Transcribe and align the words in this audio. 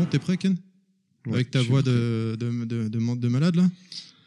bon, 0.00 0.06
t'es 0.10 0.18
prêt, 0.18 0.36
Ken 0.36 0.56
Ouais, 1.26 1.34
Avec 1.34 1.50
ta 1.50 1.60
voix 1.62 1.82
de, 1.82 2.36
de, 2.40 2.64
de, 2.64 2.88
de, 2.88 3.14
de 3.16 3.28
malade, 3.28 3.56
là 3.56 3.70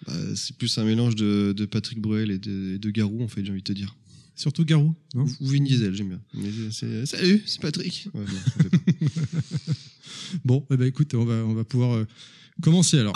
Bah, 0.05 0.13
c'est 0.35 0.55
plus 0.57 0.77
un 0.77 0.83
mélange 0.83 1.15
de, 1.15 1.65
Patrick 1.65 1.99
Bruel 1.99 2.29
et 2.31 2.37
de, 2.37 2.75
et 2.75 2.79
de 2.79 2.89
Garou, 2.91 3.23
en 3.23 3.27
fait, 3.27 3.43
j'ai 3.43 3.51
envie 3.51 3.61
de 3.61 3.63
te 3.63 3.73
dire. 3.73 3.95
Surtout 4.35 4.63
Garou, 4.65 4.95
non 5.15 5.25
Ou 5.41 5.47
Vin 5.47 5.63
Diesel, 5.63 5.93
j'aime 5.95 6.09
bien. 6.09 6.21
C'est- 6.71 7.05
Salut, 7.05 7.41
c'est 7.45 7.61
Patrick. 7.61 8.07
Ouais, 8.13 8.21
non. 8.25 8.69
Bon, 10.45 10.65
eh 10.71 10.77
ben, 10.77 10.87
écoute, 10.87 11.13
on 11.15 11.25
va, 11.25 11.35
on 11.45 11.53
va 11.53 11.63
pouvoir 11.63 11.93
euh, 11.93 12.07
commencer 12.61 12.97
alors. 12.99 13.13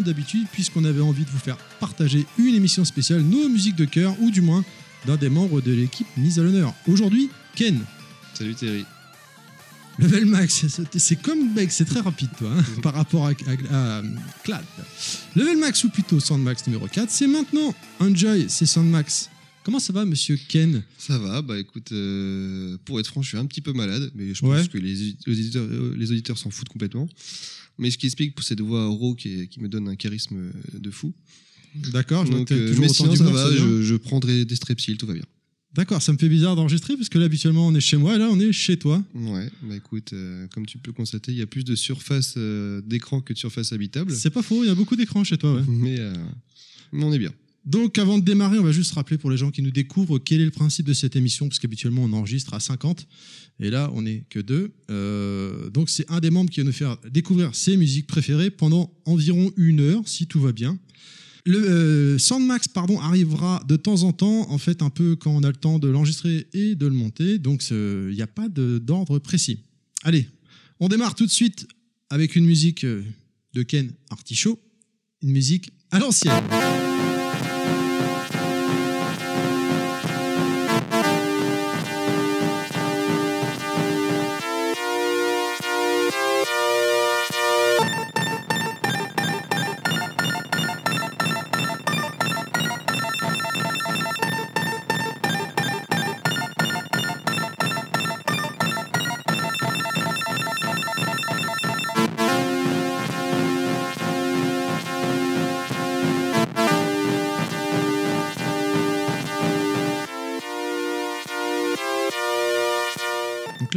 D'habitude 0.00 0.46
puisqu'on 0.52 0.84
avait 0.84 1.00
envie 1.00 1.24
de 1.24 1.30
vous 1.30 1.38
faire 1.38 1.56
partager 1.80 2.24
une 2.38 2.54
émission 2.54 2.84
spéciale, 2.84 3.22
nos 3.22 3.48
musiques 3.48 3.74
de 3.76 3.84
cœur 3.84 4.14
ou 4.20 4.30
du 4.30 4.40
moins 4.40 4.64
d'un 5.06 5.16
des 5.16 5.28
membres 5.30 5.60
de 5.60 5.72
l'équipe 5.72 6.06
mise 6.16 6.38
à 6.38 6.42
l'honneur. 6.42 6.72
Aujourd'hui, 6.86 7.30
Ken. 7.56 7.80
Salut 8.34 8.54
Thierry. 8.54 8.84
Level 9.98 10.24
Max, 10.26 10.64
c'est- 10.96 11.20
comme 11.20 11.52
mec, 11.54 11.70
c'est 11.72 11.84
très 11.84 12.00
rapide 12.00 12.30
toi, 12.38 12.50
hein, 12.56 12.64
par 12.82 12.94
rapport 12.94 13.26
à, 13.26 13.30
à- 13.30 13.98
à 13.98 14.02
Clad. 14.44 14.64
Level 15.36 15.58
Max 15.58 15.84
ou 15.84 15.90
plutôt 15.90 16.20
Soundmax 16.20 16.66
numéro 16.68 16.86
4, 16.86 17.10
c'est 17.10 17.26
maintenant. 17.26 17.74
Enjoy, 17.98 18.46
c'est 18.48 18.64
Soundmax. 18.66 19.28
Comment 19.62 19.78
ça 19.78 19.92
va, 19.92 20.06
monsieur 20.06 20.38
Ken? 20.48 20.82
Ça 20.96 21.18
va, 21.18 21.42
bah 21.42 21.58
écoute, 21.58 21.92
euh, 21.92 22.78
pour 22.86 22.98
être 22.98 23.08
franc, 23.08 23.20
je 23.20 23.28
suis 23.28 23.36
un 23.36 23.44
petit 23.44 23.60
peu 23.60 23.74
malade, 23.74 24.10
mais 24.14 24.32
je 24.32 24.40
pense 24.40 24.48
Ouais. 24.50 24.68
que 24.68 24.78
les, 24.78 24.94
les 24.94 25.32
auditeurs 25.32 25.66
euh, 25.70 25.94
les 25.98 26.10
auditeurs 26.12 26.38
s'en 26.38 26.48
foutent 26.48 26.70
complètement. 26.70 27.06
Mais 27.80 27.90
ce 27.90 27.98
qui 27.98 28.06
explique 28.06 28.36
pour 28.36 28.44
cette 28.44 28.60
voix 28.60 28.86
raw 28.86 29.14
qui, 29.16 29.48
me 29.58 29.68
donne 29.68 29.88
un 29.88 29.96
charisme 29.96 30.36
euh, 30.36 30.78
de 30.78 30.90
fou. 30.90 31.12
D'accord, 31.92 32.26
je 32.26 32.30
Donc, 32.30 32.52
euh, 32.52 32.68
toujours 32.68 32.82
mais 32.82 32.88
sinon, 32.88 33.16
ça 33.16 33.24
va, 33.24 33.50
je, 33.56 33.82
je 33.82 33.94
prendrai 33.96 34.44
des 34.44 34.56
strepsils, 34.56 34.96
tout 34.96 35.06
va 35.06 35.14
bien. 35.14 35.24
D'accord, 35.72 36.02
ça 36.02 36.12
me 36.12 36.18
fait 36.18 36.28
bizarre 36.28 36.56
d'enregistrer 36.56 36.96
parce 36.96 37.08
que 37.08 37.18
là, 37.18 37.26
habituellement, 37.26 37.68
on 37.68 37.74
est 37.74 37.80
chez 37.80 37.96
moi 37.96 38.16
et 38.16 38.18
là, 38.18 38.28
on 38.28 38.40
est 38.40 38.50
chez 38.50 38.76
toi. 38.76 39.04
Ouais, 39.14 39.48
bah 39.62 39.76
écoute, 39.76 40.12
euh, 40.12 40.48
comme 40.48 40.66
tu 40.66 40.78
peux 40.78 40.92
constater, 40.92 41.30
il 41.30 41.38
y 41.38 41.42
a 41.42 41.46
plus 41.46 41.62
de 41.62 41.76
surface 41.76 42.34
euh, 42.36 42.80
d'écran 42.84 43.20
que 43.20 43.32
de 43.32 43.38
surface 43.38 43.72
habitable. 43.72 44.12
C'est 44.12 44.30
pas 44.30 44.42
faux, 44.42 44.64
il 44.64 44.66
y 44.66 44.70
a 44.70 44.74
beaucoup 44.74 44.96
d'écrans 44.96 45.22
chez 45.22 45.38
toi, 45.38 45.54
ouais. 45.54 45.62
Mais, 45.68 45.96
euh, 46.00 46.12
mais 46.92 47.04
on 47.04 47.12
est 47.12 47.20
bien. 47.20 47.32
Donc, 47.64 47.98
avant 47.98 48.18
de 48.18 48.24
démarrer, 48.24 48.58
on 48.58 48.64
va 48.64 48.72
juste 48.72 48.92
rappeler 48.94 49.16
pour 49.16 49.30
les 49.30 49.36
gens 49.36 49.52
qui 49.52 49.62
nous 49.62 49.70
découvrent 49.70 50.18
quel 50.18 50.40
est 50.40 50.44
le 50.44 50.50
principe 50.50 50.86
de 50.86 50.92
cette 50.92 51.14
émission, 51.14 51.46
parce 51.46 51.60
qu'habituellement, 51.60 52.02
on 52.02 52.12
enregistre 52.14 52.54
à 52.54 52.58
50, 52.58 53.06
et 53.60 53.70
là, 53.70 53.90
on 53.94 54.02
n'est 54.02 54.24
que 54.30 54.40
deux. 54.40 54.72
Euh, 54.90 55.68
donc, 55.70 55.90
c'est 55.90 56.10
un 56.10 56.20
des 56.20 56.30
membres 56.30 56.50
qui 56.50 56.60
va 56.60 56.64
nous 56.64 56.72
faire 56.72 56.96
découvrir 57.10 57.54
ses 57.54 57.76
musiques 57.76 58.06
préférées 58.06 58.50
pendant 58.50 58.92
environ 59.04 59.52
une 59.56 59.80
heure, 59.80 60.02
si 60.06 60.26
tout 60.26 60.40
va 60.40 60.52
bien. 60.52 60.78
Le 61.44 61.58
euh, 61.58 62.18
Soundmax, 62.18 62.68
pardon, 62.68 62.98
arrivera 63.00 63.62
de 63.68 63.76
temps 63.76 64.02
en 64.02 64.12
temps, 64.12 64.50
en 64.50 64.58
fait, 64.58 64.82
un 64.82 64.90
peu 64.90 65.16
quand 65.16 65.30
on 65.30 65.42
a 65.42 65.48
le 65.48 65.56
temps 65.56 65.78
de 65.78 65.88
l'enregistrer 65.88 66.46
et 66.52 66.74
de 66.74 66.86
le 66.86 66.94
monter, 66.94 67.38
donc 67.38 67.62
il 67.70 68.14
n'y 68.14 68.22
a 68.22 68.26
pas 68.26 68.48
d'ordre 68.48 69.18
précis. 69.18 69.60
Allez, 70.02 70.26
on 70.80 70.88
démarre 70.88 71.14
tout 71.14 71.26
de 71.26 71.30
suite 71.30 71.66
avec 72.08 72.36
une 72.36 72.46
musique 72.46 72.84
euh, 72.84 73.04
de 73.54 73.62
Ken 73.62 73.92
Artichaut, 74.10 74.58
une 75.22 75.30
musique 75.30 75.72
à 75.90 75.98
l'ancienne. 75.98 76.32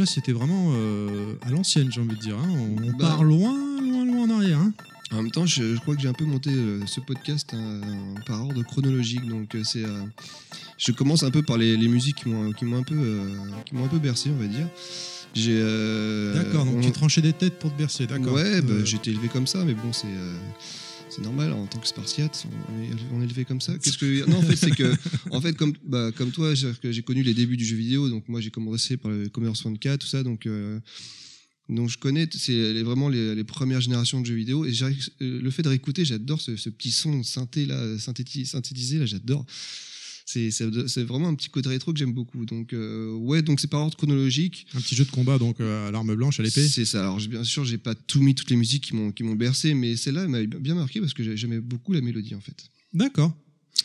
C'était 0.06 0.32
vraiment 0.32 0.72
euh, 0.74 1.34
à 1.42 1.50
l'ancienne, 1.50 1.90
j'ai 1.92 2.00
envie 2.00 2.16
de 2.16 2.20
dire. 2.20 2.36
hein. 2.38 2.48
On, 2.50 2.82
on 2.82 2.90
Bah. 2.92 3.08
part 3.08 3.24
loin, 3.24 3.54
loin, 3.80 4.04
loin 4.04 4.22
en 4.30 4.30
arrière. 4.38 4.58
hein. 4.58 4.72
En 5.12 5.16
même 5.22 5.30
temps, 5.30 5.46
je, 5.46 5.74
je 5.74 5.80
crois 5.80 5.94
que 5.94 6.00
j'ai 6.02 6.08
un 6.08 6.12
peu 6.14 6.24
monté 6.24 6.50
euh, 6.50 6.80
ce 6.86 6.98
podcast 7.00 7.50
euh, 7.54 7.80
par 8.26 8.42
ordre 8.42 8.62
chronologique. 8.64 9.24
Donc, 9.28 9.54
euh, 9.54 9.62
c'est, 9.62 9.84
je 10.78 10.92
commence 10.92 11.22
un 11.22 11.30
peu 11.30 11.42
par 11.42 11.56
les, 11.58 11.76
les 11.76 11.88
musiques 11.88 12.16
qui 12.16 12.28
m'ont, 12.30 12.50
qui 12.52 12.64
m'ont 12.64 12.78
un 12.78 12.82
peu, 12.82 12.96
qui 13.64 13.74
m'ont 13.74 13.84
un 13.84 13.88
peu 13.88 13.98
bercé, 13.98 14.30
on 14.30 14.40
va 14.40 14.46
dire. 14.48 14.66
J'ai. 15.34 15.60
D'accord, 16.34 16.64
donc 16.64 16.76
on- 16.78 16.80
tu 16.80 16.90
tranchais 16.92 17.20
des 17.20 17.32
têtes 17.32 17.58
pour 17.58 17.72
te 17.72 17.78
bercer, 17.78 18.06
d'accord. 18.06 18.32
Ouais, 18.34 18.60
bah, 18.62 18.74
été 18.82 19.10
élevé 19.10 19.28
comme 19.28 19.46
ça, 19.46 19.64
mais 19.64 19.74
bon, 19.74 19.92
c'est. 19.92 20.06
C'est 21.14 21.22
normal 21.22 21.52
en 21.52 21.66
tant 21.66 21.78
que 21.78 21.86
Spartiate, 21.86 22.46
on 23.12 23.20
est, 23.20 23.24
élevé 23.24 23.44
comme 23.44 23.60
ça. 23.60 23.78
Qu'est-ce 23.78 23.98
que 23.98 24.28
non 24.28 24.38
en 24.38 24.42
fait 24.42 24.56
c'est 24.56 24.70
que 24.70 24.92
en 25.30 25.40
fait 25.40 25.56
comme 25.56 25.72
bah, 25.84 26.10
comme 26.16 26.30
toi 26.32 26.54
j'ai 26.54 27.02
connu 27.02 27.22
les 27.22 27.34
débuts 27.34 27.56
du 27.56 27.64
jeu 27.64 27.76
vidéo 27.76 28.08
donc 28.08 28.28
moi 28.28 28.40
j'ai 28.40 28.50
commencé 28.50 28.96
par 28.96 29.10
le 29.10 29.28
Commodore 29.28 29.56
64 29.56 30.00
tout 30.00 30.06
ça 30.06 30.22
donc 30.22 30.46
euh, 30.46 30.80
donc 31.68 31.88
je 31.88 31.98
connais 31.98 32.28
c'est 32.32 32.82
vraiment 32.82 33.08
les, 33.08 33.44
premières 33.44 33.80
générations 33.80 34.20
de 34.20 34.26
jeux 34.26 34.34
vidéo 34.34 34.64
et 34.64 34.72
euh, 34.82 34.92
le 35.20 35.50
fait 35.50 35.62
de 35.62 35.68
réécouter 35.68 36.04
j'adore 36.04 36.40
ce, 36.40 36.52
petit 36.68 36.90
son 36.90 37.22
synthé 37.22 37.64
là 37.66 37.96
synthéti- 37.96 38.44
synthétisé 38.44 38.98
là 38.98 39.06
j'adore 39.06 39.46
c'est 40.24 41.02
vraiment 41.04 41.28
un 41.28 41.34
petit 41.34 41.48
côté 41.50 41.68
rétro 41.68 41.92
que 41.92 41.98
j'aime 41.98 42.12
beaucoup 42.12 42.44
donc 42.46 42.72
euh, 42.72 43.12
ouais 43.14 43.42
donc 43.42 43.60
c'est 43.60 43.68
par 43.70 43.80
ordre 43.82 43.96
chronologique 43.96 44.66
Un 44.74 44.80
petit 44.80 44.94
jeu 44.96 45.04
de 45.04 45.10
combat, 45.10 45.38
donc 45.38 45.60
euh, 45.60 45.88
à 45.88 45.90
l'arme 45.90 46.14
blanche, 46.14 46.40
à 46.40 46.42
l'épée. 46.42 46.66
c'est 46.66 46.84
ça. 46.84 47.00
Alors, 47.02 47.18
bien 47.18 47.44
sûr, 47.44 47.64
j'ai 47.64 47.78
pas 47.78 47.94
tout 47.94 48.20
mis 48.22 48.34
toutes 48.34 48.50
les 48.50 48.56
musiques 48.56 48.84
qui 49.14 49.22
m'ont 49.24 49.34
bercé, 49.34 49.74
mais 49.74 49.96
celle-là 49.96 50.22
elle 50.22 50.28
m'avait 50.28 50.46
bien 50.46 50.74
marqué 50.74 51.00
parce 51.00 51.14
que 51.14 51.22
j'ai- 51.22 51.36
j'aimais 51.36 51.60
beaucoup 51.60 51.92
la 51.92 52.00
mélodie 52.00 52.34
en 52.34 52.40
fait 52.40 52.64
D'accord. 52.92 53.36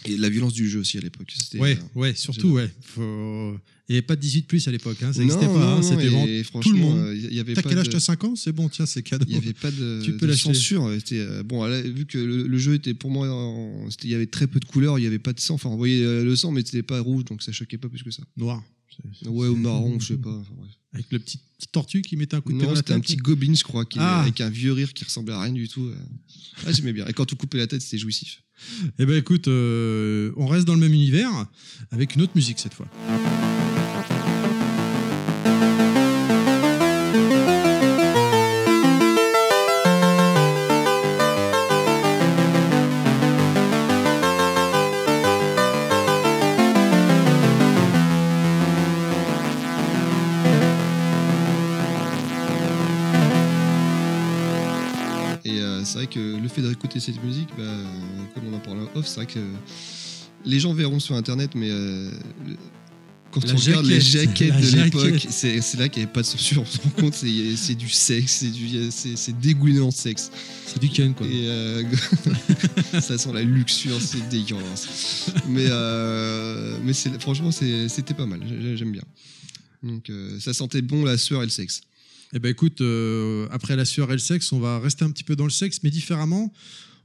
Et 0.06 0.18
la 0.18 0.30
violence 0.30 0.54
du 0.54 0.70
jeu 0.70 0.80
aussi 0.80 0.98
à 0.98 1.02
l'époque. 1.02 1.34
Ouais, 1.56 1.78
euh, 1.78 2.00
ouais, 2.00 2.16
surtout, 2.16 2.50
ouais. 2.52 2.70
Faut... 2.82 3.58
Il 3.90 3.94
n'y 3.94 3.98
avait 3.98 4.06
pas 4.06 4.16
de 4.16 4.22
18 4.22 4.44
plus 4.48 4.68
à 4.68 4.72
l'époque, 4.72 5.02
hein, 5.02 5.12
ça 5.12 5.20
n'existait 5.20 5.48
pas. 5.48 5.74
hein, 5.78 5.82
C'était 5.82 6.08
vraiment. 6.10 6.44
franchement, 6.44 6.78
monde. 6.92 7.00
euh, 7.08 7.16
y 7.32 7.40
avait 7.40 7.56
T'as 7.56 7.64
quel 7.64 7.80
âge 7.80 7.88
de- 7.88 7.92
T'as 7.94 8.00
5 8.00 8.24
ans? 8.24 8.36
C'est 8.36 8.52
bon, 8.52 8.70
tiens, 8.70 8.86
c'est 8.86 9.02
cadeau. 9.02 9.26
il 9.28 9.34
y 9.34 9.38
avait 9.38 9.54
pas 9.54 9.72
de, 9.72 10.02
Tu 10.06 10.16
peux 10.16 10.28
de 10.28 10.34
censure. 10.34 10.92
C'était, 11.00 11.18
euh, 11.20 11.42
bon, 11.42 11.64
là, 11.66 11.82
vu 11.82 12.06
que 12.06 12.20
le, 12.20 12.46
le 12.46 12.58
jeu 12.60 12.76
était 12.76 12.94
pour 12.94 13.10
moi, 13.10 13.26
il 14.04 14.10
y 14.12 14.14
avait 14.14 14.28
très 14.28 14.46
peu 14.46 14.60
de 14.60 14.66
couleurs, 14.66 15.00
il 15.00 15.04
y 15.04 15.08
avait 15.08 15.18
pas 15.18 15.34
de 15.34 15.40
sang. 15.40 15.56
Enfin, 15.56 15.70
on 15.70 15.76
voyait 15.78 16.04
euh, 16.04 16.24
le 16.24 16.36
sang, 16.36 16.52
mais 16.52 16.62
c'était 16.64 16.84
pas 16.84 17.00
rouge, 17.00 17.26
donc 17.26 17.42
ça 17.42 17.52
choquait 17.52 17.80
pas 17.80 17.90
plus 17.90 18.04
que 18.04 18.12
ça. 18.12 18.22
Noir. 18.38 18.64
Ouais, 19.26 19.48
ou 19.48 19.56
marron, 19.56 20.00
je 20.00 20.08
sais 20.08 20.18
pas. 20.18 20.30
enfin, 20.30 20.54
bref. 20.56 20.72
Avec 20.94 21.06
le 21.12 21.20
petit, 21.20 21.38
petit 21.58 21.68
tortue 21.72 22.02
qui 22.02 22.16
mettait 22.18 22.36
un 22.36 22.42
coup 22.42 22.52
de 22.52 22.58
pied 22.58 22.64
Non, 22.66 22.70
dans 22.72 22.76
la 22.76 22.78
c'était 22.78 22.94
un 22.94 23.00
petit 23.00 23.16
Goblin, 23.16 23.54
je 23.54 23.64
crois, 23.64 23.86
qui, 23.86 24.00
Ah. 24.00 24.22
avec 24.22 24.42
un 24.42 24.50
vieux 24.50 24.74
rire 24.74 24.94
qui 24.94 25.04
ressemblait 25.04 25.34
à 25.36 25.42
rien 25.42 25.54
du 25.54 25.68
tout. 25.68 25.84
euh. 25.86 25.96
Ah, 26.66 26.72
j'aimais 26.72 26.94
bien. 26.94 27.06
Et 27.08 27.14
quand 27.14 27.32
on 27.32 27.36
coupait 27.36 27.58
la 27.60 27.68
tête, 27.68 27.82
c'était 27.82 28.00
jouissif. 28.00 28.42
Eh 28.98 29.06
ben 29.06 29.16
écoute, 29.16 29.48
euh, 29.48 30.32
on 30.36 30.48
reste 30.48 30.66
dans 30.66 30.74
le 30.74 30.80
même 30.82 30.94
univers 30.94 31.46
avec 31.92 32.16
une 32.16 32.22
autre 32.24 32.34
musique 32.36 32.60
cette 32.60 32.74
fois. 32.74 32.88
C'est 59.10 59.16
vrai 59.16 59.26
que 59.26 59.40
les 60.46 60.60
gens 60.60 60.74
verront 60.74 61.00
sur 61.00 61.16
internet, 61.16 61.52
mais 61.56 61.70
euh, 61.70 62.10
quand 63.32 63.46
La 63.46 63.54
on 63.54 63.58
regarde 63.58 63.86
les 63.86 64.00
jaquette, 64.02 64.54
jaquettes 64.54 64.72
de 64.72 64.84
l'époque, 64.84 65.28
c'est 65.30 65.62
c'est 65.62 65.78
là 65.78 65.88
qu'il 65.90 66.02
n'y 66.02 66.06
avait 66.06 66.14
pas 66.14 66.22
de 66.22 66.26
censure. 66.26 66.62
On 66.62 66.66
se 66.66 66.78
rend 66.82 66.90
compte, 66.92 67.14
c'est 67.14 67.56
c'est 67.58 67.76
du 67.76 67.90
sexe, 67.90 68.38
c'est 68.40 68.50
du- 68.52 68.90
c'est 68.92 69.16
c'est 69.18 69.40
dégoulinant 69.40 69.90
de 69.90 69.94
sexe. 69.94 70.32
C'est 70.66 70.80
du 70.80 70.90
Ken 70.90 71.14
quoi. 71.14 71.28
Et 71.28 71.48
euh, 71.48 71.84
ça 73.02 73.18
sent 73.18 73.32
la 73.34 73.44
luxure, 73.44 74.00
c'est 74.02 74.28
dégueulasse. 74.30 75.32
Mais, 75.48 75.66
euh, 75.70 76.78
mais 76.84 76.94
c'est- 76.94 77.20
franchement, 77.22 77.52
c'était 77.52 78.14
pas 78.16 78.26
mal. 78.26 78.40
J'ai- 78.48 78.78
J'aime 78.78 78.92
bien. 78.92 79.04
Donc, 79.84 80.12
ça 80.40 80.54
sentait 80.54 80.82
bon 80.82 81.06
la 81.06 81.18
sueur 81.18 81.42
et 81.42 81.46
le 81.46 81.52
sexe. 81.52 81.82
Eh 82.34 82.40
ben 82.40 82.50
écoute, 82.50 82.82
euh, 82.82 83.48
après 83.52 83.76
la 83.76 83.86
sueur 83.86 84.10
et 84.10 84.14
le 84.14 84.20
sexe, 84.20 84.52
on 84.52 84.60
va 84.60 84.80
rester 84.80 85.04
un 85.06 85.10
petit 85.12 85.24
peu 85.24 85.36
dans 85.36 85.46
le 85.46 85.50
sexe, 85.52 85.80
mais 85.84 85.90
différemment. 85.90 86.52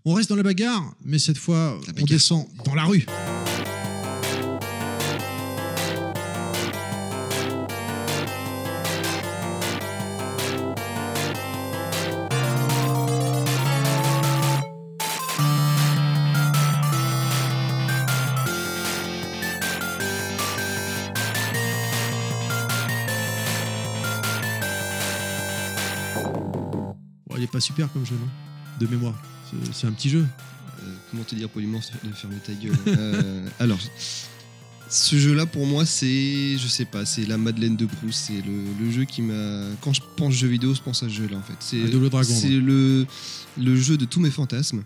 On 0.06 0.12
reste 0.12 0.28
dans 0.28 0.36
la 0.36 0.42
bagarre, 0.42 0.94
mais 1.02 1.18
cette 1.18 1.38
fois, 1.38 1.56
La 1.56 1.76
on 1.76 1.78
bagarre. 1.92 2.04
descend 2.06 2.46
dans 2.64 2.74
la 2.74 2.84
rue. 2.84 3.06
Est 27.42 27.46
pas 27.52 27.60
super 27.60 27.92
comme 27.92 28.06
jeu, 28.06 28.14
non? 28.14 28.28
De 28.80 28.86
mémoire. 28.86 29.14
C'est- 29.72 29.86
un 29.86 29.92
petit 29.92 30.10
jeu. 30.10 30.24
Euh, 30.82 30.86
comment 31.10 31.22
te 31.24 31.34
dire 31.34 31.48
poliment 31.48 31.80
de 32.04 32.10
fermer 32.12 32.36
ta 32.44 32.52
gueule 32.52 32.76
Euh, 32.86 33.46
Alors, 33.58 33.78
ce 34.90 35.16
jeu-là 35.16 35.46
pour 35.46 35.66
moi, 35.66 35.84
c'est, 35.86 36.58
je 36.58 36.66
sais 36.68 36.84
pas, 36.84 37.04
c'est 37.06 37.24
la 37.26 37.38
Madeleine 37.38 37.76
de 37.76 37.86
Proust. 37.86 38.24
C'est 38.26 38.42
le, 38.46 38.84
le 38.84 38.90
jeu 38.90 39.04
qui 39.04 39.22
m'a. 39.22 39.64
Quand 39.80 39.92
je 39.92 40.00
pense 40.16 40.34
jeu 40.34 40.48
vidéo, 40.48 40.74
je 40.74 40.82
pense 40.82 41.02
à 41.02 41.08
ce 41.08 41.14
jeu-là 41.14 41.36
en 41.36 41.42
fait. 41.42 41.54
C'est 42.40 42.48
le, 42.60 43.06
le 43.58 43.76
jeu 43.76 43.96
de 43.96 44.04
tous 44.04 44.20
mes 44.20 44.30
fantasmes. 44.30 44.82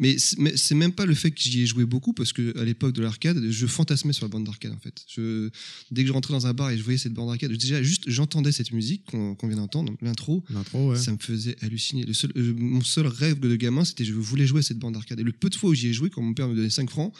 Mais 0.00 0.16
c'est 0.18 0.74
même 0.76 0.92
pas 0.92 1.06
le 1.06 1.14
fait 1.14 1.32
que 1.32 1.40
j'y 1.40 1.62
ai 1.62 1.66
joué 1.66 1.84
beaucoup 1.84 2.12
parce 2.12 2.32
que 2.32 2.56
à 2.56 2.64
l'époque 2.64 2.92
de 2.92 3.02
l'arcade, 3.02 3.50
je 3.50 3.66
fantasmais 3.66 4.12
sur 4.12 4.26
la 4.26 4.28
bande 4.28 4.44
d'arcade 4.44 4.72
en 4.72 4.78
fait. 4.78 5.04
Je, 5.08 5.50
dès 5.90 6.02
que 6.02 6.08
je 6.08 6.12
rentrais 6.12 6.34
dans 6.34 6.46
un 6.46 6.54
bar 6.54 6.70
et 6.70 6.78
je 6.78 6.84
voyais 6.84 6.98
cette 6.98 7.14
bande 7.14 7.28
d'arcade, 7.28 7.52
déjà 7.52 7.82
juste 7.82 8.04
j'entendais 8.06 8.52
cette 8.52 8.70
musique 8.70 9.04
qu'on 9.06 9.36
vient 9.42 9.56
d'entendre, 9.56 9.92
l'intro, 10.00 10.44
L'intro, 10.50 10.92
ouais. 10.92 10.96
ça 10.96 11.10
me 11.10 11.18
faisait 11.18 11.56
halluciner. 11.62 12.04
Le 12.04 12.12
seul, 12.12 12.30
euh, 12.36 12.54
mon 12.56 12.80
seul 12.80 13.08
rêve 13.08 13.40
de 13.40 13.56
gamin, 13.56 13.84
c'était 13.84 14.04
je 14.04 14.12
voulais 14.12 14.46
jouer 14.46 14.60
à 14.60 14.62
cette 14.62 14.78
bande 14.78 14.94
d'arcade. 14.94 15.18
Et 15.18 15.24
le 15.24 15.32
peu 15.32 15.50
de 15.50 15.56
fois 15.56 15.70
où 15.70 15.74
j'y 15.74 15.88
ai 15.88 15.92
joué, 15.92 16.10
quand 16.10 16.22
mon 16.22 16.34
père 16.34 16.48
me 16.48 16.54
donnait 16.54 16.70
5 16.70 16.88
francs, 16.88 17.12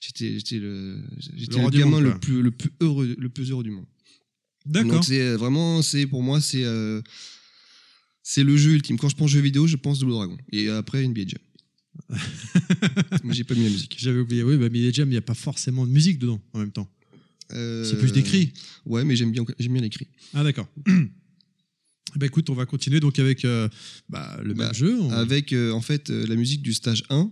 j'étais 0.00 0.58
le, 0.58 1.00
gamin 1.70 2.00
le 2.00 2.18
plus, 2.18 2.42
le, 2.42 2.50
plus 2.50 2.70
heureux, 2.80 3.14
le 3.16 3.28
plus 3.28 3.52
heureux 3.52 3.62
du 3.62 3.70
monde. 3.70 3.86
D'accord. 4.64 4.94
Donc 4.94 5.04
c'est 5.04 5.20
euh, 5.20 5.36
vraiment, 5.36 5.80
c'est 5.80 6.08
pour 6.08 6.24
moi, 6.24 6.40
c'est 6.40 6.64
euh, 6.64 7.00
c'est 8.24 8.42
le 8.42 8.56
jeu 8.56 8.72
ultime. 8.72 8.98
Quand 8.98 9.08
je 9.08 9.14
pense 9.14 9.30
jeu 9.30 9.38
vidéo, 9.40 9.68
je 9.68 9.76
pense 9.76 10.00
Double 10.00 10.12
Dragon. 10.12 10.36
Et 10.50 10.68
après, 10.68 11.04
une 11.04 11.14
Jam. 11.16 11.38
J'ai 13.30 13.44
pas 13.44 13.54
mis 13.54 13.64
la 13.64 13.70
musique. 13.70 13.96
J'avais 13.98 14.20
oublié. 14.20 14.42
Oui, 14.42 14.56
bah, 14.56 14.68
Millie 14.68 14.92
Jam, 14.92 15.08
il 15.08 15.12
n'y 15.12 15.16
a 15.16 15.22
pas 15.22 15.34
forcément 15.34 15.86
de 15.86 15.90
musique 15.92 16.18
dedans 16.18 16.40
en 16.52 16.58
même 16.60 16.72
temps. 16.72 16.88
Euh, 17.52 17.84
C'est 17.84 17.98
plus 17.98 18.12
d'écrit. 18.12 18.52
Ouais, 18.84 19.04
mais 19.04 19.16
j'aime 19.16 19.30
bien, 19.32 19.44
j'aime 19.58 19.72
bien 19.72 19.82
l'écrit. 19.82 20.08
Ah, 20.34 20.42
d'accord. 20.44 20.68
Ben, 22.14 22.26
écoute, 22.26 22.48
on 22.48 22.54
va 22.54 22.64
continuer 22.64 22.98
donc 22.98 23.18
avec 23.18 23.44
euh, 23.44 23.68
bah, 24.08 24.40
le 24.42 24.54
Bah, 24.54 24.66
même 24.66 24.74
jeu. 24.74 24.98
On- 25.02 25.10
Avec 25.10 25.52
euh, 25.52 25.70
en 25.72 25.82
fait 25.82 26.08
euh, 26.08 26.24
la 26.26 26.34
musique 26.36 26.62
du 26.62 26.72
stage 26.72 27.02
1. 27.10 27.30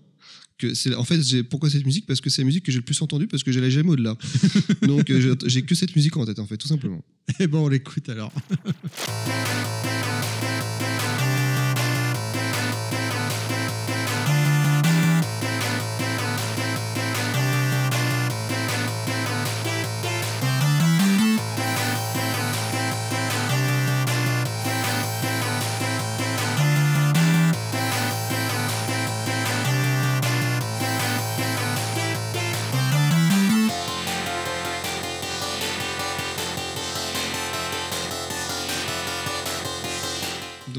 Que 0.59 0.75
c'est, 0.75 0.95
en 0.95 1.05
fait, 1.05 1.23
j'ai, 1.23 1.43
pourquoi 1.43 1.71
cette 1.71 1.87
musique? 1.87 2.05
Parce 2.07 2.21
que 2.21 2.29
c'est 2.29 2.43
la 2.43 2.47
musique 2.47 2.65
que 2.65 2.71
j'ai 2.71 2.79
le 2.79 2.85
plus 2.85 3.01
entendue 3.01 3.27
parce 3.27 3.43
que 3.43 3.51
j'allais 3.51 3.71
jamais 3.71 3.89
au-delà. 3.91 4.15
Donc 4.83 5.09
euh, 5.11 5.21
j'ai, 5.43 5.49
j'ai 5.49 5.63
que 5.63 5.75
cette 5.75 5.97
musique 5.97 6.17
en 6.19 6.27
tête 6.27 6.39
en 6.39 6.47
fait, 6.47 6.59
tout 6.59 6.69
simplement. 6.69 7.03
Eh 7.41 7.47
ben, 7.47 7.59
on 7.59 7.69
l'écoute 7.69 8.09
alors. 8.11 8.33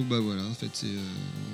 Donc 0.05 0.09
bah 0.09 0.19
voilà, 0.19 0.45
en 0.45 0.53
fait, 0.53 0.69
c'est, 0.73 0.85
euh, 0.87 1.03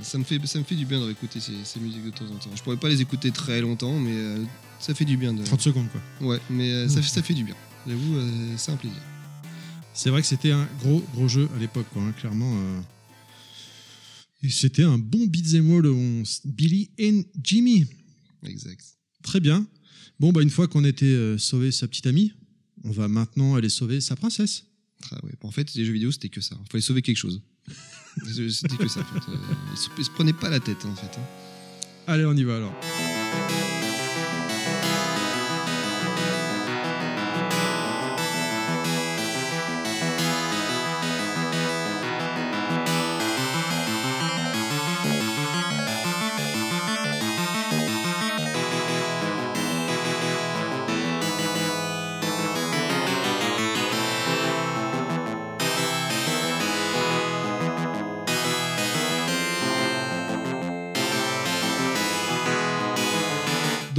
ça, 0.03 0.17
me 0.17 0.23
fait, 0.25 0.45
ça 0.45 0.59
me 0.59 0.63
fait 0.65 0.75
du 0.75 0.85
bien 0.85 0.99
de 0.99 1.05
réécouter 1.05 1.39
ces, 1.39 1.53
ces 1.63 1.79
musiques 1.79 2.03
de 2.03 2.09
temps 2.09 2.25
en 2.25 2.35
temps. 2.37 2.49
Je 2.55 2.61
pourrais 2.63 2.75
pas 2.77 2.89
les 2.89 2.99
écouter 3.01 3.31
très 3.31 3.61
longtemps, 3.61 3.97
mais 3.97 4.11
euh, 4.13 4.43
ça 4.79 4.93
fait 4.93 5.05
du 5.05 5.15
bien. 5.15 5.33
De... 5.33 5.43
30 5.43 5.61
secondes, 5.61 5.87
quoi. 5.89 6.01
Ouais, 6.27 6.39
mais 6.49 6.69
euh, 6.71 6.89
ça, 6.89 7.01
fait- 7.01 7.07
ça 7.09 7.23
fait 7.23 7.33
du 7.33 7.43
bien. 7.45 7.55
J'avoue, 7.87 8.15
euh, 8.17 8.53
c'est 8.57 8.71
un 8.71 8.75
plaisir. 8.75 8.99
C'est 9.93 10.09
vrai 10.09 10.21
que 10.21 10.27
c'était 10.27 10.51
un 10.51 10.67
gros, 10.81 11.01
gros 11.13 11.27
jeu 11.29 11.47
à 11.55 11.59
l'époque, 11.59 11.87
quoi, 11.93 12.01
hein, 12.01 12.11
clairement. 12.13 12.57
C'était 14.49 14.83
un 14.83 14.97
bon 14.97 15.27
beat'em 15.27 15.71
all, 15.77 15.85
on 15.87 16.23
Billy 16.45 16.89
and 16.99 17.21
Jimmy. 17.41 17.85
Exact. 18.45 18.81
Très 19.23 19.39
bien. 19.39 19.65
Bon, 20.19 20.31
bah, 20.33 20.41
une 20.41 20.49
fois 20.49 20.67
qu'on 20.67 20.83
était 20.83 21.37
sauvé 21.37 21.71
sa 21.71 21.87
petite 21.87 22.07
amie, 22.07 22.33
on 22.83 22.91
va 22.91 23.07
maintenant 23.07 23.55
aller 23.55 23.69
sauver 23.69 24.01
sa 24.01 24.15
princesse. 24.15 24.65
Ah 25.11 25.19
ouais. 25.23 25.31
En 25.43 25.51
fait, 25.51 25.73
les 25.75 25.85
jeux 25.85 25.93
vidéo, 25.93 26.11
c'était 26.11 26.29
que 26.29 26.41
ça. 26.41 26.57
Il 26.65 26.71
fallait 26.71 26.81
sauver 26.81 27.01
quelque 27.01 27.17
chose. 27.17 27.41
C'était 28.49 28.77
que 28.77 28.87
ça, 28.87 29.01
en 29.01 29.03
fait. 29.03 29.31
Euh, 29.31 29.75
se, 29.75 29.89
ils 29.97 30.05
se 30.05 30.09
prenaient 30.11 30.33
pas 30.33 30.49
la 30.49 30.59
tête, 30.59 30.85
en 30.85 30.95
fait. 30.95 31.17
hein. 31.17 31.23
Allez, 32.07 32.25
on 32.25 32.33
y 32.33 32.43
va 32.43 32.57
alors. 32.57 32.73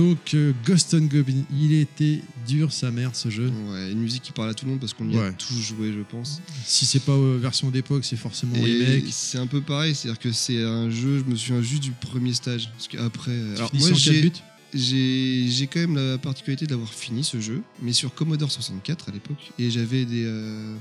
Donc, 0.03 0.35
euh, 0.35 0.53
Ghost 0.67 0.95
and 0.95 1.07
Goblin, 1.07 1.45
il 1.57 1.75
était 1.75 2.21
dur, 2.47 2.73
sa 2.73 2.91
mère, 2.91 3.15
ce 3.15 3.31
jeu. 3.31 3.53
Ouais, 3.69 3.93
une 3.93 4.01
musique 4.01 4.23
qui 4.25 4.33
parle 4.33 4.51
à 4.51 4.55
tout 4.55 4.65
le 4.65 4.73
monde 4.73 4.81
parce 4.81 4.95
qu'on 4.95 5.09
y 5.09 5.17
a 5.17 5.31
tous 5.33 5.55
joué, 5.55 5.93
je 5.93 6.01
pense. 6.01 6.41
Si 6.65 6.87
c'est 6.87 7.05
pas 7.05 7.13
euh, 7.13 7.39
version 7.41 7.71
d'époque, 7.71 8.05
c'est 8.05 8.17
forcément 8.17 8.55
remake. 8.55 9.05
c'est 9.11 9.39
un 9.39 9.47
peu 9.47 9.61
pareil, 9.61 9.95
c'est-à-dire 9.95 10.19
que 10.19 10.33
c'est 10.33 10.61
un 10.61 10.91
jeu, 10.91 11.21
je 11.21 11.31
me 11.31 11.37
souviens 11.37 11.63
juste 11.63 11.85
du 11.85 11.93
premier 11.93 12.35
stage. 12.35 12.69
Parce 12.73 12.89
qu'après. 12.89 13.39
Alors, 13.57 13.71
Finissant 13.71 13.91
moi, 13.91 14.33
j'ai, 14.75 15.69
quand 15.69 15.81
même 15.81 15.95
la 15.97 16.19
particularité 16.19 16.67
d'avoir 16.67 16.93
fini 16.93 17.23
ce 17.23 17.41
jeu, 17.41 17.63
mais 17.81 17.93
sur 17.93 18.13
Commodore 18.13 18.51
64 18.51 19.09
à 19.09 19.13
l'époque. 19.13 19.53
Et 19.59 19.71
j'avais 19.71 20.05
des, 20.05 20.25
euh, 20.25 20.75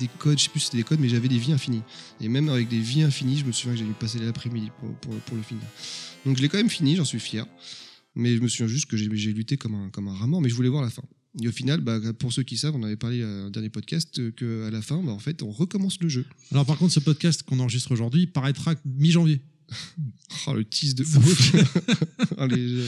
des 0.00 0.08
codes, 0.18 0.38
je 0.38 0.44
sais 0.44 0.50
plus 0.50 0.60
si 0.60 0.66
c'était 0.66 0.78
des 0.78 0.84
codes, 0.84 1.00
mais 1.00 1.08
j'avais 1.08 1.28
des 1.28 1.38
vies 1.38 1.52
infinies. 1.52 1.82
Et 2.20 2.28
même 2.28 2.48
avec 2.48 2.68
des 2.68 2.80
vies 2.80 3.02
infinies, 3.02 3.38
je 3.38 3.44
me 3.44 3.52
souviens 3.52 3.74
que 3.74 3.78
j'ai 3.78 3.84
dû 3.84 3.92
passer 3.92 4.18
l'après-midi 4.18 4.72
pour, 4.80 4.92
pour, 4.94 5.14
pour 5.20 5.36
le 5.36 5.42
finir. 5.42 5.62
Donc 6.24 6.36
je 6.36 6.42
l'ai 6.42 6.48
quand 6.48 6.56
même 6.56 6.70
fini, 6.70 6.96
j'en 6.96 7.04
suis 7.04 7.20
fier. 7.20 7.46
Mais 8.16 8.36
je 8.36 8.42
me 8.42 8.48
souviens 8.48 8.66
juste 8.66 8.86
que 8.86 8.96
j'ai, 8.96 9.08
lutté 9.32 9.56
comme 9.56 9.74
un, 9.74 9.90
comme 9.90 10.08
un 10.08 10.40
mais 10.40 10.48
je 10.48 10.54
voulais 10.54 10.68
voir 10.68 10.82
la 10.82 10.90
fin. 10.90 11.02
Et 11.42 11.48
au 11.48 11.52
final, 11.52 11.80
bah, 11.80 12.00
pour 12.18 12.32
ceux 12.32 12.42
qui 12.42 12.56
savent, 12.56 12.74
on 12.74 12.82
avait 12.82 12.96
parlé 12.96 13.20
euh, 13.20 13.48
au 13.48 13.50
dernier 13.50 13.68
podcast 13.68 14.18
euh, 14.18 14.30
qu'à 14.30 14.70
la 14.70 14.80
fin, 14.80 15.02
bah, 15.02 15.12
en 15.12 15.18
fait, 15.18 15.42
on 15.42 15.50
recommence 15.50 16.00
le 16.00 16.08
jeu. 16.08 16.24
Alors, 16.50 16.64
par 16.64 16.78
contre, 16.78 16.94
ce 16.94 17.00
podcast 17.00 17.42
qu'on 17.42 17.58
enregistre 17.58 17.92
aujourd'hui 17.92 18.26
paraîtra 18.26 18.74
mi-janvier. 18.86 19.40
Oh, 20.48 20.52
le 20.54 20.64
tease 20.64 20.94
de 20.94 21.02
ouf. 21.02 21.52
Les- 22.50 22.84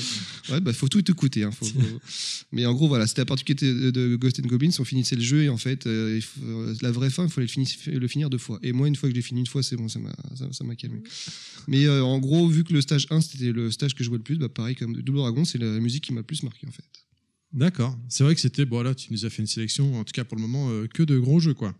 ouais, 0.52 0.60
bah, 0.60 0.72
faut 0.72 0.88
tout 0.88 1.08
écouter. 1.10 1.42
Hein, 1.42 1.50
faut- 1.50 1.64
faut- 1.64 2.00
Mais 2.52 2.66
en 2.66 2.74
gros, 2.74 2.86
voilà, 2.88 3.06
c'était 3.06 3.22
la 3.22 3.26
particularité 3.26 3.72
de, 3.72 3.90
de 3.90 4.16
Ghost 4.16 4.38
and 4.40 4.46
Goblins. 4.46 4.70
On 4.78 4.84
finissait 4.84 5.16
le 5.16 5.22
jeu 5.22 5.42
et 5.44 5.48
en 5.48 5.56
fait, 5.56 5.86
euh, 5.86 6.20
faut- 6.20 6.40
euh, 6.44 6.74
la 6.82 6.90
vraie 6.92 7.10
fin, 7.10 7.24
il 7.24 7.30
fallait 7.30 7.46
le, 7.46 7.50
finir- 7.50 7.68
le 7.86 8.08
finir 8.08 8.30
deux 8.30 8.38
fois. 8.38 8.58
Et 8.62 8.72
moi, 8.72 8.86
une 8.86 8.94
fois 8.96 9.08
que 9.08 9.14
je 9.14 9.16
l'ai 9.16 9.22
fini 9.22 9.40
une 9.40 9.46
fois, 9.46 9.62
c'est 9.62 9.76
bon, 9.76 9.88
ça 9.88 9.98
m'a 9.98 10.14
ça, 10.36 10.46
ça 10.52 10.62
m'a 10.64 10.76
calmé. 10.76 11.02
Mais 11.66 11.86
euh, 11.86 12.04
en 12.04 12.18
gros, 12.18 12.46
vu 12.48 12.64
que 12.64 12.72
le 12.72 12.80
stage 12.80 13.06
1, 13.10 13.20
c'était 13.22 13.50
le 13.52 13.70
stage 13.70 13.94
que 13.94 14.04
je 14.04 14.08
jouais 14.08 14.18
le 14.18 14.22
plus, 14.24 14.36
bah, 14.36 14.48
pareil, 14.48 14.76
comme 14.76 14.94
Double 15.00 15.18
Dragon, 15.18 15.44
c'est 15.44 15.58
la 15.58 15.80
musique 15.80 16.04
qui 16.04 16.12
m'a 16.12 16.20
le 16.20 16.26
plus 16.26 16.42
marqué 16.42 16.66
en 16.66 16.72
fait. 16.72 16.84
D'accord. 17.52 17.98
C'est 18.08 18.24
vrai 18.24 18.34
que 18.34 18.40
c'était. 18.40 18.66
Bon, 18.66 18.82
là, 18.82 18.94
tu 18.94 19.10
nous 19.12 19.24
as 19.24 19.30
fait 19.30 19.40
une 19.42 19.48
sélection, 19.48 19.98
en 19.98 20.04
tout 20.04 20.12
cas 20.12 20.24
pour 20.24 20.36
le 20.36 20.42
moment, 20.42 20.70
euh, 20.70 20.86
que 20.86 21.02
de 21.02 21.18
gros 21.18 21.40
jeux, 21.40 21.54
quoi. 21.54 21.74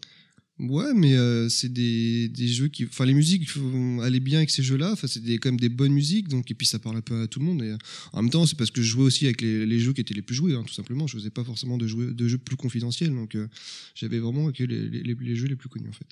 Ouais, 0.60 0.92
mais 0.92 1.14
euh, 1.14 1.48
c'est 1.48 1.72
des, 1.72 2.28
des 2.28 2.48
jeux 2.48 2.66
qui. 2.66 2.84
Enfin, 2.84 3.04
les 3.04 3.14
musiques 3.14 3.48
faut 3.48 4.00
aller 4.02 4.18
bien 4.18 4.38
avec 4.38 4.50
ces 4.50 4.62
jeux-là. 4.62 4.92
Enfin, 4.92 5.06
c'est 5.06 5.20
quand 5.38 5.50
même 5.50 5.60
des 5.60 5.68
bonnes 5.68 5.92
musiques. 5.92 6.28
Donc, 6.28 6.50
et 6.50 6.54
puis, 6.54 6.66
ça 6.66 6.80
parle 6.80 6.96
un 6.96 7.00
peu 7.00 7.22
à 7.22 7.28
tout 7.28 7.38
le 7.38 7.44
monde. 7.44 7.62
Et, 7.62 7.70
euh, 7.70 7.78
en 8.12 8.22
même 8.22 8.30
temps, 8.30 8.44
c'est 8.44 8.56
parce 8.56 8.72
que 8.72 8.82
je 8.82 8.88
jouais 8.88 9.04
aussi 9.04 9.26
avec 9.26 9.40
les, 9.40 9.66
les 9.66 9.78
jeux 9.78 9.92
qui 9.92 10.00
étaient 10.00 10.14
les 10.14 10.22
plus 10.22 10.34
joués, 10.34 10.54
hein, 10.54 10.64
tout 10.66 10.74
simplement. 10.74 11.06
Je 11.06 11.16
faisais 11.16 11.30
pas 11.30 11.44
forcément 11.44 11.78
de, 11.78 11.86
jouer, 11.86 12.12
de 12.12 12.28
jeux 12.28 12.38
plus 12.38 12.56
confidentiels. 12.56 13.14
Donc, 13.14 13.36
euh, 13.36 13.46
j'avais 13.94 14.18
vraiment 14.18 14.50
que 14.50 14.64
les, 14.64 14.88
les, 14.88 15.14
les 15.14 15.36
jeux 15.36 15.46
les 15.46 15.56
plus 15.56 15.68
connus, 15.68 15.88
en 15.88 15.92
fait. 15.92 16.08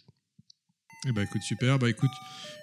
Eh 1.09 1.13
bah 1.13 1.23
écoute, 1.23 1.43
super. 1.43 1.79
Bah 1.79 1.91
écoute, 1.91 2.11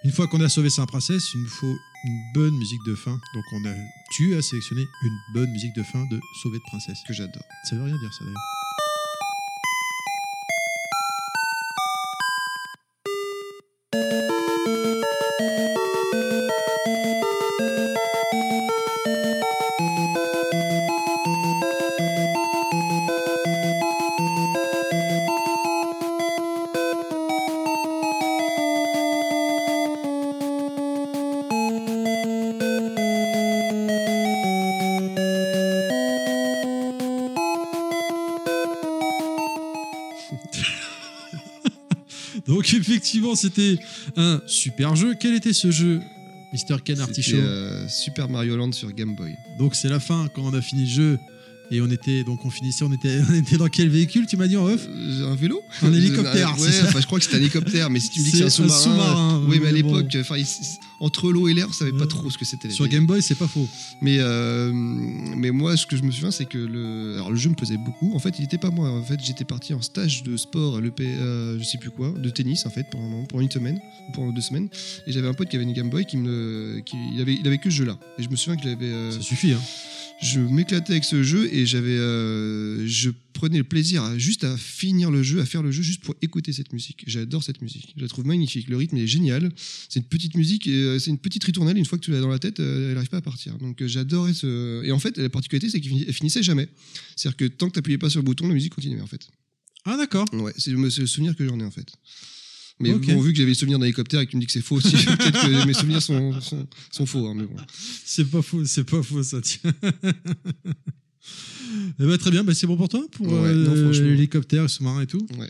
une 0.04 0.12
fois 0.12 0.28
qu'on 0.28 0.42
a 0.42 0.50
sauvé 0.50 0.70
sa 0.70 0.86
princesse, 0.86 1.24
il 1.34 1.42
nous 1.42 1.48
faut 1.48 1.78
une 2.04 2.20
bonne 2.34 2.58
musique 2.58 2.84
de 2.86 2.96
fin. 2.96 3.20
Donc 3.34 3.44
on 3.54 3.66
a, 3.66 3.74
tu 4.12 4.36
as 4.36 4.42
sélectionné 4.42 4.82
une 4.82 5.18
bonne 5.34 5.52
musique 5.52 5.76
de 5.76 5.84
fin 5.84 6.04
de 6.08 6.20
Sauver 6.42 6.58
de 6.58 6.64
princesse. 6.64 6.98
Que 7.08 7.14
j'adore. 7.14 7.46
Ça 7.70 7.76
veut 7.76 7.84
rien 7.84 7.98
dire 7.98 8.14
ça 8.14 8.26
d'ailleurs. 8.26 8.63
Effectivement, 42.94 43.36
c'était 43.36 43.78
un 44.18 44.42
super 44.46 44.96
jeu. 44.96 45.16
Quel 45.20 45.34
était 45.36 45.54
ce 45.54 45.72
jeu, 45.72 46.00
Mr. 46.54 46.78
Ken 46.84 47.00
Artichaut 47.00 47.38
euh, 47.38 47.88
Super 47.90 48.30
Mario 48.30 48.56
Land 48.56 48.72
sur 48.74 48.92
Game 48.94 49.16
Boy. 49.16 49.36
Donc 49.58 49.76
c'est 49.76 49.90
la 49.90 50.00
fin 50.00 50.28
quand 50.34 50.44
on 50.44 50.54
a 50.54 50.62
fini 50.62 50.84
le 50.86 50.90
jeu. 50.92 51.20
Et 51.72 51.82
on 51.82 51.90
était 51.90 52.24
donc 52.24 52.46
on 52.46 52.52
finissait, 52.52 52.84
on 52.84 52.92
était, 52.94 53.20
on 53.30 53.34
était 53.34 53.58
dans 53.58 53.68
quel 53.70 53.90
véhicule 53.90 54.28
Tu 54.28 54.38
m'as 54.38 54.48
dit 54.48 54.58
en 54.58 54.66
off? 54.66 54.86
Euh, 54.88 55.32
un 55.32 55.36
vélo? 55.36 55.60
Un 55.82 55.92
hélicoptère, 55.94 56.50
Euh, 56.50 56.54
c'est 56.58 56.66
Ouais, 56.66 56.72
ça 56.72 56.84
enfin, 56.88 57.02
je 57.02 57.06
crois 57.08 57.18
que 57.18 57.26
c'était 57.26 57.38
un 57.38 57.40
hélicoptère, 57.40 57.90
mais 57.90 58.00
si 58.00 58.10
tu 58.10 58.20
me 58.20 58.26
dis 58.26 58.32
que 58.32 58.38
C'est 58.38 58.44
un 58.44 58.50
sous-marin. 58.70 59.42
oui, 59.48 59.60
mais 59.60 59.70
à 59.70 59.72
bon. 59.72 59.76
l'époque, 59.78 60.08
entre 61.04 61.32
l'eau 61.32 61.48
et 61.50 61.54
l'air, 61.54 61.68
on 61.70 61.74
savait 61.74 61.92
pas 61.92 62.00
Ouais. 62.02 62.08
trop 62.08 62.30
ce 62.30 62.38
que 62.38 62.46
c'était. 62.46 62.70
Sur 62.70 62.88
Game 62.88 63.06
Boy, 63.06 63.22
c'est 63.22 63.36
pas 63.36 63.48
faux. 63.48 63.68
Mais, 64.02 64.18
euh, 64.20 64.72
mais 64.74 65.52
moi, 65.52 65.76
ce 65.78 65.86
que 65.86 65.98
je 65.98 66.04
me 66.04 66.12
souviens, 66.12 66.32
c'est 66.32 66.46
que 66.46 66.58
le, 66.58 67.16
alors, 67.16 67.30
le 67.32 67.36
jeu 67.36 67.50
me 67.50 67.56
plaisait 67.56 67.78
beaucoup. 67.78 68.14
En 68.16 68.20
fait, 68.20 68.40
il 68.40 68.46
était 68.46 68.58
pas 68.58 68.70
moi. 68.72 68.90
En 68.90 69.04
fait, 69.04 69.20
j'étais 69.24 69.44
parti 69.46 69.74
en 69.74 69.82
stage 69.82 70.24
de 70.24 70.38
sport 70.38 70.78
à 70.78 70.82
l'EP, 70.82 71.04
euh, 71.06 71.60
je 71.60 71.64
sais 71.64 71.78
plus 71.78 71.90
quoi, 71.92 72.12
de 72.18 72.30
tennis, 72.30 72.66
en 72.66 72.70
fait, 72.70 72.86
moment, 72.96 73.26
pour 73.26 73.42
une 73.42 73.52
semaine, 73.52 73.80
pour 74.14 74.32
deux 74.34 74.42
semaines. 74.42 74.70
Et 75.06 75.12
j'avais 75.12 75.28
un 75.28 75.34
pote 75.34 75.50
qui 75.50 75.56
avait 75.58 75.66
une 75.66 75.74
Game 75.74 75.90
Boy 75.90 76.06
qui 76.06 76.18
me, 76.18 76.82
qui, 76.86 76.96
il 77.14 77.22
avait, 77.22 77.36
il 77.36 77.46
avait 77.48 77.58
que 77.58 77.70
ce 77.70 77.76
jeu-là. 77.76 77.98
Et 78.18 78.24
je 78.24 78.30
me 78.30 78.36
souviens 78.36 78.56
que 78.56 78.64
j'avais, 78.64 78.86
euh, 78.86 79.12
Ça 79.12 79.22
suffit. 79.22 79.52
Hein. 79.54 79.62
je 80.22 80.40
m'éclatais 80.40 80.94
avec 80.94 81.04
ce 81.04 81.22
jeu 81.22 81.50
et 81.54 81.66
j'avais, 81.66 81.98
euh, 81.98 82.88
je 82.88 83.10
prenais 83.44 83.58
le 83.58 83.66
plaisir 83.66 84.02
à, 84.04 84.18
juste 84.18 84.46
à 84.46 84.56
finir 84.56 85.12
le 85.12 85.22
jeu, 85.22 85.42
à 85.42 85.46
faire 85.46 85.62
le 85.62 85.70
jeu 85.70 85.82
juste 85.84 86.02
pour 86.02 86.16
écouter 86.22 86.54
cette 86.54 86.72
musique. 86.72 87.04
J'adore 87.08 87.44
cette 87.44 87.62
musique. 87.62 87.94
Je 87.98 88.02
la 88.02 88.08
trouve 88.08 88.26
magnifique. 88.26 88.70
Le 88.70 88.78
rythme 88.78 88.96
est 88.96 89.06
génial. 89.06 89.52
C'est 89.90 90.00
une 90.00 90.06
petite 90.06 90.36
musique 90.38 90.66
euh, 90.70 90.98
c'est 90.98 91.12
une 91.12 91.18
petite 91.18 91.44
ritournelle. 91.44 91.78
Une 91.78 91.86
fois 91.86 91.98
que 91.98 92.06
tu 92.06 92.12
l'as 92.12 92.22
dans 92.22 92.30
la 92.30 92.40
tête, 92.40 92.62
euh, 92.62 92.88
elle 92.88 92.94
n'arrive 92.94 93.10
pas 93.10 93.18
à 93.18 93.22
partir. 93.22 93.58
Donc 93.58 93.82
euh, 93.82 93.88
j'adorais 93.90 94.34
ce. 94.34 94.82
Et 94.86 94.94
en 94.94 95.00
fait, 95.00 95.18
la 95.18 95.30
particularité, 95.30 95.70
c'est 95.70 95.82
qu'elle 95.82 96.14
finissait 96.14 96.42
jamais. 96.42 96.70
C'est-à-dire 97.18 97.36
que 97.36 97.46
tant 97.46 97.68
que 97.68 97.74
tu 97.74 97.80
n'appuyais 97.80 97.98
pas 97.98 98.10
sur 98.10 98.22
le 98.22 98.24
bouton, 98.24 98.48
la 98.48 98.54
musique 98.54 98.74
continuait 98.76 99.02
en 99.02 99.08
fait. 99.08 99.28
Ah 99.84 99.98
d'accord. 99.98 100.26
Ouais, 100.32 100.54
c'est 100.58 100.72
le 100.72 100.90
souvenir 100.90 101.36
que 101.36 101.46
j'en 101.46 101.60
ai 101.60 101.66
en 101.66 101.72
fait. 101.72 101.92
Mais 102.80 102.94
Ok. 102.94 103.06
bon, 103.08 103.20
vu 103.20 103.34
que 103.34 103.38
j'avais 103.40 103.50
le 103.50 103.56
souvenir 103.56 103.78
d'un 103.78 103.86
hélicoptère 103.86 104.22
et 104.22 104.26
que 104.26 104.32
tu 104.32 104.38
me 104.38 104.42
dis 104.42 104.48
que 104.48 104.54
c'est 104.54 104.62
faux 104.62 104.78
aussi, 104.78 104.92
peut-être 105.06 105.42
que 105.42 105.68
mes 105.68 105.74
souvenirs 105.74 106.02
sont, 106.02 106.40
sont, 106.40 106.66
sont 106.92 107.06
faux. 107.06 107.28
hein, 107.28 107.36
bon. 107.36 107.50
C'est 108.06 108.26
pas 108.26 108.42
faux, 108.42 108.64
c'est 108.64 108.86
pas 108.86 109.04
faux 109.04 109.22
ça. 109.22 109.42
Tiens. 109.42 109.74
Eh 112.00 112.06
ben, 112.06 112.18
très 112.18 112.32
bien, 112.32 112.44
bah, 112.44 112.54
c'est 112.54 112.68
bon 112.68 112.78
pour 112.78 112.90
toi 112.90 113.06
pour 113.12 113.28
Ouais, 113.28 113.50
euh, 113.50 113.92
l'hélicoptère, 113.92 114.64
le 114.64 114.68
sous-marin 114.68 115.02
et 115.02 115.08
tout? 115.08 115.26
Ouais. 115.40 115.50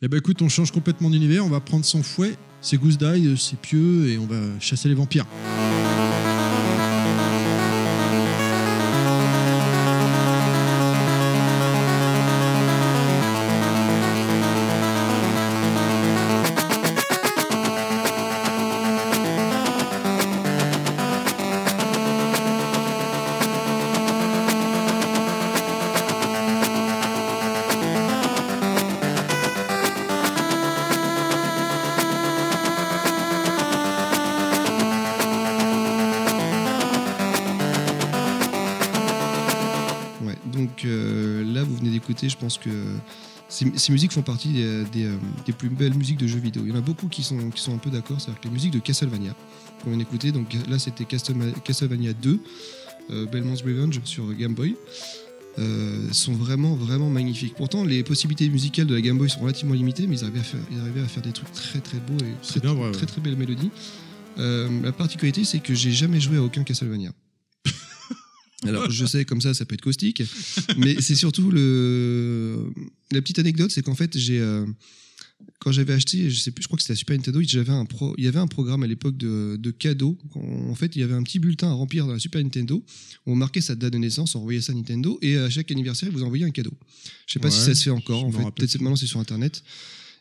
Eh 0.00 0.08
ben 0.08 0.16
écoute, 0.18 0.40
on 0.42 0.48
change 0.48 0.70
complètement 0.70 1.10
d'univers, 1.10 1.44
on 1.44 1.48
va 1.48 1.60
prendre 1.60 1.84
son 1.84 2.02
fouet, 2.04 2.36
ses 2.60 2.76
gousses 2.76 2.98
d'ail, 2.98 3.36
ses 3.36 3.56
pieux 3.56 4.08
et 4.08 4.18
on 4.18 4.26
va 4.26 4.40
chasser 4.60 4.88
les 4.88 4.94
vampires. 4.94 5.26
Je 42.26 42.36
pense 42.36 42.58
que 42.58 42.70
ces, 43.48 43.70
ces 43.76 43.92
musiques 43.92 44.12
font 44.12 44.22
partie 44.22 44.48
des, 44.48 44.84
des, 44.92 45.04
euh, 45.04 45.16
des 45.46 45.52
plus 45.52 45.68
belles 45.68 45.94
musiques 45.94 46.18
de 46.18 46.26
jeux 46.26 46.38
vidéo. 46.38 46.62
Il 46.64 46.70
y 46.70 46.72
en 46.72 46.78
a 46.78 46.82
beaucoup 46.82 47.08
qui 47.08 47.22
sont, 47.22 47.50
qui 47.50 47.62
sont 47.62 47.74
un 47.74 47.78
peu 47.78 47.90
d'accord, 47.90 48.20
c'est-à-dire 48.20 48.40
que 48.40 48.48
les 48.48 48.54
musiques 48.54 48.72
de 48.72 48.78
Castlevania, 48.78 49.34
qu'on 49.82 49.90
vient 49.90 49.98
d'écouter, 49.98 50.32
donc 50.32 50.54
là 50.68 50.78
c'était 50.78 51.04
Castlevania 51.04 52.12
2, 52.12 52.40
euh, 53.10 53.26
Belmont's 53.26 53.62
Revenge 53.62 54.00
sur 54.04 54.32
Game 54.34 54.54
Boy, 54.54 54.76
euh, 55.58 56.12
sont 56.12 56.34
vraiment, 56.34 56.76
vraiment 56.76 57.10
magnifiques. 57.10 57.54
Pourtant, 57.56 57.84
les 57.84 58.04
possibilités 58.04 58.48
musicales 58.48 58.86
de 58.86 58.94
la 58.94 59.00
Game 59.00 59.18
Boy 59.18 59.28
sont 59.28 59.40
relativement 59.40 59.74
limitées, 59.74 60.06
mais 60.06 60.16
ils 60.16 60.24
arrivaient 60.24 60.38
à 60.40 60.44
faire, 60.44 60.60
ils 60.70 60.78
arrivaient 60.78 61.00
à 61.00 61.08
faire 61.08 61.22
des 61.22 61.32
trucs 61.32 61.50
très, 61.50 61.80
très 61.80 61.98
beaux 61.98 62.18
et 62.18 62.46
très, 62.46 62.60
bien 62.60 62.74
vrai, 62.74 62.92
très, 62.92 63.00
ouais. 63.00 63.06
très 63.06 63.20
belles 63.20 63.36
mélodies. 63.36 63.70
Euh, 64.38 64.68
la 64.82 64.92
particularité, 64.92 65.44
c'est 65.44 65.58
que 65.58 65.74
j'ai 65.74 65.90
jamais 65.90 66.20
joué 66.20 66.36
à 66.36 66.42
aucun 66.42 66.62
Castlevania. 66.62 67.10
Alors, 68.64 68.90
je 68.90 69.06
sais, 69.06 69.24
comme 69.24 69.40
ça, 69.40 69.54
ça 69.54 69.64
peut 69.64 69.74
être 69.74 69.80
caustique, 69.82 70.22
mais 70.76 71.00
c'est 71.00 71.14
surtout 71.14 71.50
le. 71.50 72.64
La 73.12 73.20
petite 73.22 73.38
anecdote, 73.38 73.70
c'est 73.70 73.82
qu'en 73.82 73.94
fait, 73.94 74.16
j'ai. 74.18 74.38
euh, 74.40 74.66
Quand 75.60 75.70
j'avais 75.72 75.92
acheté, 75.92 76.30
je 76.30 76.38
sais 76.40 76.50
plus, 76.50 76.62
je 76.62 76.68
crois 76.68 76.76
que 76.76 76.82
c'était 76.82 76.92
la 76.94 76.98
Super 76.98 77.16
Nintendo, 77.16 77.40
j'avais 77.42 77.70
un 77.72 77.84
pro, 77.84 78.14
il 78.18 78.24
y 78.24 78.28
avait 78.28 78.38
un 78.40 78.46
programme 78.48 78.82
à 78.82 78.86
l'époque 78.86 79.16
de, 79.16 79.56
de 79.56 79.70
cadeaux. 79.70 80.18
En 80.34 80.74
fait, 80.74 80.96
il 80.96 81.00
y 81.00 81.02
avait 81.02 81.14
un 81.14 81.22
petit 81.22 81.38
bulletin 81.38 81.68
à 81.68 81.72
remplir 81.72 82.06
dans 82.06 82.12
la 82.12 82.18
Super 82.18 82.42
Nintendo 82.42 82.84
où 83.26 83.32
on 83.32 83.36
marquait 83.36 83.60
sa 83.60 83.74
date 83.76 83.92
de 83.92 83.98
naissance, 83.98 84.34
on 84.34 84.40
envoyait 84.40 84.60
ça 84.60 84.72
à 84.72 84.74
Nintendo 84.74 85.18
et 85.22 85.36
à 85.36 85.48
chaque 85.50 85.70
anniversaire, 85.70 86.10
vous 86.12 86.22
envoyez 86.24 86.44
un 86.44 86.50
cadeau. 86.50 86.72
Je 87.26 87.34
sais 87.34 87.38
pas 87.38 87.50
si 87.50 87.60
ça 87.60 87.74
se 87.74 87.82
fait 87.84 87.90
encore, 87.90 88.24
en 88.24 88.30
fait. 88.32 88.38
Peut-être 88.52 88.80
maintenant 88.80 88.96
c'est 88.96 89.06
sur 89.06 89.20
Internet. 89.20 89.62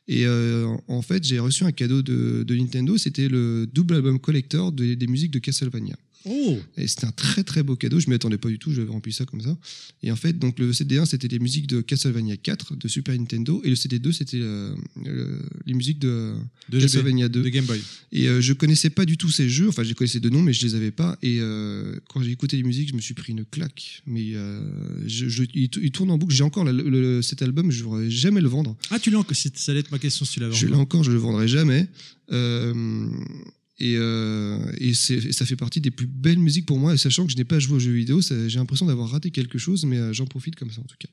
Et 0.08 0.25
euh, 0.25 0.67
en 0.88 1.01
fait, 1.01 1.24
j'ai 1.25 1.39
reçu 1.39 1.65
un 1.65 1.72
cadeau 1.74 2.01
de, 2.01 2.44
de 2.48 2.56
Nintendo, 2.56 2.98
c'était 2.98 3.27
le 3.27 3.67
double 3.72 3.96
album 3.96 4.20
collector 4.20 4.72
de- 4.72 4.94
des 4.94 5.08
musiques 5.08 5.32
de 5.32 5.39
Castlevania. 5.39 5.98
Oh 6.25 6.57
Et 6.77 6.88
c'était 6.88 7.05
un 7.05 7.12
très 7.12 7.43
très 7.43 7.63
beau 7.63 7.75
cadeau, 7.75 8.00
je 8.00 8.09
m'y 8.09 8.15
attendais 8.15 8.38
pas 8.38 8.50
du 8.50 8.59
tout, 8.59 8.74
j'avais 8.74 8.89
rempli 8.91 9.13
ça 9.13 9.25
comme 9.25 9.41
ça. 9.41 9.57
Et 10.03 10.12
en 10.12 10.15
fait, 10.15 10.38
donc 10.38 10.59
le 10.59 10.71
CD1 10.71 11.05
c'était 11.05 11.27
les 11.29 11.39
musiques 11.39 11.67
de 11.67 11.81
Castlevania 11.81 12.36
4 12.38 12.75
de 12.75 12.88
Super 12.88 13.17
Nintendo 13.17 13.62
et 13.63 13.69
le 13.69 13.75
CD2 13.75 14.12
c'était 14.12 14.39
euh, 14.41 14.75
le- 15.05 15.39
les 15.65 15.74
musiques 15.74 16.00
de 16.00 16.33
De, 16.69 16.79
GB, 16.79 16.81
Castlevania 16.91 17.29
2. 17.29 17.43
de 17.43 17.50
Game 17.50 17.65
Boy. 17.65 17.81
Et 18.12 18.27
euh, 18.27 18.41
je 18.41 18.53
connaissais 18.53 18.89
pas 18.89 19.05
du 19.05 19.15
tout 19.17 19.29
ces 19.29 19.47
jeux, 19.50 19.69
enfin 19.69 19.83
je 19.83 19.89
les 19.89 19.95
connaissais 19.95 20.19
de 20.19 20.29
nom 20.29 20.41
mais 20.41 20.53
je 20.53 20.65
les 20.65 20.75
avais 20.75 20.91
pas. 20.91 21.17
Et 21.21 21.38
euh, 21.39 21.97
quand 22.09 22.21
j'ai 22.21 22.31
écouté 22.31 22.57
les 22.57 22.63
musiques, 22.63 22.89
je 22.89 22.95
me 22.95 23.01
suis 23.01 23.13
pris 23.13 23.31
une 23.31 23.45
claque. 23.45 24.01
Mais 24.05 24.31
euh, 24.36 24.59
je, 25.07 25.29
je- 25.29 25.43
il, 25.53 25.69
tou- 25.69 25.79
il 25.81 25.91
tourne 25.91 26.12
en 26.12 26.17
boucle, 26.17 26.33
j'ai 26.33 26.43
encore 26.43 26.65
la- 26.65 26.74
le- 26.74 26.89
le- 26.89 27.21
cet 27.21 27.41
album, 27.41 27.71
je 27.71 27.83
voudrais 27.83 28.09
jamais 28.09 28.41
le 28.41 28.50
vendre. 28.50 28.75
Ah, 28.89 29.00
tu 29.00 29.09
l'as 29.12 29.19
encore 29.19 29.36
Ça 29.38 29.50
allait 29.71 29.79
être 29.79 29.91
ma 29.91 30.00
question 30.00 30.25
si 30.25 30.33
tu 30.33 30.39
l'avais 30.41 30.53
Je 30.53 30.65
l'ai 30.65 30.74
encore. 30.74 30.81
encore, 30.81 31.03
je 31.05 31.12
le 31.12 31.17
vendrai 31.17 31.47
jamais. 31.47 31.88
Euh, 32.31 33.07
et 33.79 33.96
euh, 33.98 34.72
et 34.79 34.93
ça 34.93 35.46
fait 35.46 35.55
partie 35.55 35.81
des 35.81 35.91
plus 35.91 36.07
belles 36.07 36.39
musiques 36.39 36.65
pour 36.65 36.79
moi. 36.79 36.93
Et 36.93 36.98
sachant 36.98 37.25
que 37.25 37.31
je 37.31 37.38
n'ai 37.38 37.46
pas 37.46 37.60
joué 37.60 37.75
aux 37.75 37.79
jeux 37.79 37.91
vidéo, 37.91 38.22
j'ai 38.22 38.57
l'impression 38.57 38.86
d'avoir 38.86 39.10
raté 39.10 39.31
quelque 39.31 39.57
chose, 39.57 39.86
mais 39.86 39.98
euh, 39.98 40.13
j'en 40.13 40.25
profite 40.25 40.55
comme 40.55 40.72
ça 40.72 40.81
en 40.81 40.86
tout 40.86 40.96
cas. 41.00 41.10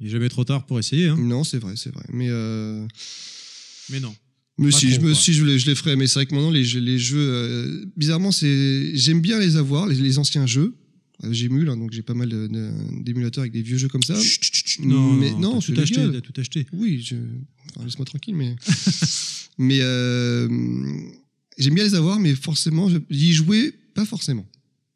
Il 0.00 0.08
est 0.08 0.10
jamais 0.10 0.28
trop 0.28 0.44
tard 0.44 0.66
pour 0.66 0.78
essayer. 0.78 1.08
Hein. 1.08 1.16
Non, 1.16 1.44
c'est 1.44 1.58
vrai, 1.58 1.74
c'est 1.76 1.92
vrai. 1.94 2.04
Mais, 2.12 2.26
euh, 2.28 2.84
Mais 3.90 4.00
non. 4.00 4.14
mais 4.58 4.72
si, 4.72 4.86
trop, 4.86 4.94
je, 4.94 5.00
me, 5.00 5.12
quoi. 5.12 5.14
si 5.14 5.32
je, 5.34 5.44
les, 5.44 5.58
je 5.58 5.66
les 5.66 5.76
ferais, 5.76 5.94
mais 5.94 6.08
c'est 6.08 6.14
vrai 6.14 6.26
que 6.26 6.34
maintenant 6.34 6.50
les 6.50 6.64
jeux, 6.64 6.80
les 6.80 6.98
jeux 6.98 7.18
euh, 7.18 7.84
bizarrement, 7.96 8.30
j'aime 8.32 9.20
bien 9.20 9.38
les 9.38 9.56
avoir, 9.56 9.86
les, 9.86 9.94
les 9.94 10.18
anciens 10.18 10.46
jeux. 10.46 10.74
J'émule, 11.30 11.68
hein, 11.68 11.76
donc 11.76 11.92
j'ai 11.92 12.02
pas 12.02 12.12
mal 12.12 12.28
d'émulateurs 13.04 13.42
avec 13.42 13.52
des 13.52 13.62
vieux 13.62 13.78
jeux 13.78 13.88
comme 13.88 14.02
ça. 14.02 14.20
Chut, 14.20 14.42
chut, 14.42 14.66
chut, 14.66 14.84
Non, 14.84 15.12
Mais 15.12 15.30
non, 15.30 15.60
tout 15.60 15.72
acheté, 15.78 16.20
tout 16.20 16.38
acheté. 16.38 16.66
Oui, 16.72 17.02
je... 17.02 17.14
enfin, 17.70 17.84
laisse-moi 17.84 18.04
tranquille, 18.04 18.34
mais. 18.34 18.56
mais 19.58 19.78
j'aime 21.58 21.74
bien 21.74 21.84
les 21.84 21.94
avoir, 21.94 22.18
mais 22.20 22.34
forcément, 22.34 22.88
je- 22.88 22.98
y 23.10 23.32
jouer, 23.32 23.72
pas 23.94 24.04
forcément. 24.04 24.46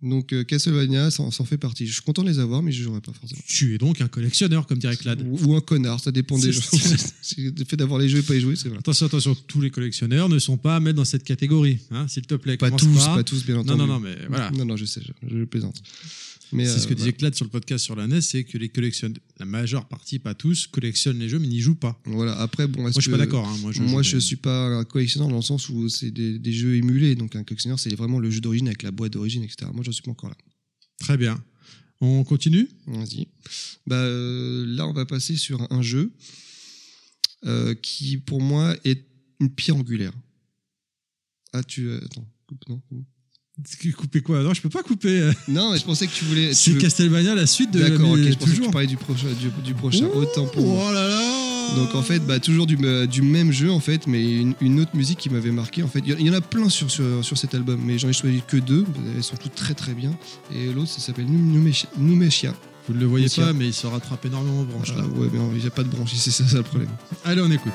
Donc 0.01 0.33
euh, 0.33 0.45
Castlevania, 0.45 1.11
ça, 1.11 1.25
en- 1.25 1.33
ça 1.33 1.43
en 1.43 1.47
fait 1.47 1.59
partie. 1.59 1.85
Je 1.85 1.93
suis 1.93 2.03
content 2.03 2.23
de 2.23 2.29
les 2.31 2.39
avoir, 2.39 2.63
mais 2.63 2.71
je 2.71 2.85
jouerai 2.85 3.01
pas 3.01 3.13
forcément. 3.13 3.41
Tu 3.49 3.75
es 3.75 3.79
donc 3.79 4.01
un 4.01 4.07
collectionneur, 4.07 4.67
comme 4.69 4.79
dirait 4.79 4.97
Clad. 4.97 5.21
Ou, 5.29 5.39
ou 5.47 5.57
un 5.57 5.61
connard, 5.61 5.99
ça 5.99 6.13
dépend 6.13 6.39
des 6.39 6.53
gens. 6.53 6.61
Le 7.37 7.65
fait 7.65 7.77
d'avoir 7.77 7.99
les 7.99 8.09
jeux 8.09 8.19
et 8.19 8.23
pas 8.23 8.35
les 8.35 8.41
jouer, 8.41 8.55
c'est 8.55 8.69
vrai. 8.69 8.79
Attention, 8.79 9.07
attention, 9.07 9.35
tous 9.49 9.61
les 9.61 9.71
collectionneurs 9.71 10.29
ne 10.29 10.39
sont 10.39 10.57
pas 10.57 10.77
à 10.77 10.81
mettre 10.81 10.97
dans 10.97 11.05
cette 11.05 11.25
catégorie, 11.25 11.79
hein, 11.91 12.07
s'il 12.07 12.23
te 12.27 12.37
plaît. 12.37 12.57
Pas 12.57 12.71
tous, 12.71 12.95
pas. 13.07 13.17
pas 13.17 13.25
tous, 13.25 13.45
bien 13.45 13.57
Non, 13.57 13.61
entendu. 13.63 13.79
non, 13.81 13.87
non, 13.89 13.99
mais 14.01 14.17
voilà. 14.29 14.53
Non, 14.53 14.65
non, 14.65 14.77
je 14.77 14.85
sais, 14.85 15.01
je, 15.05 15.37
je 15.37 15.45
plaisante. 15.45 15.83
Mais, 16.53 16.65
C'est 16.65 16.77
euh, 16.77 16.79
ce 16.79 16.87
que 16.87 16.95
disait 16.95 17.13
Clad 17.13 17.35
sur 17.35 17.45
le 17.45 17.51
podcast 17.51 17.85
sur 17.85 17.95
la 17.97 18.07
NES, 18.07 18.21
c'est 18.21 18.45
que 18.45 18.57
les 18.59 18.69
collectionneurs, 18.69 19.19
la 19.39 19.45
majeure 19.47 19.87
partie, 19.87 20.19
pas 20.19 20.35
tous, 20.35 20.67
collectionnent 20.67 21.19
les 21.19 21.29
jeux 21.29 21.39
mais 21.39 21.47
n'y 21.49 21.61
jouent 21.61 21.75
pas. 21.75 22.01
Voilà. 22.07 22.39
Après, 22.41 22.67
bon, 22.67 22.83
Moi, 22.83 22.91
je 22.91 23.01
suis 23.01 23.11
pas 23.11 23.19
d'accord. 23.19 23.47
hein, 23.47 23.57
Moi, 23.61 23.73
je, 23.73 23.83
Moi, 23.83 24.03
je 24.03 24.19
suis 24.19 24.37
pas 24.37 24.67
un 24.69 24.85
collectionneur 24.85 25.29
dans 25.29 25.37
le 25.37 25.43
sens 25.43 25.69
où 25.69 25.89
c'est 25.89 26.11
des, 26.11 26.39
des 26.39 26.53
jeux 26.53 26.77
émulés. 26.77 27.15
Donc, 27.17 27.37
un 27.37 27.45
collectionneur, 27.45 27.79
c'est 27.79 27.95
vraiment 27.95 28.19
le 28.19 28.31
jeu 28.31 28.41
d'origine 28.41 28.69
avec 28.69 28.83
la 28.83 28.91
boîte 28.91 29.13
d'origine, 29.13 29.43
etc. 29.43 29.71
Moi, 29.75 29.85
j'en 29.85 29.93
suis 29.93 30.03
pas 30.03 30.11
encore 30.11 30.31
là. 30.31 30.37
Très 31.01 31.17
bien. 31.17 31.43
On 32.01 32.23
continue? 32.25 32.69
Vas-y. 32.87 33.27
Bah, 33.87 33.97
euh, 33.97 34.65
là, 34.67 34.87
on 34.87 34.93
va 34.93 35.05
passer 35.05 35.37
sur 35.37 35.67
un 35.73 35.83
jeu 35.83 36.13
euh, 37.45 37.75
qui, 37.75 38.19
pour 38.19 38.41
moi, 38.41 38.75
est 38.85 39.05
une 39.41 39.51
pierre 39.51 39.77
angulaire. 39.77 40.13
Ah, 41.53 41.63
tu. 41.63 41.89
euh, 41.89 42.01
attends, 42.05 42.27
non 42.69 42.83
Couper 43.97 44.21
quoi? 44.21 44.43
Non, 44.43 44.55
je 44.55 44.61
peux 44.61 44.69
pas 44.69 44.83
couper. 44.83 45.31
Non, 45.49 45.73
mais 45.73 45.79
je 45.79 45.85
pensais 45.85 46.07
que 46.07 46.13
tu 46.13 46.25
voulais. 46.25 46.55
C'est 46.55 46.71
veux- 46.73 46.79
Castlevania, 46.81 47.35
la 47.35 47.47
suite 47.47 47.73
de 47.73 47.81
D'accord, 47.81 48.11
ok, 48.13 48.19
je 48.19 48.23
pensais 48.25 48.37
que 48.37 48.45
toujours. 48.45 48.67
tu 48.67 48.71
parlais 48.73 48.87
du 48.87 48.97
prochain. 48.97 49.27
Du, 49.41 49.51
du 49.63 49.75
prochain. 49.75 50.05
Ouh, 50.15 50.19
Autant 50.19 50.47
pour 50.47 50.65
moi. 50.67 50.87
Oh 50.89 50.93
là 50.93 51.09
là 51.09 51.77
Donc 51.77 51.95
en 51.95 52.03
fait, 52.03 52.21
bah, 52.21 52.39
toujours 52.39 52.67
du, 52.67 52.79
euh, 52.85 53.07
du 53.07 53.23
même 53.23 53.51
jeu 53.53 53.71
en 53.71 53.81
fait, 53.81 54.07
mais 54.07 54.41
une, 54.41 54.55
une 54.61 54.81
autre 54.81 54.95
musique 54.95 55.19
qui 55.19 55.31
m'avait 55.31 55.51
marqué. 55.51 55.83
En 55.83 55.89
fait, 55.89 56.03
il 56.07 56.21
y, 56.27 56.31
en 56.31 56.35
a 56.35 56.41
plein 56.41 56.69
sur, 56.69 56.91
sur, 56.91 57.25
sur 57.25 57.37
cet 57.37 57.55
album, 57.55 57.81
mais 57.85 57.99
j'en 57.99 58.09
ai 58.09 58.13
choisi 58.13 58.43
que 58.47 58.57
deux. 58.59 58.85
Elles 59.17 59.25
sont 59.25 59.37
toutes 59.37 59.55
très 59.55 59.75
très 59.75 59.93
bien. 59.95 60.13
Et 60.55 60.73
l'autre, 60.73 60.89
ça 60.91 61.01
s'appelle 61.01 61.27
Num- 61.27 61.73
Numeshia. 61.99 62.55
Vous 62.87 62.95
ne 62.95 63.01
le 63.01 63.07
voyez 63.07 63.29
pas, 63.29 63.53
mais 63.53 63.67
il 63.67 63.75
se 63.75 63.87
rattrape 63.87 64.25
énormément 64.25 64.61
aux 64.63 64.65
branches. 64.65 64.93
Ah, 64.97 65.01
là. 65.01 65.05
ouais, 65.07 65.29
mais 65.33 65.39
il 65.57 65.61
n'y 65.61 65.67
a 65.67 65.71
pas 65.71 65.83
de 65.83 65.89
branche, 65.91 66.13
c'est 66.15 66.31
ça, 66.31 66.47
ça 66.49 66.57
le 66.59 66.63
problème. 66.63 66.89
Allez, 67.25 67.43
on 67.43 67.51
écoute. 67.51 67.73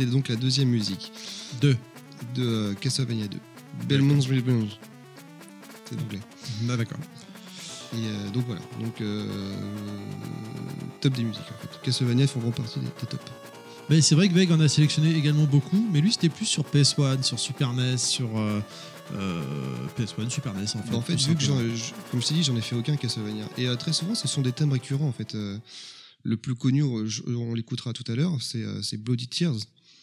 C'était 0.00 0.10
donc 0.10 0.28
la 0.28 0.36
deuxième 0.36 0.68
musique 0.68 1.12
Deux. 1.60 1.76
de 2.34 2.42
euh, 2.42 2.74
Castlevania 2.74 3.26
2. 3.28 3.38
Belmont's 3.86 4.26
Revenge. 4.26 4.78
C'est 5.84 5.96
l'anglais. 6.00 6.20
Ah, 6.68 6.76
d'accord. 6.76 6.98
Et 7.92 7.96
euh, 7.98 8.30
donc 8.30 8.46
voilà, 8.46 8.60
donc 8.80 9.00
euh, 9.00 9.26
top 11.00 11.12
des 11.14 11.24
musiques 11.24 11.42
en 11.42 11.60
fait. 11.60 11.80
Castlevania 11.82 12.26
font 12.26 12.40
grand 12.40 12.52
partie 12.52 12.78
des, 12.80 12.86
des 12.86 13.06
tops. 13.08 13.22
Mais 13.90 14.00
c'est 14.00 14.14
vrai 14.14 14.28
que 14.28 14.34
Veg 14.34 14.50
en 14.52 14.60
a 14.60 14.68
sélectionné 14.68 15.14
également 15.14 15.44
beaucoup, 15.44 15.84
mais 15.92 16.00
lui 16.00 16.12
c'était 16.12 16.28
plus 16.28 16.46
sur 16.46 16.62
PS1, 16.64 17.22
sur 17.22 17.38
Super 17.40 17.72
NES, 17.72 17.98
sur 17.98 18.38
euh, 18.38 18.60
euh, 19.14 19.42
PS1, 19.98 20.30
Super 20.30 20.54
NES 20.54 20.62
en 20.62 20.66
fait. 20.66 20.90
Bah, 20.92 20.96
en 20.98 21.02
fait, 21.02 21.16
vu 21.16 21.34
que 21.34 21.42
je- 21.42 21.50
comme 22.10 22.22
je 22.22 22.26
t'ai 22.28 22.34
dit, 22.34 22.42
j'en 22.44 22.54
ai 22.56 22.60
fait 22.60 22.76
aucun 22.76 22.96
Castlevania. 22.96 23.44
Et 23.58 23.66
euh, 23.66 23.74
très 23.76 23.92
souvent, 23.92 24.14
ce 24.14 24.28
sont 24.28 24.40
des 24.42 24.52
thèmes 24.52 24.72
récurrents 24.72 25.08
en 25.08 25.12
fait. 25.12 25.36
Le 26.22 26.36
plus 26.36 26.54
connu, 26.54 26.82
on 26.84 27.54
l'écoutera 27.54 27.92
tout 27.94 28.04
à 28.12 28.14
l'heure, 28.14 28.36
c'est, 28.40 28.62
c'est 28.82 28.98
Bloody 28.98 29.26
Tears, 29.26 29.54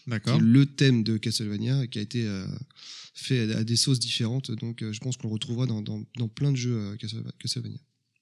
qui 0.07 0.11
D'accord. 0.11 0.37
est 0.37 0.41
le 0.43 0.65
thème 0.65 1.03
de 1.03 1.17
Castlevania, 1.17 1.85
qui 1.87 1.99
a 1.99 2.01
été 2.01 2.25
euh, 2.25 2.45
fait 3.13 3.53
à, 3.53 3.63
des 3.63 3.75
sauces 3.75 3.99
différentes. 3.99 4.51
Donc 4.51 4.81
euh, 4.81 4.93
je 4.93 4.99
pense 4.99 5.17
qu'on 5.17 5.27
le 5.27 5.33
retrouvera 5.33 5.65
dans, 5.65 5.81
dans- 5.81 6.03
dans 6.17 6.27
plein 6.27 6.51
de 6.51 6.57
jeux 6.57 6.77
euh, 6.77 6.95
Castleva- 6.95 7.31
Castlevania. 7.39 7.77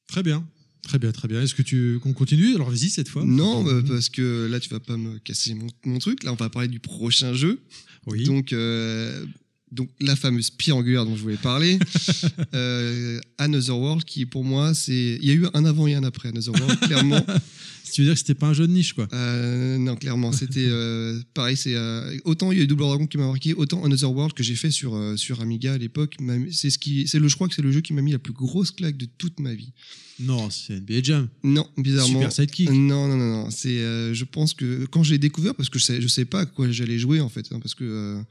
Très 0.07 0.23
bien. 0.23 0.47
Très 0.83 0.99
bien, 0.99 1.11
très 1.11 1.27
bien. 1.27 1.41
Est-ce 1.41 1.55
que 1.55 1.63
tu 1.63 1.99
qu'on 2.01 2.13
continue? 2.13 2.53
Alors 2.55 2.69
vas-y 2.69 2.89
cette 2.89 3.07
fois. 3.09 3.23
Non, 3.25 3.67
euh, 3.67 3.81
parce 3.81 4.09
que 4.09 4.45
là, 4.49 4.59
tu 4.59 4.69
vas 4.69 4.79
pas 4.79 4.97
me 4.97 5.17
casser 5.19 5.55
mon, 5.55 5.67
mon 5.85 5.97
truc. 5.99 6.23
Là, 6.23 6.31
on 6.31 6.35
va 6.35 6.49
parler 6.49 6.67
du 6.67 6.79
prochain 6.79 7.33
jeu. 7.33 7.59
Oui. 8.05 8.23
Donc, 8.23 8.53
euh, 8.53 9.25
donc 9.71 9.89
la 9.99 10.15
fameuse 10.15 10.51
pierre 10.51 10.77
angulaire 10.77 11.03
dont 11.05 11.15
je 11.15 11.23
voulais 11.23 11.37
parler, 11.37 11.79
euh, 12.53 13.19
Another 13.39 13.77
World, 13.77 14.03
qui 14.05 14.27
pour 14.27 14.43
moi, 14.43 14.75
c'est. 14.75 15.17
Il 15.21 15.25
y 15.27 15.31
a 15.31 15.33
eu 15.33 15.47
un 15.55 15.65
avant 15.65 15.87
et 15.87 15.95
un 15.95 16.03
après 16.03 16.29
Another 16.29 16.53
World, 16.53 16.79
clairement. 16.81 17.25
Tu 17.95 18.01
veux 18.01 18.07
dire 18.07 18.15
que 18.15 18.19
c'était 18.19 18.33
pas 18.35 18.47
un 18.47 18.53
jeu 18.53 18.67
de 18.67 18.73
niche 18.73 18.91
quoi. 18.91 19.07
Euh, 19.13 19.77
non, 19.77 19.95
clairement, 19.95 20.33
c'était 20.33 20.67
euh, 20.67 21.17
pareil. 21.33 21.55
C'est 21.55 21.75
euh, 21.75 22.17
autant 22.25 22.51
il 22.51 22.57
y 22.57 22.59
a 22.59 22.65
eu 22.65 22.67
Double 22.67 22.81
Dragon 22.81 23.07
qui 23.07 23.17
m'a 23.17 23.25
marqué, 23.25 23.53
autant 23.53 23.85
Another 23.85 24.11
World 24.11 24.33
que 24.33 24.43
j'ai 24.43 24.55
fait 24.55 24.69
sur 24.69 25.01
sur 25.15 25.39
Amiga 25.39 25.71
à 25.71 25.77
l'époque. 25.77 26.17
C'est 26.51 26.71
ce 26.71 26.77
qui, 26.77 27.07
c'est 27.07 27.19
le, 27.19 27.29
je 27.29 27.35
crois 27.35 27.47
que 27.47 27.55
c'est 27.55 27.61
le 27.61 27.71
jeu 27.71 27.79
qui 27.79 27.93
m'a 27.93 28.01
mis 28.01 28.11
la 28.11 28.19
plus 28.19 28.33
grosse 28.33 28.71
claque 28.71 28.97
de 28.97 29.07
toute 29.17 29.39
ma 29.39 29.53
vie. 29.53 29.71
Non, 30.19 30.49
c'est 30.49 30.81
NBA 30.81 31.03
Jam. 31.03 31.29
Non, 31.45 31.69
bizarrement. 31.77 32.19
Super 32.19 32.33
Sidekick. 32.33 32.69
Non, 32.69 33.07
non, 33.07 33.15
non, 33.15 33.43
non. 33.43 33.49
C'est, 33.49 33.77
je 34.13 34.23
pense 34.25 34.53
que 34.53 34.85
quand 34.87 35.03
je 35.03 35.13
l'ai 35.13 35.17
découvert, 35.17 35.55
parce 35.55 35.69
que 35.69 35.79
je 35.79 35.85
sais, 35.85 36.01
je 36.01 36.07
sais 36.09 36.25
pas 36.25 36.41
à 36.41 36.45
quoi 36.45 36.69
j'allais 36.69 36.99
jouer 36.99 37.21
en 37.21 37.29
fait, 37.29 37.47
hein, 37.53 37.61
parce 37.61 37.75
que 37.75 38.21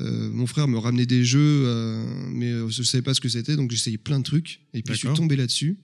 euh, 0.00 0.30
mon 0.30 0.48
frère 0.48 0.66
me 0.66 0.78
ramenait 0.78 1.06
des 1.06 1.24
jeux, 1.24 1.38
euh, 1.66 2.04
mais 2.32 2.50
je 2.68 2.82
savais 2.82 3.02
pas 3.02 3.14
ce 3.14 3.20
que 3.20 3.28
c'était, 3.28 3.54
donc 3.54 3.70
j'essayais 3.70 3.96
plein 3.96 4.18
de 4.18 4.24
trucs, 4.24 4.58
et 4.74 4.82
puis 4.82 4.94
je 4.94 5.06
suis 5.06 5.14
tombé 5.14 5.36
là-dessus. 5.36 5.76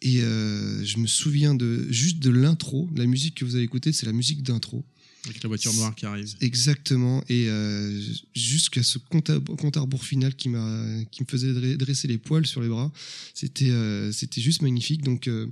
Et 0.00 0.22
euh, 0.22 0.84
je 0.84 0.98
me 0.98 1.06
souviens 1.06 1.54
de 1.54 1.86
juste 1.90 2.18
de 2.20 2.30
l'intro, 2.30 2.88
la 2.94 3.06
musique 3.06 3.34
que 3.34 3.44
vous 3.44 3.54
avez 3.56 3.64
écoutée, 3.64 3.92
c'est 3.92 4.06
la 4.06 4.12
musique 4.12 4.42
d'intro. 4.42 4.84
Avec 5.24 5.42
la 5.42 5.48
voiture 5.48 5.74
noire 5.74 5.94
qui 5.94 6.06
arrive. 6.06 6.32
Exactement. 6.40 7.24
Et 7.28 7.48
euh, 7.48 8.00
jusqu'à 8.34 8.84
ce 8.84 8.98
compte 8.98 9.28
à, 9.30 9.40
compte 9.40 9.76
à 9.76 9.80
rebours 9.80 10.04
final 10.04 10.34
qui, 10.36 10.48
m'a, 10.48 11.02
qui 11.10 11.22
me 11.22 11.26
faisait 11.28 11.52
dre- 11.52 11.76
dresser 11.76 12.06
les 12.06 12.18
poils 12.18 12.46
sur 12.46 12.62
les 12.62 12.68
bras, 12.68 12.92
c'était, 13.34 13.70
euh, 13.70 14.12
c'était 14.12 14.40
juste 14.40 14.62
magnifique. 14.62 15.02
Donc, 15.02 15.26
euh, 15.26 15.48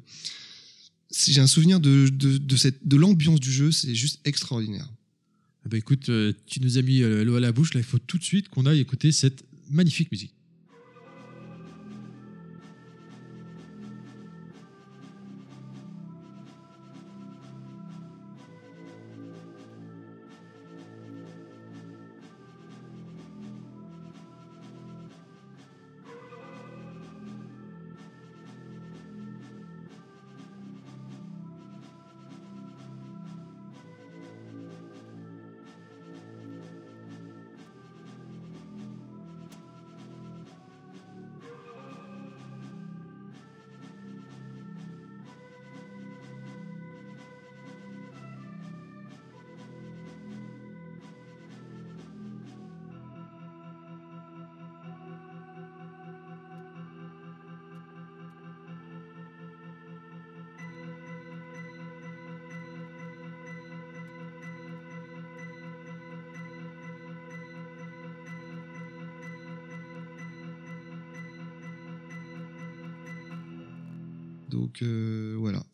j'ai 1.26 1.40
un 1.40 1.48
souvenir 1.48 1.80
de, 1.80 2.08
de, 2.08 2.38
de, 2.38 2.56
cette, 2.56 2.86
de 2.86 2.96
l'ambiance 2.96 3.40
du 3.40 3.50
jeu, 3.50 3.72
c'est 3.72 3.94
juste 3.94 4.20
extraordinaire. 4.24 4.88
Ah 5.64 5.68
bah 5.68 5.78
écoute, 5.78 6.08
tu 6.46 6.60
nous 6.60 6.78
as 6.78 6.82
mis 6.82 7.00
l'eau 7.00 7.34
à 7.34 7.40
la 7.40 7.50
bouche. 7.50 7.74
Là, 7.74 7.80
il 7.80 7.84
faut 7.86 7.98
tout 7.98 8.18
de 8.18 8.24
suite 8.24 8.48
qu'on 8.48 8.66
aille 8.66 8.78
écouter 8.78 9.10
cette 9.10 9.44
magnifique 9.68 10.12
musique. 10.12 10.32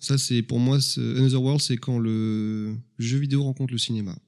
Ça 0.02 0.18
c'est 0.18 0.42
pour 0.42 0.58
moi, 0.58 0.78
Another 0.96 1.40
World, 1.42 1.60
c'est 1.62 1.76
quand 1.78 1.98
le 1.98 2.76
jeu 2.98 3.18
vidéo 3.18 3.42
rencontre 3.44 3.72
le 3.72 3.78
cinéma. 3.78 4.18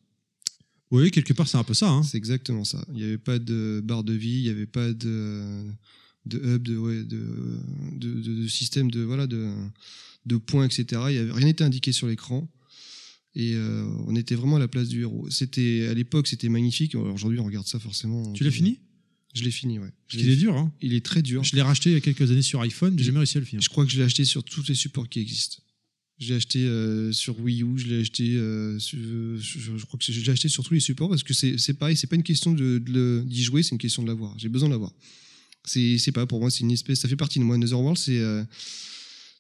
Oui, 0.90 1.10
quelque 1.10 1.32
part, 1.32 1.48
c'est 1.48 1.56
un 1.56 1.64
peu 1.64 1.74
ça. 1.74 1.90
Hein. 1.90 2.02
C'est 2.04 2.16
exactement 2.16 2.64
ça. 2.64 2.84
Il 2.90 2.96
n'y 2.96 3.02
avait 3.04 3.18
pas 3.18 3.38
de 3.38 3.82
barre 3.84 4.04
de 4.04 4.12
vie, 4.12 4.36
il 4.38 4.42
n'y 4.42 4.48
avait 4.48 4.66
pas 4.66 4.92
de, 4.92 5.64
de 6.26 6.38
hub, 6.38 6.62
de, 6.62 6.76
ouais, 6.76 7.02
de, 7.02 7.20
de, 7.96 8.14
de- 8.22 8.34
de 8.42 8.46
système 8.48 8.90
de, 8.90 9.00
voilà, 9.00 9.26
de, 9.26 9.52
de 10.26 10.36
points, 10.36 10.64
etc. 10.64 10.84
Il 11.08 11.14
y 11.14 11.18
avait, 11.18 11.32
rien 11.32 11.46
n'était 11.46 11.64
indiqué 11.64 11.90
sur 11.92 12.06
l'écran. 12.06 12.48
Et 13.34 13.54
euh, 13.56 13.84
on 14.06 14.14
était 14.14 14.36
vraiment 14.36 14.56
à 14.56 14.60
la 14.60 14.68
place 14.68 14.86
du 14.88 15.00
héros. 15.00 15.28
C'était 15.30 15.88
à 15.90 15.94
l'époque, 15.94 16.28
c'était 16.28 16.48
magnifique. 16.48 16.94
Aujourd'hui, 16.94 17.40
on 17.40 17.44
regarde 17.44 17.66
ça 17.66 17.80
forcément. 17.80 18.32
Tu 18.32 18.44
l'as 18.44 18.52
fini? 18.52 18.78
Je 19.34 19.42
l'ai 19.42 19.50
fini, 19.50 19.80
ouais. 19.80 19.90
Je 20.06 20.18
qu'il 20.18 20.28
est 20.30 20.36
dur. 20.36 20.56
Hein. 20.56 20.72
Il 20.80 20.94
est 20.94 21.04
très 21.04 21.20
dur. 21.22 21.42
Je 21.42 21.56
l'ai 21.56 21.62
racheté 21.62 21.90
il 21.90 21.94
y 21.94 21.96
a 21.96 22.00
quelques 22.00 22.30
années 22.30 22.42
sur 22.42 22.60
iPhone, 22.60 22.96
j'ai 22.96 23.06
jamais 23.06 23.18
réussi 23.18 23.36
à 23.38 23.40
le 23.40 23.46
finir. 23.46 23.60
Je 23.62 23.68
crois 23.68 23.84
que 23.84 23.90
je 23.90 23.96
l'ai 23.98 24.04
acheté 24.04 24.24
sur 24.24 24.44
tous 24.44 24.68
les 24.68 24.76
supports 24.76 25.08
qui 25.08 25.18
existent. 25.18 25.58
Je 26.20 26.28
l'ai 26.28 26.36
acheté 26.36 26.60
euh, 26.64 27.10
sur 27.12 27.38
Wii 27.40 27.62
U, 27.64 27.76
je 27.76 27.86
l'ai 27.88 28.00
acheté, 28.00 28.36
euh, 28.36 28.78
sur- 28.78 28.98
je, 28.98 29.76
je 29.76 29.84
crois 29.84 29.98
que 29.98 30.04
je 30.12 30.20
l'ai 30.20 30.30
acheté 30.30 30.48
sur 30.48 30.62
tous 30.62 30.74
les 30.74 30.80
supports 30.80 31.08
parce 31.08 31.24
que 31.24 31.34
c'est 31.34 31.74
pareil, 31.74 31.96
c'est 31.96 32.06
pas 32.06 32.16
une 32.16 32.22
question 32.22 32.52
de, 32.52 32.78
de 32.78 33.24
d'y 33.26 33.42
jouer, 33.42 33.62
c'est 33.64 33.72
une 33.72 33.78
question 33.78 34.02
de 34.02 34.08
l'avoir. 34.08 34.32
J'ai 34.38 34.48
besoin 34.48 34.68
de 34.68 34.74
l'avoir. 34.74 34.92
C'est 35.64 36.12
pas 36.12 36.26
pour 36.26 36.40
moi, 36.40 36.50
c'est 36.50 36.60
une 36.60 36.70
espèce, 36.70 37.00
ça 37.00 37.08
fait 37.08 37.16
partie 37.16 37.38
de 37.40 37.44
moi. 37.44 37.56
Another 37.56 37.80
World, 37.80 37.98
c'est 37.98 38.18
euh, 38.18 38.44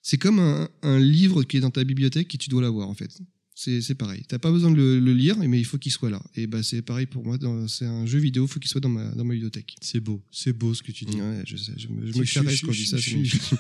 c'est 0.02 0.18
comme 0.18 0.38
un, 0.40 0.68
un 0.82 0.98
livre 0.98 1.44
qui 1.44 1.58
est 1.58 1.60
dans 1.60 1.70
ta 1.70 1.84
bibliothèque 1.84 2.34
et 2.34 2.38
tu 2.38 2.48
dois 2.50 2.60
l'avoir 2.62 2.88
en 2.88 2.94
fait. 2.94 3.10
C'est 3.56 3.80
c'est 3.82 3.94
pareil. 3.94 4.22
T'as 4.26 4.40
pas 4.40 4.50
besoin 4.50 4.70
de 4.72 4.76
le, 4.76 4.98
le 4.98 5.12
lire, 5.14 5.36
mais 5.38 5.60
il 5.60 5.64
faut 5.64 5.78
qu'il 5.78 5.92
soit 5.92 6.10
là. 6.10 6.20
Et 6.34 6.48
bah 6.48 6.64
c'est 6.64 6.82
pareil 6.82 7.06
pour 7.06 7.24
moi. 7.24 7.38
C'est 7.68 7.84
un 7.86 8.04
jeu 8.04 8.18
vidéo, 8.18 8.46
il 8.46 8.48
faut 8.52 8.58
qu'il 8.58 8.68
soit 8.68 8.80
dans 8.80 8.88
ma 8.88 9.08
dans 9.12 9.24
ma 9.24 9.32
bibliothèque. 9.34 9.76
C'est 9.80 10.00
beau, 10.00 10.20
c'est 10.32 10.52
beau 10.52 10.74
ce 10.74 10.82
que 10.82 10.90
tu 10.90 11.04
dis. 11.04 11.20
Ouais, 11.20 11.42
je 11.46 11.56
sais, 11.56 11.72
je 11.76 11.86
me, 11.86 12.10
je 12.10 12.18
me 12.18 12.24
caresse 12.24 12.60
quand 12.62 12.72
je 12.72 12.82
dis 12.82 12.86
ça. 12.88 12.96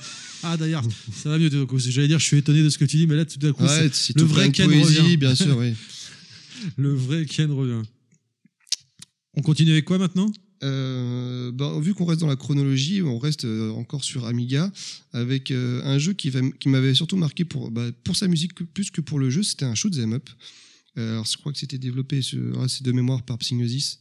Ah 0.46 0.56
d'ailleurs, 0.58 0.82
ça 1.12 1.30
va 1.30 1.38
mieux. 1.38 1.48
donc, 1.48 1.74
J'allais 1.78 2.08
dire, 2.08 2.18
je 2.18 2.24
suis 2.26 2.36
étonné 2.36 2.62
de 2.62 2.68
ce 2.68 2.76
que 2.76 2.84
tu 2.84 2.96
dis, 2.98 3.06
mais 3.06 3.14
là, 3.16 3.24
tout 3.24 3.38
d'un 3.38 3.52
coup, 3.52 3.62
Ouais, 3.62 3.88
c'est 3.92 4.14
le 4.16 4.24
vrai 4.24 4.50
Ken 4.52 4.66
poésie, 4.68 4.98
revient. 4.98 5.16
bien 5.16 5.34
sûr, 5.34 5.56
oui. 5.56 5.72
le 6.76 6.92
vrai 6.92 7.24
Ken 7.24 7.50
revient. 7.50 7.82
On 9.34 9.42
continue 9.42 9.70
avec 9.72 9.84
quoi 9.84 9.98
maintenant? 9.98 10.30
Euh, 10.64 11.52
ben, 11.52 11.78
vu 11.80 11.92
qu'on 11.94 12.06
reste 12.06 12.20
dans 12.20 12.26
la 12.26 12.36
chronologie, 12.36 13.02
on 13.02 13.18
reste 13.18 13.44
euh, 13.44 13.70
encore 13.72 14.02
sur 14.02 14.24
Amiga 14.24 14.72
avec 15.12 15.50
euh, 15.50 15.82
un 15.84 15.98
jeu 15.98 16.14
qui, 16.14 16.30
va- 16.30 16.40
qui 16.58 16.68
m'avait 16.70 16.94
surtout 16.94 17.16
marqué 17.16 17.44
pour, 17.44 17.70
bah, 17.70 17.86
pour 18.02 18.16
sa 18.16 18.28
musique 18.28 18.54
que- 18.54 18.64
plus 18.64 18.90
que 18.90 19.00
pour 19.02 19.18
le 19.18 19.28
jeu. 19.30 19.42
C'était 19.42 19.66
un 19.66 19.74
shoot 19.74 19.94
'em 19.98 20.14
up. 20.14 20.28
Euh, 20.96 21.12
alors, 21.12 21.26
je 21.26 21.36
crois 21.36 21.52
que 21.52 21.58
c'était 21.58 21.76
développé, 21.78 22.20
ah, 22.58 22.66
c'est 22.68 22.82
de 22.82 22.92
mémoire 22.92 23.22
par 23.24 23.36
Psygnosis, 23.38 23.98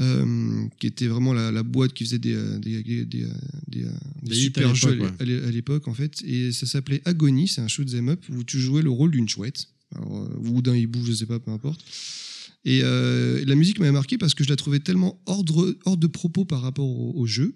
euh, 0.00 0.66
qui 0.78 0.86
était 0.88 1.06
vraiment 1.06 1.32
la, 1.32 1.50
la 1.52 1.62
boîte 1.62 1.92
qui 1.94 2.04
faisait 2.04 2.18
des, 2.18 2.34
des, 2.58 2.82
des, 2.82 3.04
des, 3.04 3.04
des, 3.04 3.26
des 3.68 3.84
Des 4.22 4.36
hits 4.36 4.42
super 4.44 4.74
jeux 4.74 4.88
à 5.20 5.24
l'é- 5.24 5.42
à 5.44 5.50
l'époque 5.50 5.86
en 5.88 5.94
fait. 5.94 6.22
Et 6.24 6.52
ça 6.52 6.66
s'appelait 6.66 7.02
Agony, 7.04 7.46
c'est 7.48 7.60
un 7.60 7.68
shoot 7.68 7.88
'em 7.94 8.08
up 8.08 8.22
où 8.30 8.42
tu 8.44 8.58
jouais 8.58 8.82
le 8.82 8.90
rôle 8.90 9.10
d'une 9.12 9.28
chouette, 9.28 9.68
alors, 9.94 10.28
ou 10.44 10.60
d'un 10.60 10.74
hibou, 10.76 11.04
je 11.04 11.12
sais 11.12 11.26
pas, 11.26 11.38
peu 11.38 11.50
importe. 11.50 11.84
Et 12.68 12.80
euh, 12.82 13.44
la 13.46 13.54
musique 13.54 13.78
m'avait 13.78 13.92
marqué 13.92 14.18
parce 14.18 14.34
que 14.34 14.42
je 14.44 14.48
la 14.50 14.56
trouvais 14.56 14.80
tellement 14.80 15.22
hors 15.26 15.44
de, 15.44 15.78
hors 15.84 15.96
de 15.96 16.06
propos 16.08 16.44
par 16.44 16.60
rapport 16.62 16.86
au, 16.88 17.12
au 17.14 17.24
jeu 17.26 17.54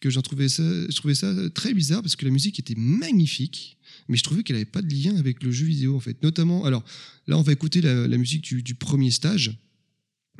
que 0.00 0.10
j'en 0.10 0.22
trouvais 0.22 0.48
ça, 0.48 0.62
je 0.62 0.94
trouvais 0.96 1.14
ça 1.14 1.34
très 1.50 1.74
bizarre 1.74 2.02
parce 2.02 2.16
que 2.16 2.24
la 2.24 2.30
musique 2.30 2.58
était 2.58 2.76
magnifique, 2.76 3.76
mais 4.08 4.16
je 4.16 4.22
trouvais 4.22 4.42
qu'elle 4.44 4.56
avait 4.56 4.64
pas 4.64 4.80
de 4.80 4.94
lien 4.94 5.16
avec 5.16 5.42
le 5.42 5.50
jeu 5.50 5.66
vidéo 5.66 5.96
en 5.96 6.00
fait. 6.00 6.22
Notamment, 6.22 6.64
alors 6.64 6.82
là, 7.26 7.36
on 7.36 7.42
va 7.42 7.52
écouter 7.52 7.80
la, 7.80 8.06
la 8.08 8.16
musique 8.16 8.42
du, 8.42 8.62
du 8.62 8.74
premier 8.74 9.10
stage, 9.10 9.58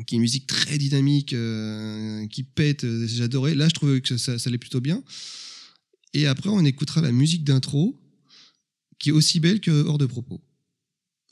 qui 0.06 0.14
est 0.14 0.16
une 0.16 0.22
musique 0.22 0.46
très 0.46 0.78
dynamique, 0.78 1.32
euh, 1.32 2.24
qui 2.28 2.44
pète. 2.44 2.84
euh, 2.84 3.06
J'adorais. 3.08 3.54
Là, 3.56 3.68
je 3.68 3.74
trouvais 3.74 4.00
que 4.00 4.16
ça, 4.16 4.38
ça 4.38 4.48
allait 4.48 4.58
plutôt 4.58 4.80
bien. 4.80 5.02
Et 6.14 6.26
après, 6.26 6.48
on 6.50 6.64
écoutera 6.64 7.00
la 7.00 7.10
musique 7.12 7.42
d'intro, 7.42 8.00
qui 9.00 9.08
est 9.10 9.12
aussi 9.12 9.40
belle 9.40 9.60
que 9.60 9.70
hors 9.70 9.98
de 9.98 10.06
propos. 10.06 10.40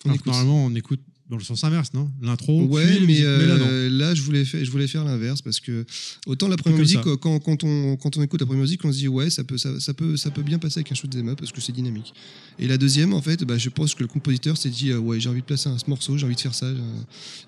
On 0.05 0.11
Alors. 0.11 0.27
Normalement, 0.27 0.67
on 0.67 0.75
écoute 0.75 1.01
dans 1.29 1.37
le 1.37 1.43
sens 1.43 1.65
inverse, 1.65 1.93
non? 1.93 2.09
L'intro. 2.23 2.63
Ouais, 2.67 2.87
puis 2.99 3.19
la 3.23 3.39
mais, 3.39 3.47
là, 3.47 3.57
non. 3.59 3.67
euh, 3.69 3.89
là, 3.91 4.15
je 4.15 4.23
voulais 4.23 4.45
faire, 4.45 4.65
je 4.65 4.71
voulais 4.71 4.87
faire 4.87 5.05
l'inverse 5.05 5.43
parce 5.43 5.59
que 5.59 5.85
autant 6.27 6.47
la 6.47 6.57
première 6.57 6.79
musique, 6.79 7.01
quand, 7.21 7.39
quand, 7.41 7.65
on, 7.65 7.97
quand 7.97 8.17
on 8.17 8.23
écoute 8.23 8.41
la 8.41 8.47
première 8.47 8.63
musique, 8.63 8.85
on 8.85 8.93
se 8.93 8.99
dit 8.99 9.09
ouais, 9.09 9.29
ça 9.29 9.43
peut, 9.43 9.59
ça, 9.59 9.81
ça 9.81 9.93
peut, 9.93 10.17
ça 10.17 10.31
peut 10.31 10.43
bien 10.43 10.59
passer 10.61 10.79
avec 10.79 10.93
un 10.93 10.95
shoot 10.95 11.15
up 11.17 11.39
parce 11.39 11.51
que 11.51 11.61
c'est 11.61 11.73
dynamique. 11.73 12.15
Et 12.59 12.69
la 12.69 12.79
deuxième, 12.79 13.13
en 13.13 13.21
fait, 13.21 13.43
bah, 13.45 13.59
je 13.59 13.69
pense 13.71 13.95
que 13.95 14.03
le 14.03 14.09
compositeur 14.09 14.57
s'est 14.57 14.71
dit 14.71 14.91
euh, 14.91 14.99
ouais, 14.99 15.19
j'ai 15.19 15.29
envie 15.29 15.41
de 15.41 15.47
placer 15.47 15.69
un, 15.69 15.79
ce 15.79 15.91
morceau, 15.91 16.17
j'ai 16.17 16.27
envie 16.27 16.37
de 16.37 16.41
faire 16.41 16.55
ça. 16.55 16.67
euh. 16.67 16.79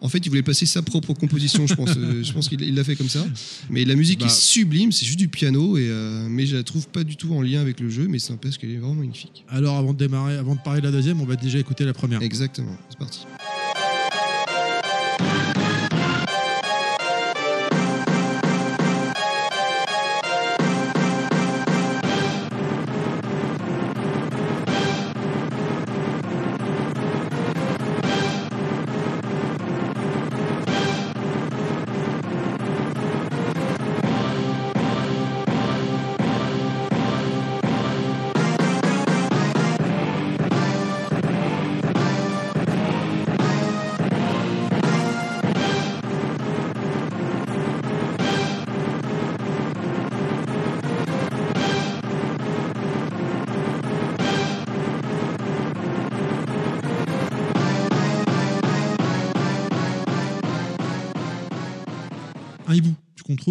En 0.00 0.08
fait, 0.08 0.18
il 0.18 0.28
voulait 0.28 0.42
placer 0.42 0.66
sa 0.66 0.82
propre 0.82 1.14
composition, 1.14 1.66
je 1.66 1.74
pense. 1.74 1.90
euh, 1.96 2.22
je 2.24 2.32
pense 2.32 2.48
qu'il 2.48 2.60
il 2.62 2.74
l'a 2.74 2.82
fait 2.84 2.96
comme 2.96 3.08
ça. 3.08 3.24
Mais 3.70 3.84
la 3.84 3.94
musique 3.94 4.20
Bah. 4.20 4.26
est 4.26 4.34
sublime, 4.34 4.90
c'est 4.90 5.06
juste 5.06 5.18
du 5.18 5.28
piano 5.28 5.76
et 5.78 5.86
euh, 5.88 6.26
mais 6.28 6.46
je 6.46 6.56
la 6.56 6.62
trouve 6.64 6.88
pas 6.88 7.04
du 7.04 7.16
tout 7.16 7.32
en 7.32 7.42
lien 7.42 7.60
avec 7.60 7.78
le 7.80 7.88
jeu, 7.90 8.08
mais 8.08 8.18
c'est 8.18 8.36
parce 8.38 8.58
qu'elle 8.58 8.70
est 8.72 8.76
vraiment 8.78 8.94
magnifique. 8.96 9.44
Alors, 9.48 9.76
avant 9.76 9.92
de 9.92 9.98
démarrer, 9.98 10.36
avant 10.36 10.56
de 10.56 10.60
parler 10.60 10.80
de 10.80 10.86
la 10.86 10.92
deuxième, 10.92 11.20
on 11.20 11.26
va 11.26 11.36
déjà 11.36 11.58
écouter 11.58 11.84
la 11.84 11.92
première. 11.94 12.20
Exactement, 12.22 12.76
c'est 12.90 12.98
parti. 12.98 13.20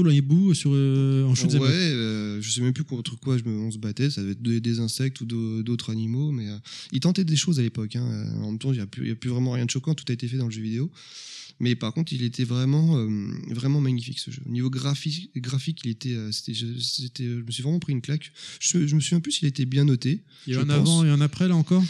Un 0.05 0.12
hibou 0.12 0.53
sur, 0.53 0.71
euh, 0.73 1.23
en 1.25 1.33
shoot 1.36 1.49
Ouais, 1.62 1.69
euh, 1.71 2.41
je 2.41 2.49
sais 2.51 2.62
même 2.62 2.73
plus 2.73 2.83
contre 2.83 3.17
quoi 3.19 3.38
je 3.38 3.43
me, 3.43 3.57
on 3.57 3.71
se 3.71 3.77
battait, 3.77 4.10
ça 4.10 4.21
devait 4.21 4.33
être 4.33 4.41
des, 4.41 4.60
des 4.62 4.79
insectes 4.79 5.21
ou 5.21 5.25
d'au- 5.25 5.63
d'autres 5.63 5.89
animaux, 5.91 6.31
mais 6.31 6.47
euh, 6.49 6.57
ils 6.91 6.99
tentaient 6.99 7.23
des 7.25 7.36
choses 7.36 7.60
à 7.60 7.63
l'époque. 7.63 7.95
hein. 7.95 8.05
Euh, 8.05 8.41
En 8.43 8.51
même 8.51 8.60
temps, 8.60 8.71
il 8.71 8.75
n'y 8.75 8.81
a, 8.81 9.12
a 9.12 9.15
plus 9.15 9.29
vraiment 9.29 9.51
rien 9.53 9.65
de 9.65 9.71
choquant, 9.71 9.95
tout 9.95 10.05
a 10.10 10.13
été 10.13 10.27
fait 10.27 10.38
dans 10.38 10.45
le 10.45 10.51
jeu 10.51 10.62
vidéo. 10.62 10.91
Mais 11.60 11.73
par 11.75 11.91
contre, 11.91 12.13
il 12.13 12.21
était 12.21 12.43
vraiment, 12.43 12.97
euh, 12.97 13.07
vraiment 13.49 13.81
magnifique 13.81 14.19
ce 14.19 14.29
jeu. 14.29 14.41
Au 14.45 14.49
niveau 14.51 14.69
graphique, 14.69 15.31
graphique 15.38 15.79
il 15.86 15.89
était, 15.89 16.15
c'était, 16.31 16.53
je, 16.53 16.65
me 16.67 17.49
suis 17.51 17.63
vraiment 17.63 17.79
pris 17.79 17.93
une 17.93 18.01
claque. 18.01 18.31
Je, 18.60 18.86
je 18.86 18.95
me 18.95 18.99
souviens 19.01 19.21
plus 19.21 19.31
s'il 19.31 19.47
était 19.47 19.65
bien 19.65 19.83
noté. 19.83 20.21
Il 20.45 20.53
y 20.53 20.55
a 20.55 20.60
un 20.60 20.65
pense. 20.65 20.75
avant 20.75 21.03
et 21.05 21.10
un 21.10 21.19
après, 21.19 21.47
là 21.47 21.55
encore? 21.55 21.83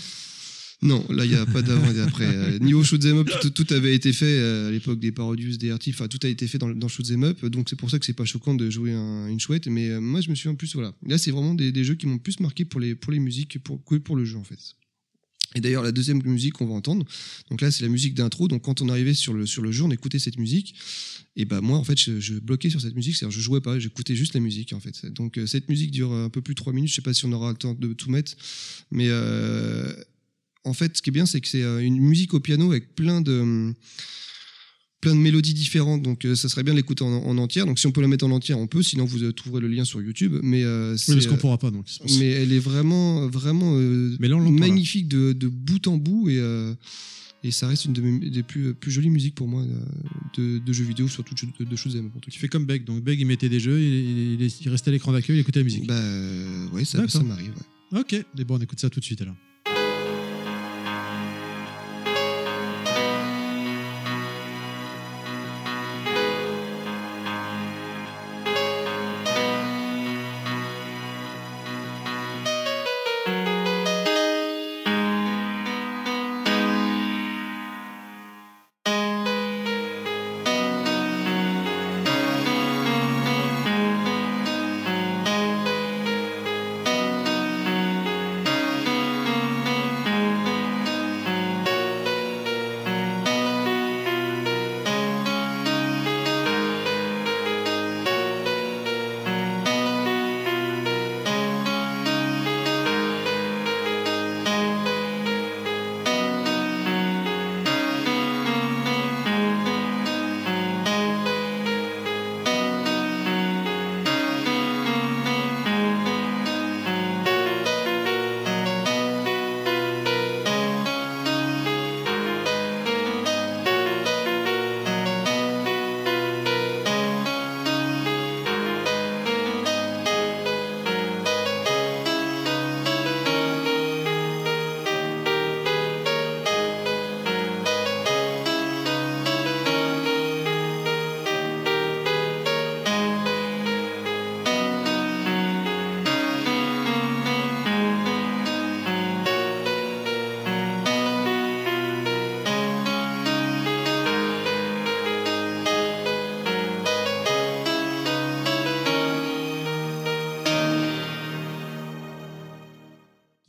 Non, 0.84 1.04
là, 1.10 1.26
il 1.26 1.32
n'y 1.32 1.36
a 1.36 1.46
pas 1.48 1.64
d'avant 1.64 1.90
et 1.90 1.94
d'après. 1.96 2.28
Euh, 2.28 2.60
niveau 2.60 2.84
shoot'em 2.84 3.18
up, 3.18 3.30
tout, 3.42 3.50
tout 3.50 3.74
avait 3.74 3.96
été 3.96 4.14
fait 4.14 4.26
euh, 4.26 4.68
à 4.68 4.72
l'époque 4.72 5.00
des 5.00 5.12
Parodius, 5.12 5.58
des 5.58 5.74
RT, 5.74 5.90
enfin, 5.90 6.08
tout 6.08 6.20
a 6.22 6.28
été 6.28 6.48
fait 6.48 6.60
dans, 6.60 6.70
dans 6.70 6.88
shoot'em 6.88 7.24
up, 7.24 7.44
donc 7.46 7.68
c'est 7.68 7.76
pour 7.76 7.90
ça 7.90 7.98
que 7.98 8.06
c'est 8.06 8.14
pas 8.14 8.26
choquant 8.26 8.54
de 8.54 8.70
jouer 8.70 8.94
un- 8.94 9.28
une 9.28 9.40
chouette, 9.40 9.66
mais 9.68 9.90
euh, 9.90 10.00
moi, 10.00 10.22
je 10.22 10.30
me 10.30 10.36
suis 10.36 10.50
en 10.50 10.56
plus, 10.56 10.76
voilà. 10.76 10.94
Là, 11.04 11.18
c'est 11.18 11.32
vraiment 11.32 11.56
des, 11.56 11.84
jeux 11.84 11.96
qui 11.96 12.06
m'ont 12.06 12.20
plus 12.20 12.40
marqué 12.42 12.64
pour 12.64 12.80
les, 12.80 12.94
pour 12.94 13.12
les 13.12 13.18
musiques 13.18 13.54
que 13.54 13.60
pour, 13.60 13.82
pour 13.82 14.16
le 14.16 14.24
jeu, 14.24 14.38
en 14.38 14.44
fait. 14.44 14.60
Et 15.56 15.62
d'ailleurs, 15.62 15.82
la 15.82 15.92
deuxième 15.92 16.22
musique 16.24 16.54
qu'on 16.54 16.68
va 16.68 16.76
entendre, 16.76 17.08
donc 17.50 17.62
là, 17.62 17.72
c'est 17.72 17.82
la 17.82 17.90
musique 17.90 18.14
d'intro, 18.14 18.48
donc 18.48 18.62
quand 18.62 18.80
on 18.84 18.90
arrivait 18.90 19.16
sur 19.16 19.34
le, 19.34 19.48
sur 19.48 19.64
le 19.64 19.72
jeu, 19.72 19.84
on 19.84 19.92
écoutait 19.92 20.20
cette 20.20 20.38
musique, 20.38 20.76
et 21.36 21.46
bah, 21.46 21.60
moi, 21.60 21.80
en 21.80 21.84
fait, 21.84 21.98
je, 21.98 22.38
bloquais 22.38 22.70
sur 22.70 22.82
cette 22.82 22.96
musique, 22.96 23.16
c'est-à-dire, 23.16 23.36
je 23.36 23.42
jouais 23.42 23.62
pas, 23.62 23.80
j'écoutais 23.80 24.16
juste 24.16 24.36
la 24.36 24.42
musique, 24.42 24.74
en 24.74 24.80
fait. 24.80 25.08
Donc, 25.08 25.40
cette 25.48 25.70
musique 25.70 25.90
dure 25.90 26.12
un 26.12 26.30
peu 26.30 26.44
plus 26.44 26.54
de 26.54 26.58
3 26.58 26.72
minutes, 26.74 26.92
je 26.92 26.96
sais 26.96 27.02
pas 27.02 27.16
si 27.16 27.26
on 27.26 27.32
aura 27.32 27.50
le 27.50 27.58
temps 27.58 27.74
de 27.74 27.94
tout 27.94 28.12
mettre, 28.12 28.36
mais 28.92 29.10
en 30.68 30.74
fait, 30.74 30.98
ce 30.98 31.02
qui 31.02 31.10
est 31.10 31.12
bien, 31.12 31.26
c'est 31.26 31.42
que 31.42 31.48
c'est 31.48 31.64
euh, 31.64 31.80
une 31.80 32.00
musique 32.00 32.34
au 32.34 32.40
piano 32.40 32.70
avec 32.72 32.94
plein 32.96 33.22
de 33.22 33.74
plein 35.00 35.14
de 35.14 35.20
mélodies 35.20 35.54
différentes. 35.54 36.02
Donc, 36.02 36.26
euh, 36.26 36.36
ça 36.36 36.50
serait 36.50 36.64
bien 36.64 36.74
de 36.74 36.78
l'écouter 36.80 37.04
en, 37.04 37.08
en 37.14 37.38
entière. 37.38 37.66
Donc, 37.68 37.78
si 37.80 37.86
on 37.88 37.92
peut 37.92 38.02
la 38.02 38.08
mettre 38.08 38.26
en 38.26 38.32
entière, 38.32 38.58
on 38.60 38.68
peut. 38.68 38.82
Sinon, 38.82 39.06
vous 39.06 39.24
euh, 39.24 39.32
trouverez 39.32 39.62
le 39.62 39.68
lien 39.68 39.86
sur 39.86 40.02
YouTube. 40.02 40.38
Mais 40.42 40.64
euh, 40.64 40.96
Oui, 41.08 41.14
parce 41.14 41.28
qu'on 41.28 41.38
pourra 41.38 41.58
pas, 41.60 41.70
donc. 41.72 41.86
mais 42.20 42.30
elle 42.32 42.52
est 42.52 42.60
vraiment, 42.60 43.28
vraiment 43.28 43.74
Mais 44.20 44.28
là, 44.28 44.38
magnifique 44.38 45.08
de, 45.08 45.34
de 45.34 45.48
bout 45.48 45.88
en 45.88 45.98
bout 45.98 46.30
et 46.30 46.42
et 47.44 47.52
ça 47.52 47.68
reste 47.68 47.86
une 47.86 47.94
de 47.94 48.02
mes- 48.02 48.30
des 48.32 48.42
plus, 48.42 48.74
plus 48.74 48.90
jolies 48.92 49.12
musiques 49.12 49.36
pour 49.36 49.48
moi 49.48 49.64
de, 50.36 50.58
de 50.58 50.74
jeux 50.74 50.84
vidéo, 50.84 51.08
surtout 51.08 51.36
de, 51.36 51.64
de 51.64 51.76
shoot'em 51.76 52.10
Tu 52.30 52.40
fais 52.40 52.48
comme 52.48 52.66
Beg. 52.66 52.84
Donc, 52.84 53.04
Beg, 53.04 53.20
il 53.20 53.26
mettait 53.26 53.48
des 53.48 53.60
jeux, 53.60 53.80
il, 53.80 54.42
il- 54.42 54.52
il 54.62 54.70
restait 54.70 54.90
à 54.90 54.92
l'écran 54.92 55.12
d'accueil, 55.14 55.38
il 55.38 55.40
écoutait 55.42 55.60
la 55.60 55.64
musique. 55.64 55.86
Bah 55.86 56.02
ouais, 56.74 56.84
ça, 56.84 56.98
m'arrive. 57.24 57.54
ouais. 57.92 58.00
Ok, 58.00 58.26
mais 58.36 58.44
bon, 58.44 58.56
on 58.58 58.60
écoute 58.60 58.80
ça 58.80 58.90
tout 58.90 59.00
de 59.00 59.06
suite 59.06 59.22
alors. 59.22 59.36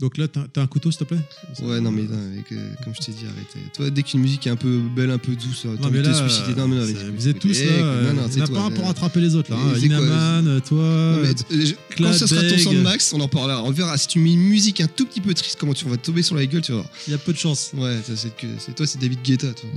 Donc 0.09 0.16
là, 0.16 0.27
t'as 0.27 0.47
t'as 0.51 0.62
un 0.62 0.66
couteau, 0.66 0.90
s'il 0.90 1.01
te 1.01 1.05
plaît? 1.05 1.18
Ouais, 1.61 1.81
non, 1.83 1.90
mais, 1.90 2.05
non, 2.05 2.16
comme 2.83 2.94
je 2.94 3.05
t'ai 3.05 3.12
dit, 3.12 3.27
arrêtez. 3.27 3.59
Toi, 3.77 3.90
dès 3.90 4.03
qu'une 4.03 4.21
musique 4.21 4.47
est 4.47 4.51
un 4.51 4.57
peu 4.57 4.81
belle, 4.97 5.11
un 5.11 5.18
peu 5.18 5.33
douce, 5.37 5.61
t'as 5.64 5.68
Non, 5.83 5.88
envie 5.88 5.99
de 5.99 6.05
te 6.05 6.14
suicider. 6.14 6.55
Non, 6.57 6.66
mais 6.66 6.77
non, 6.77 6.87
vous 7.14 7.29
êtes 7.29 7.38
tous 7.38 7.59
Eh, 7.61 7.66
là. 7.66 7.73
non, 7.77 7.85
euh, 7.85 8.12
non, 8.14 8.23
Il 8.25 8.31
c'est 8.33 8.37
n'y 8.37 8.40
en 8.40 8.44
a 8.44 8.49
toi, 8.49 8.57
pas 8.57 8.62
un 8.64 8.71
euh, 8.71 8.75
pour 8.75 8.87
rattraper 8.87 9.21
les 9.21 9.35
autres 9.35 9.51
là. 9.51 9.59
hein. 9.59 9.79
Inaman, 9.79 10.61
toi. 10.62 10.79
Euh, 10.79 11.35
quand 11.99 12.11
ce 12.14 12.27
sera 12.27 12.40
ton 12.40 12.47
Cladeg. 12.49 12.59
Soundmax, 12.64 13.12
on 13.12 13.21
en 13.21 13.29
parlera. 13.29 13.62
On 13.64 13.71
verra. 13.71 13.99
Si 13.99 14.09
tu 14.09 14.18
mets 14.18 14.33
une 14.33 14.40
musique 14.49 14.81
un 14.81 14.87
tout 14.88 15.05
petit 15.05 15.21
peu 15.21 15.35
triste, 15.35 15.59
comment 15.61 15.75
tu 15.75 15.85
vas 15.85 15.99
te 15.99 16.07
tomber 16.07 16.23
sur 16.23 16.37
la 16.37 16.47
gueule, 16.47 16.62
tu 16.62 16.73
vas 16.73 16.79
voir. 16.79 16.90
Il 17.07 17.11
y 17.11 17.14
a 17.14 17.18
peu 17.18 17.35
de 17.35 17.38
chance. 17.38 17.73
Ouais, 17.77 17.99
c'est 18.07 18.75
toi, 18.75 18.87
c'est 18.87 18.99
David 18.99 19.21
Guetta. 19.23 19.49
Toi. 19.53 19.68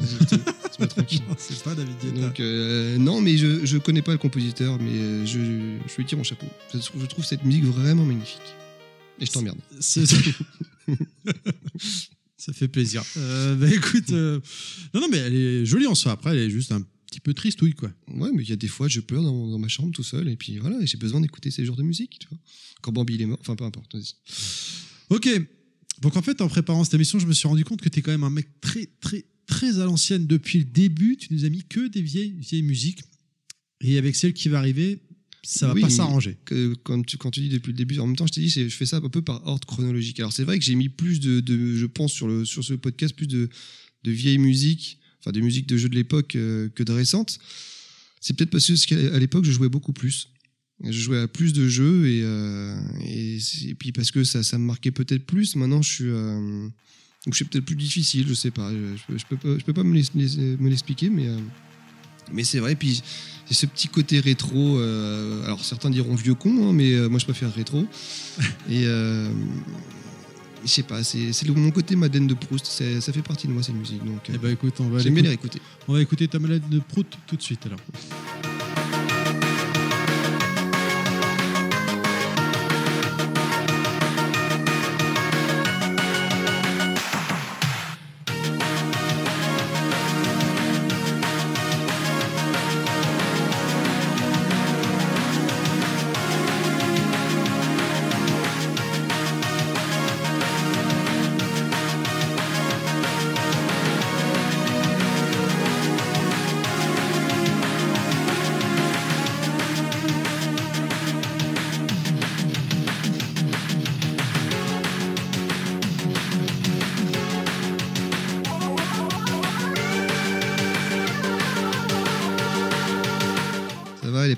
Mets 0.79 0.87
tranquille. 0.87 1.21
C'est 1.37 1.61
pas 1.61 1.75
David 1.75 1.95
Guetta. 2.01 2.21
Donc 2.27 2.39
euh, 2.39 2.97
non, 2.97 3.19
mais 3.19 3.35
je 3.35 3.65
je 3.65 3.77
connais 3.77 4.01
pas 4.01 4.13
le 4.13 4.17
compositeur, 4.17 4.77
mais 4.79 4.91
euh, 4.93 5.25
je 5.25 5.39
je 5.91 5.97
lui 5.97 6.05
tire 6.05 6.17
mon 6.17 6.23
chapeau. 6.23 6.47
Je 6.73 7.05
trouve 7.07 7.25
cette 7.25 7.43
musique 7.43 7.65
vraiment 7.65 8.05
magnifique. 8.05 8.39
Et 9.19 9.25
je 9.25 9.31
t'emmerde. 9.31 9.59
Ça 12.37 12.53
fait 12.53 12.67
plaisir. 12.67 13.03
Euh, 13.17 13.55
bah, 13.55 13.71
écoute, 13.71 14.09
euh, 14.11 14.39
non, 14.93 15.01
non, 15.01 15.07
mais 15.11 15.17
elle 15.17 15.35
est 15.35 15.65
jolie 15.65 15.85
en 15.85 15.93
soi. 15.93 16.11
Après, 16.13 16.31
elle 16.31 16.39
est 16.39 16.49
juste 16.49 16.71
un 16.71 16.81
petit 17.05 17.19
peu 17.19 17.35
tristouille, 17.35 17.75
quoi. 17.75 17.91
Ouais, 18.07 18.31
mais 18.33 18.41
il 18.41 18.49
y 18.49 18.53
a 18.53 18.55
des 18.55 18.67
fois, 18.67 18.87
je 18.87 18.99
pleure 18.99 19.21
dans, 19.21 19.47
dans 19.47 19.59
ma 19.59 19.67
chambre 19.67 19.91
tout 19.91 20.01
seul, 20.01 20.27
et 20.27 20.35
puis 20.35 20.57
voilà, 20.57 20.83
j'ai 20.85 20.97
besoin 20.97 21.21
d'écouter 21.21 21.51
ces 21.51 21.65
genres 21.65 21.75
de 21.75 21.83
musique, 21.83 22.17
tu 22.19 22.27
vois. 22.29 22.39
Quand 22.81 22.91
Bambi 22.91 23.13
il 23.13 23.21
est 23.21 23.25
mort, 23.27 23.37
enfin 23.41 23.55
peu 23.55 23.63
importe, 23.63 23.93
vas-y. 23.95 24.15
Ok. 25.09 25.29
Donc 26.01 26.17
en 26.17 26.23
fait, 26.23 26.41
en 26.41 26.47
préparant 26.47 26.83
cette 26.83 26.95
émission, 26.95 27.19
je 27.19 27.27
me 27.27 27.33
suis 27.33 27.47
rendu 27.47 27.63
compte 27.63 27.81
que 27.81 27.89
tu 27.89 27.99
es 27.99 28.01
quand 28.01 28.11
même 28.11 28.23
un 28.23 28.31
mec 28.31 28.47
très, 28.59 28.87
très, 29.01 29.25
très 29.45 29.79
à 29.79 29.85
l'ancienne. 29.85 30.25
Depuis 30.25 30.57
le 30.59 30.65
début, 30.65 31.15
tu 31.17 31.31
nous 31.33 31.45
as 31.45 31.49
mis 31.49 31.63
que 31.63 31.87
des 31.87 32.01
vieilles, 32.01 32.33
vieilles 32.39 32.63
musiques. 32.63 33.01
Et 33.81 33.97
avec 33.97 34.15
celle 34.15 34.33
qui 34.33 34.49
va 34.49 34.57
arriver, 34.57 34.99
ça 35.43 35.67
va 35.67 35.73
Oui, 35.73 35.81
pas 35.81 35.89
s'arranger. 35.89 36.37
quand 36.83 37.01
tu, 37.03 37.17
quand 37.17 37.31
tu 37.31 37.39
dis 37.41 37.49
depuis 37.49 37.71
le 37.71 37.77
début, 37.77 37.97
en 37.99 38.07
même 38.07 38.15
temps, 38.15 38.27
je 38.27 38.33
t'ai 38.33 38.41
dit, 38.41 38.49
je 38.49 38.67
fais 38.69 38.85
ça 38.85 38.97
un 38.97 39.09
peu 39.09 39.21
par 39.21 39.45
ordre 39.47 39.65
chronologique. 39.67 40.19
Alors, 40.19 40.31
c'est 40.33 40.43
vrai 40.43 40.59
que 40.59 40.65
j'ai 40.65 40.75
mis 40.75 40.89
plus 40.89 41.19
de, 41.19 41.39
de- 41.39 41.75
je 41.75 41.85
pense, 41.87 42.11
sur, 42.13 42.27
le, 42.27 42.45
sur 42.45 42.63
ce 42.63 42.73
podcast, 42.75 43.15
plus 43.15 43.27
de, 43.27 43.49
de 44.03 44.11
vieilles 44.11 44.37
musiques, 44.37 44.99
enfin, 45.19 45.31
des 45.31 45.41
musiques 45.41 45.67
de 45.67 45.77
jeux 45.77 45.89
de 45.89 45.95
l'époque 45.95 46.35
euh, 46.35 46.69
que 46.69 46.83
de 46.83 46.91
récentes. 46.91 47.39
C'est 48.19 48.35
peut-être 48.35 48.51
parce 48.51 48.67
que 48.85 49.13
à 49.15 49.19
l'époque, 49.19 49.45
je 49.45 49.51
jouais 49.51 49.69
beaucoup 49.69 49.93
plus. 49.93 50.27
Je 50.83 50.91
jouais 50.99 51.19
à 51.19 51.27
plus 51.27 51.53
de 51.53 51.67
jeux 51.69 52.07
et, 52.07 52.21
euh, 52.23 52.79
et, 53.05 53.39
c'est- 53.39 53.65
et 53.69 53.75
puis 53.75 53.91
parce 53.91 54.11
que 54.11 54.23
ça, 54.23 54.43
ça 54.43 54.57
me 54.59 54.65
marquait 54.65 54.91
peut-être 54.91 55.25
plus. 55.25 55.55
Maintenant, 55.55 55.81
je 55.81 55.89
suis, 55.91 56.03
euh, 56.07 56.67
donc 57.25 57.33
je 57.33 57.35
suis 57.35 57.45
peut-être 57.45 57.65
plus 57.65 57.75
difficile, 57.75 58.25
je 58.27 58.33
sais 58.35 58.51
pas. 58.51 58.71
Je, 58.71 58.95
je 58.97 59.03
peux- 59.07 59.17
je 59.17 59.25
peux 59.27 59.37
pas, 59.37 59.57
je 59.59 59.63
peux 59.63 59.73
pas 59.73 59.83
me 59.83 59.93
l'expliquer, 60.69 61.09
mais, 61.09 61.27
mais 62.31 62.43
c'est 62.43 62.59
vrai. 62.59 62.75
Puis 62.75 63.01
c'est 63.51 63.59
ce 63.59 63.65
petit 63.65 63.89
côté 63.89 64.19
rétro. 64.19 64.77
euh, 64.79 65.43
alors 65.45 65.63
certains 65.63 65.89
diront 65.89 66.15
vieux 66.15 66.35
con, 66.35 66.69
hein, 66.69 66.73
mais 66.73 66.93
euh, 66.93 67.09
moi 67.09 67.19
je 67.19 67.25
préfère 67.25 67.53
rétro. 67.53 67.85
Et 68.69 68.85
euh, 68.85 69.29
je 70.63 70.69
sais 70.69 70.83
pas, 70.83 71.03
c'est 71.03 71.47
mon 71.49 71.71
côté 71.71 71.95
Madeleine 71.95 72.27
de 72.27 72.33
Proust. 72.33 72.65
Ça 72.65 73.11
fait 73.11 73.21
partie 73.21 73.47
de 73.47 73.51
moi 73.51 73.63
ces 73.63 73.73
musiques. 73.73 74.05
Donc 74.05 74.21
Eh 74.33 74.37
ben 74.37 74.51
écoute, 74.51 74.75
on 74.79 74.89
va, 74.89 74.99
j'aime 74.99 75.13
bien 75.15 75.23
les 75.23 75.29
l'écouter. 75.31 75.59
réécouter. 75.59 75.85
on 75.87 75.93
va 75.93 76.01
écouter 76.01 76.27
ta 76.27 76.39
malade 76.39 76.61
de 76.69 76.79
prout 76.79 77.07
tout 77.27 77.35
de 77.35 77.41
suite 77.41 77.65
alors. 77.65 78.60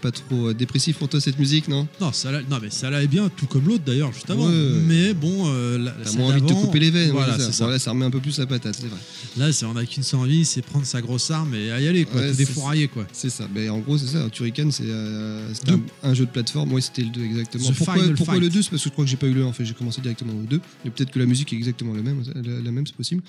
Pas 0.04 0.12
trop 0.12 0.50
euh, 0.50 0.54
dépressive 0.54 0.96
pour 0.96 1.08
toi 1.08 1.22
cette 1.22 1.40
musique, 1.40 1.68
non? 1.70 1.88
Non, 2.02 2.12
ça 2.12 2.30
non, 2.32 2.60
mais 2.62 2.70
ça 2.70 2.90
allait 2.90 3.08
bien, 3.08 3.30
tout 3.30 3.46
comme 3.48 3.66
l'autre 3.68 3.84
d'ailleurs, 3.86 4.12
juste 4.12 4.30
avant. 4.30 4.48
Ouais. 4.48 4.82
Mais 4.86 5.14
bon, 5.14 5.46
euh, 5.48 5.78
la- 5.78 5.92
T'as 5.92 6.12
moins 6.18 6.32
envie 6.34 6.42
de 6.42 6.48
te 6.48 6.54
couper 6.54 6.80
les 6.80 6.92
veines. 6.92 7.12
Voilà, 7.12 7.40
ça. 7.40 7.64
Bon, 7.66 7.72
là, 7.72 7.80
ça 7.80 7.92
remet 7.92 8.06
un 8.06 8.12
peu 8.12 8.20
plus 8.20 8.38
la 8.38 8.46
patate, 8.46 8.76
c'est 8.80 8.88
vrai. 8.88 9.00
Là, 9.38 9.52
c'est- 9.54 9.66
on 9.66 9.76
a 9.78 9.86
qu'une 9.86 10.04
seule 10.04 10.20
envie, 10.20 10.44
c'est 10.46 10.62
prendre 10.62 10.86
sa 10.86 11.02
grosse 11.02 11.32
arme 11.32 11.56
et 11.56 11.72
à 11.72 11.80
y 11.80 11.88
aller, 11.88 12.04
quoi. 12.06 12.20
Ouais, 12.22 12.28
c'est 12.32 12.38
défourailler, 12.46 12.88
quoi. 12.90 13.08
C'est 13.14 13.30
ça. 13.30 13.48
Ben, 13.54 13.70
en 13.70 13.80
gros, 13.80 13.98
c'est 13.98 14.08
ça. 14.08 14.30
Turrican, 14.30 14.70
c'est 14.72 14.84
euh, 14.88 15.52
un, 15.70 16.10
un 16.10 16.14
jeu 16.14 16.26
de 16.26 16.32
plateforme. 16.32 16.74
Oui, 16.74 16.82
c'était 16.82 17.04
le 17.04 17.10
2 17.10 17.24
exactement. 17.24 17.70
The 17.70 17.74
pourquoi 18.16 18.40
le 18.40 18.50
2 18.50 18.62
C'est 18.62 18.70
parce 18.70 18.84
que 18.84 18.90
je 18.90 18.94
crois 18.94 19.06
que 19.06 19.10
j'ai 19.12 19.18
pas 19.18 19.28
eu 19.28 19.34
le 19.34 19.44
1. 19.44 19.48
En 19.48 19.54
fait, 19.54 19.64
j'ai 19.66 19.74
commencé 19.74 20.02
directement 20.02 20.34
au 20.34 20.44
2. 20.46 20.60
Mais 20.84 20.92
peut-être 20.92 21.12
que 21.12 21.20
la 21.20 21.26
musique 21.26 21.54
est 21.54 21.56
exactement 21.56 21.94
la 21.94 22.02
même. 22.02 22.22
La, 22.36 22.42
la 22.62 22.72
même, 22.72 22.86
c'est 22.86 22.96
possible. 22.96 23.24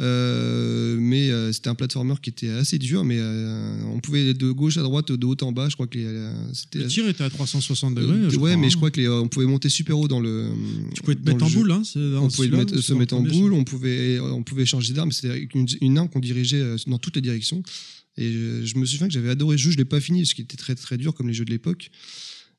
Euh, 0.00 0.96
mais 0.98 1.30
euh, 1.30 1.52
c'était 1.52 1.68
un 1.68 1.74
platformer 1.76 2.14
qui 2.20 2.30
était 2.30 2.48
assez 2.50 2.78
dur, 2.78 3.04
mais 3.04 3.18
euh, 3.18 3.76
on 3.92 4.00
pouvait 4.00 4.34
de 4.34 4.50
gauche 4.50 4.76
à 4.76 4.82
droite, 4.82 5.12
de 5.12 5.26
haut 5.26 5.36
en 5.42 5.52
bas. 5.52 5.68
Je 5.68 5.74
crois 5.74 5.86
que 5.86 5.96
les, 5.98 6.30
c'était. 6.52 6.80
Le 6.80 6.86
tir 6.88 7.08
était 7.08 7.22
à 7.22 7.30
360 7.30 7.94
degrés. 7.94 8.16
Je 8.22 8.24
ouais, 8.30 8.36
crois, 8.36 8.56
mais 8.56 8.66
hein. 8.66 8.70
je 8.70 8.76
crois 8.76 8.90
que 8.90 9.00
les, 9.00 9.08
on 9.08 9.28
pouvait 9.28 9.46
monter 9.46 9.68
super 9.68 9.96
haut 9.98 10.08
dans 10.08 10.20
le. 10.20 10.50
Tu 10.94 11.02
pouvais 11.02 11.14
te 11.14 11.24
mettre 11.28 11.44
en 11.44 11.48
jeu. 11.48 11.60
boule, 11.60 11.70
hein. 11.72 11.82
On 12.16 12.28
pouvait 12.28 12.48
mettre- 12.48 12.76
se 12.80 12.92
mettre 12.94 13.14
en 13.14 13.20
boule, 13.22 13.52
on 13.52 13.62
pouvait, 13.64 14.18
on 14.18 14.42
pouvait 14.42 14.66
changer 14.66 14.92
d'arme, 14.94 15.12
c'était 15.12 15.46
une, 15.54 15.66
une 15.80 15.98
arme 15.98 16.08
qu'on 16.08 16.20
dirigeait 16.20 16.74
dans 16.88 16.98
toutes 16.98 17.14
les 17.16 17.22
directions. 17.22 17.62
Et 18.16 18.32
je, 18.32 18.64
je 18.64 18.76
me 18.78 18.86
souviens 18.86 19.06
que 19.08 19.12
j'avais 19.12 19.30
adoré 19.30 19.56
ce 19.56 19.62
jeu, 19.62 19.70
je 19.70 19.76
l'ai 19.76 19.84
pas 19.84 20.00
fini, 20.00 20.24
ce 20.26 20.34
qui 20.34 20.42
était 20.42 20.56
très 20.56 20.74
très 20.74 20.96
dur 20.96 21.14
comme 21.14 21.28
les 21.28 21.34
jeux 21.34 21.44
de 21.44 21.50
l'époque. 21.50 21.90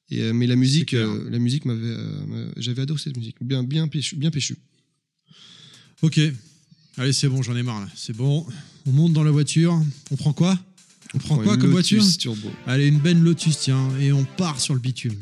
Et, 0.10 0.32
mais 0.34 0.48
la 0.48 0.56
musique, 0.56 0.91
la 0.93 1.39
musique 1.39 1.65
m'avait, 1.65 1.95
m'a- 2.28 2.48
j'avais 2.58 2.82
adoré 2.84 3.00
cette 3.04 3.17
musique, 3.17 3.36
bien 3.41 3.63
bien 3.63 3.88
péchu, 3.89 4.15
bien 4.15 4.32
péchu. 4.32 4.56
Ok. 6.02 6.19
Allez, 6.97 7.12
c'est 7.13 7.27
bon, 7.27 7.41
j'en 7.41 7.55
ai 7.55 7.63
marre 7.63 7.81
là. 7.81 7.88
C'est 7.95 8.15
bon. 8.15 8.45
On 8.88 8.91
monte 8.91 9.13
dans 9.13 9.23
la 9.23 9.31
voiture. 9.31 9.77
On 10.12 10.15
prend 10.15 10.31
quoi? 10.31 10.58
On 11.13 11.17
prend 11.17 11.38
quoi 11.38 11.58
comme 11.58 11.71
voiture? 11.71 12.03
Turbo. 12.17 12.49
Allez, 12.67 12.88
une 12.88 12.99
benne 12.99 13.21
Lotus, 13.21 13.60
tiens. 13.60 13.89
Et 13.99 14.12
on 14.12 14.23
part 14.23 14.60
sur 14.60 14.73
le 14.73 14.79
bitume. 14.79 15.15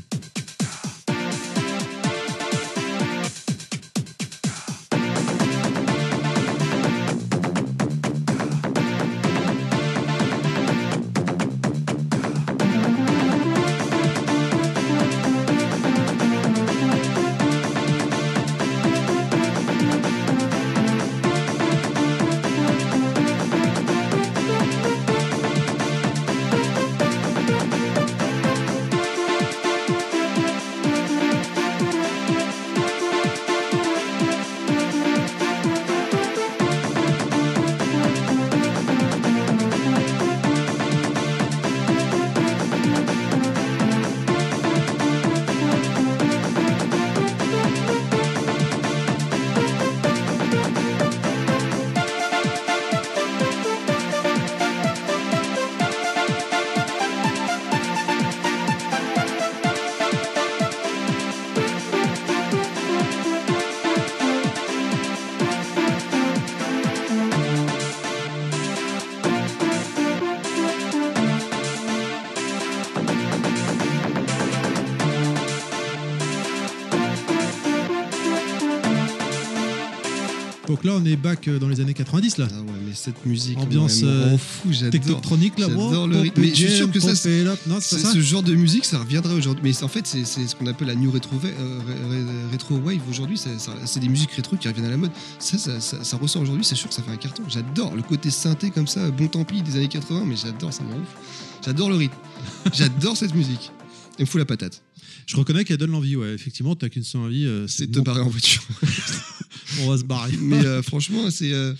Là, 80.94 81.00
on 81.02 81.06
est 81.06 81.16
back 81.16 81.48
euh, 81.48 81.60
dans 81.60 81.68
les 81.68 81.80
années 81.80 81.94
90 81.94 82.38
là. 82.38 82.48
Ah 82.52 82.62
ouais, 82.62 82.68
mais 82.86 82.94
cette 82.94 83.26
musique, 83.26 83.58
Ambiance, 83.58 84.00
elle 84.02 84.08
euh, 84.08 84.38
fou. 84.38 84.70
Technotronique 84.92 85.58
là. 85.60 85.68
J'adore 85.70 86.08
le 86.08 86.20
rythme. 86.20 86.42
Mais 86.42 86.50
je 86.50 86.54
suis 86.68 86.72
sûr 86.78 86.92
que 86.92 87.00
ça, 87.00 87.16
c'est- 87.16 87.44
ce 87.80 88.22
genre 88.22 88.44
de 88.44 88.54
musique, 88.56 88.86
ça 88.86 89.00
reviendrait 89.00 89.34
aujourd'hui. 89.34 89.64
Mais 89.64 89.84
en 89.84 89.88
fait, 89.88 90.06
c'est 90.08 90.26
ce 90.26 90.56
qu'on 90.56 90.68
appelle 90.68 90.88
la 90.88 90.96
new 90.96 91.12
retro, 91.12 91.36
euh, 91.44 92.48
rétro 92.52 92.76
wave 92.78 93.00
aujourd'hui. 93.10 93.40
C'est 93.86 94.00
des 94.00 94.10
musiques 94.10 94.32
rétro 94.32 94.56
qui 94.58 94.68
reviennent 94.68 94.86
à 94.88 94.92
la 94.92 94.98
mode. 94.98 95.12
Ça, 95.40 95.58
ça, 95.58 95.80
ça- 95.80 96.04
ça 96.04 96.18
ressort 96.18 96.42
aujourd'hui. 96.42 96.64
C'est 96.66 96.76
sûr 96.76 96.88
que 96.90 96.96
ça 96.96 97.02
fait 97.04 97.12
un 97.12 97.18
carton. 97.18 97.44
J'adore 97.50 97.96
le 97.96 98.02
côté 98.02 98.30
synthé 98.30 98.70
comme 98.72 98.88
ça, 98.88 99.10
bon 99.12 99.28
tant 99.28 99.44
pis 99.44 99.62
des 99.62 99.76
années 99.76 99.88
80, 99.88 100.24
mais 100.26 100.36
j'adore 100.36 100.74
ça, 100.74 100.84
ouf. 100.84 101.62
J'adore 101.66 101.90
le 101.90 101.96
rythme. 101.96 102.16
J'adore 102.74 103.16
cette 103.18 103.34
musique. 103.36 103.72
Il 104.20 104.24
me 104.24 104.26
fout 104.28 104.38
la 104.40 104.46
patate. 104.46 104.82
Je 105.26 105.38
reconnais 105.38 105.64
qu'elle 105.64 105.78
donne 105.78 105.92
l'envie, 105.92 106.18
ouais. 106.18 106.34
Effectivement, 106.34 106.76
t'as 106.76 106.90
qu'une 106.90 107.04
seule 107.04 107.22
envie. 107.22 107.46
euh, 107.46 107.66
C'est 107.68 107.88
de 107.90 108.00
te 108.00 108.04
barrer 108.04 108.20
en 108.22 108.28
voiture. 108.30 108.62
On 109.82 109.90
va 109.90 109.98
se 109.98 110.04
barrer. 110.04 110.36
mais 110.42 110.66
euh, 110.66 110.82
franchement, 110.82 111.30
c'est. 111.32 111.52
euh, 111.54 111.74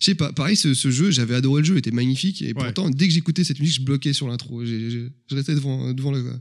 je 0.00 0.04
sais 0.06 0.14
pas, 0.14 0.32
pareil, 0.32 0.54
ce, 0.56 0.74
ce 0.74 0.90
jeu, 0.92 1.10
j'avais 1.10 1.34
adoré 1.34 1.62
le 1.62 1.66
jeu, 1.66 1.74
il 1.74 1.78
était 1.78 1.90
magnifique, 1.90 2.40
et 2.42 2.54
pourtant, 2.66 2.88
dès 2.90 3.08
que 3.08 3.12
j'écoutais 3.14 3.42
cette 3.42 3.58
musique, 3.58 3.80
je 3.80 3.84
bloquais 3.84 4.12
sur 4.12 4.28
l'intro. 4.28 4.64
Je 4.64 5.08
restais 5.30 5.54
devant, 5.54 5.92
devant 5.92 6.12
le- 6.12 6.38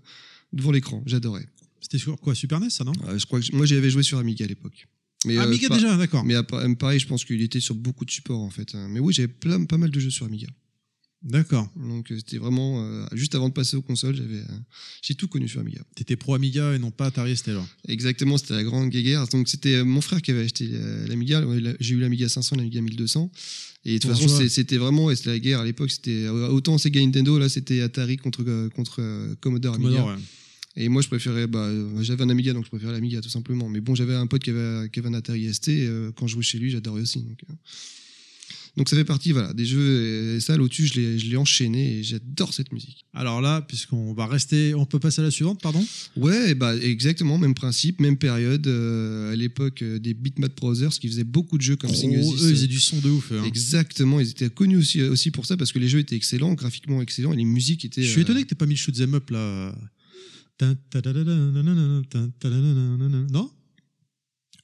devant 0.53 0.71
l'écran, 0.71 1.01
j'adorais. 1.07 1.47
C'était 1.81 1.97
sur 1.97 2.19
quoi 2.19 2.35
Super 2.35 2.59
NES, 2.59 2.69
ça, 2.69 2.83
non? 2.83 2.91
Euh, 3.07 3.17
je 3.17 3.25
crois 3.25 3.39
que 3.39 3.45
j- 3.45 3.51
moi, 3.53 3.65
j'y 3.65 3.73
avais 3.75 3.89
joué 3.89 4.03
sur 4.03 4.17
Amiga 4.19 4.45
à 4.45 4.47
l'époque. 4.47 4.87
Mais, 5.25 5.37
euh, 5.37 5.41
Amiga 5.43 5.67
déjà, 5.75 5.97
d'accord. 5.97 6.23
Mais 6.23 6.35
pareil, 6.77 6.99
je 6.99 7.07
pense 7.07 7.25
qu'il 7.25 7.41
était 7.41 7.59
sur 7.59 7.73
beaucoup 7.75 8.05
de 8.05 8.11
supports 8.11 8.41
en 8.41 8.49
fait. 8.51 8.75
hein. 8.75 8.87
Mais 8.91 8.99
oui, 8.99 9.13
j'avais 9.13 9.27
pas 9.27 9.77
mal 9.77 9.89
de 9.89 9.99
jeux 9.99 10.09
sur 10.11 10.25
Amiga. 10.27 10.47
D'accord. 11.27 11.69
Donc 11.75 12.11
euh, 12.11 12.17
c'était 12.17 12.37
vraiment 12.37 12.81
euh, 12.81 13.05
juste 13.11 13.35
avant 13.35 13.49
de 13.49 13.53
passer 13.53 13.75
aux 13.75 13.81
consoles, 13.81 14.15
j'avais, 14.15 14.37
euh, 14.37 14.59
j'ai 15.01 15.13
tout 15.13 15.27
connu 15.27 15.47
sur 15.47 15.59
Amiga. 15.59 15.81
T'étais 15.93 16.15
pro 16.15 16.33
Amiga 16.35 16.73
et 16.73 16.79
non 16.79 16.89
pas 16.89 17.07
Atari 17.07 17.35
ST 17.35 17.49
alors. 17.49 17.67
Exactement, 17.87 18.37
c'était 18.37 18.53
la 18.53 18.63
grande 18.63 18.89
guéguerre. 18.89 19.27
Donc 19.27 19.49
c'était 19.49 19.83
mon 19.83 20.01
frère 20.01 20.21
qui 20.21 20.31
avait 20.31 20.45
acheté 20.45 20.69
l'Amiga. 21.07 21.43
J'ai 21.79 21.95
eu 21.95 21.99
l'Amiga 21.99 22.29
500, 22.29 22.55
l'Amiga 22.55 22.81
1200. 22.81 23.31
Et 23.85 23.93
de 23.93 23.99
toute 23.99 24.11
façon, 24.11 24.27
c'était 24.49 24.77
vraiment, 24.77 25.05
ouais, 25.05 25.15
c'était 25.15 25.29
la 25.29 25.39
guerre 25.39 25.59
à 25.61 25.65
l'époque. 25.65 25.91
C'était 25.91 26.27
autant 26.27 26.77
Sega 26.77 26.99
Nintendo, 26.99 27.37
là 27.39 27.49
c'était 27.49 27.81
Atari 27.81 28.17
contre 28.17 28.43
contre 28.69 29.01
euh, 29.01 29.35
Commodore 29.39 29.75
Amiga. 29.75 29.89
Commodore, 29.89 30.07
ouais. 30.09 30.23
Et 30.79 30.89
moi, 30.89 31.01
je 31.01 31.07
préférais, 31.07 31.47
bah, 31.47 31.67
j'avais 32.01 32.23
un 32.23 32.29
Amiga, 32.29 32.53
donc 32.53 32.65
je 32.65 32.69
préférais 32.69 32.93
l'Amiga 32.93 33.19
tout 33.19 33.29
simplement. 33.29 33.67
Mais 33.67 33.81
bon, 33.81 33.95
j'avais 33.95 34.13
un 34.13 34.27
pote 34.27 34.43
qui 34.43 34.51
avait, 34.51 34.89
qui 34.89 34.99
avait 34.99 35.09
un 35.09 35.13
Atari 35.15 35.51
ST. 35.51 35.69
Et, 35.69 35.87
euh, 35.87 36.11
quand 36.15 36.27
je 36.27 36.33
jouais 36.33 36.43
chez 36.43 36.59
lui, 36.59 36.69
j'adorais 36.69 37.01
aussi. 37.01 37.21
Donc. 37.21 37.39
Donc 38.77 38.87
ça 38.89 38.95
fait 38.95 39.03
partie, 39.03 39.31
voilà, 39.33 39.51
des 39.53 39.65
jeux. 39.65 40.35
Et 40.35 40.39
ça, 40.39 40.55
Lotus, 40.55 40.93
je 40.93 40.99
l'ai, 41.29 41.35
enchaîné 41.35 41.97
et 41.97 42.03
j'adore 42.03 42.53
cette 42.53 42.71
musique. 42.71 43.05
Alors 43.13 43.41
là, 43.41 43.61
puisqu'on 43.61 44.13
va 44.13 44.27
rester, 44.27 44.73
on 44.75 44.85
peut 44.85 44.99
passer 44.99 45.21
à 45.21 45.23
la 45.23 45.31
suivante, 45.31 45.61
pardon? 45.61 45.83
Ouais, 46.15 46.55
bah 46.55 46.75
exactement, 46.77 47.37
même 47.37 47.53
principe, 47.55 47.99
même 47.99 48.17
période. 48.17 48.67
euh, 48.67 49.33
à 49.33 49.35
l'époque 49.35 49.81
euh, 49.81 49.99
des 49.99 50.13
Bitmap 50.13 50.55
Brothers 50.55 50.91
qui 50.91 51.07
faisaient 51.07 51.23
beaucoup 51.23 51.57
de 51.57 51.63
jeux 51.63 51.75
comme 51.75 51.89
Oh. 51.89 52.35
Eux, 52.35 52.49
ils 52.49 52.55
faisaient 52.55 52.67
du 52.67 52.79
son 52.79 52.99
de 52.99 53.09
ouf. 53.09 53.31
hein. 53.31 53.43
Exactement, 53.45 54.19
ils 54.19 54.29
étaient 54.29 54.49
connus 54.49 54.77
aussi, 54.77 55.01
aussi 55.01 55.31
pour 55.31 55.45
ça 55.45 55.57
parce 55.57 55.71
que 55.71 55.79
les 55.79 55.87
jeux 55.89 55.99
étaient 55.99 56.15
excellents, 56.15 56.53
graphiquement 56.53 57.01
excellents 57.01 57.33
et 57.33 57.37
les 57.37 57.45
musiques 57.45 57.83
étaient. 57.85 58.03
Je 58.03 58.07
suis 58.09 58.19
euh, 58.21 58.23
étonné 58.23 58.43
que 58.43 58.49
t'aies 58.49 58.55
pas 58.55 58.65
mis 58.67 58.75
le 58.75 58.79
shoot 58.79 58.95
'em 58.99 59.15
up 59.15 59.29
là. 59.31 59.75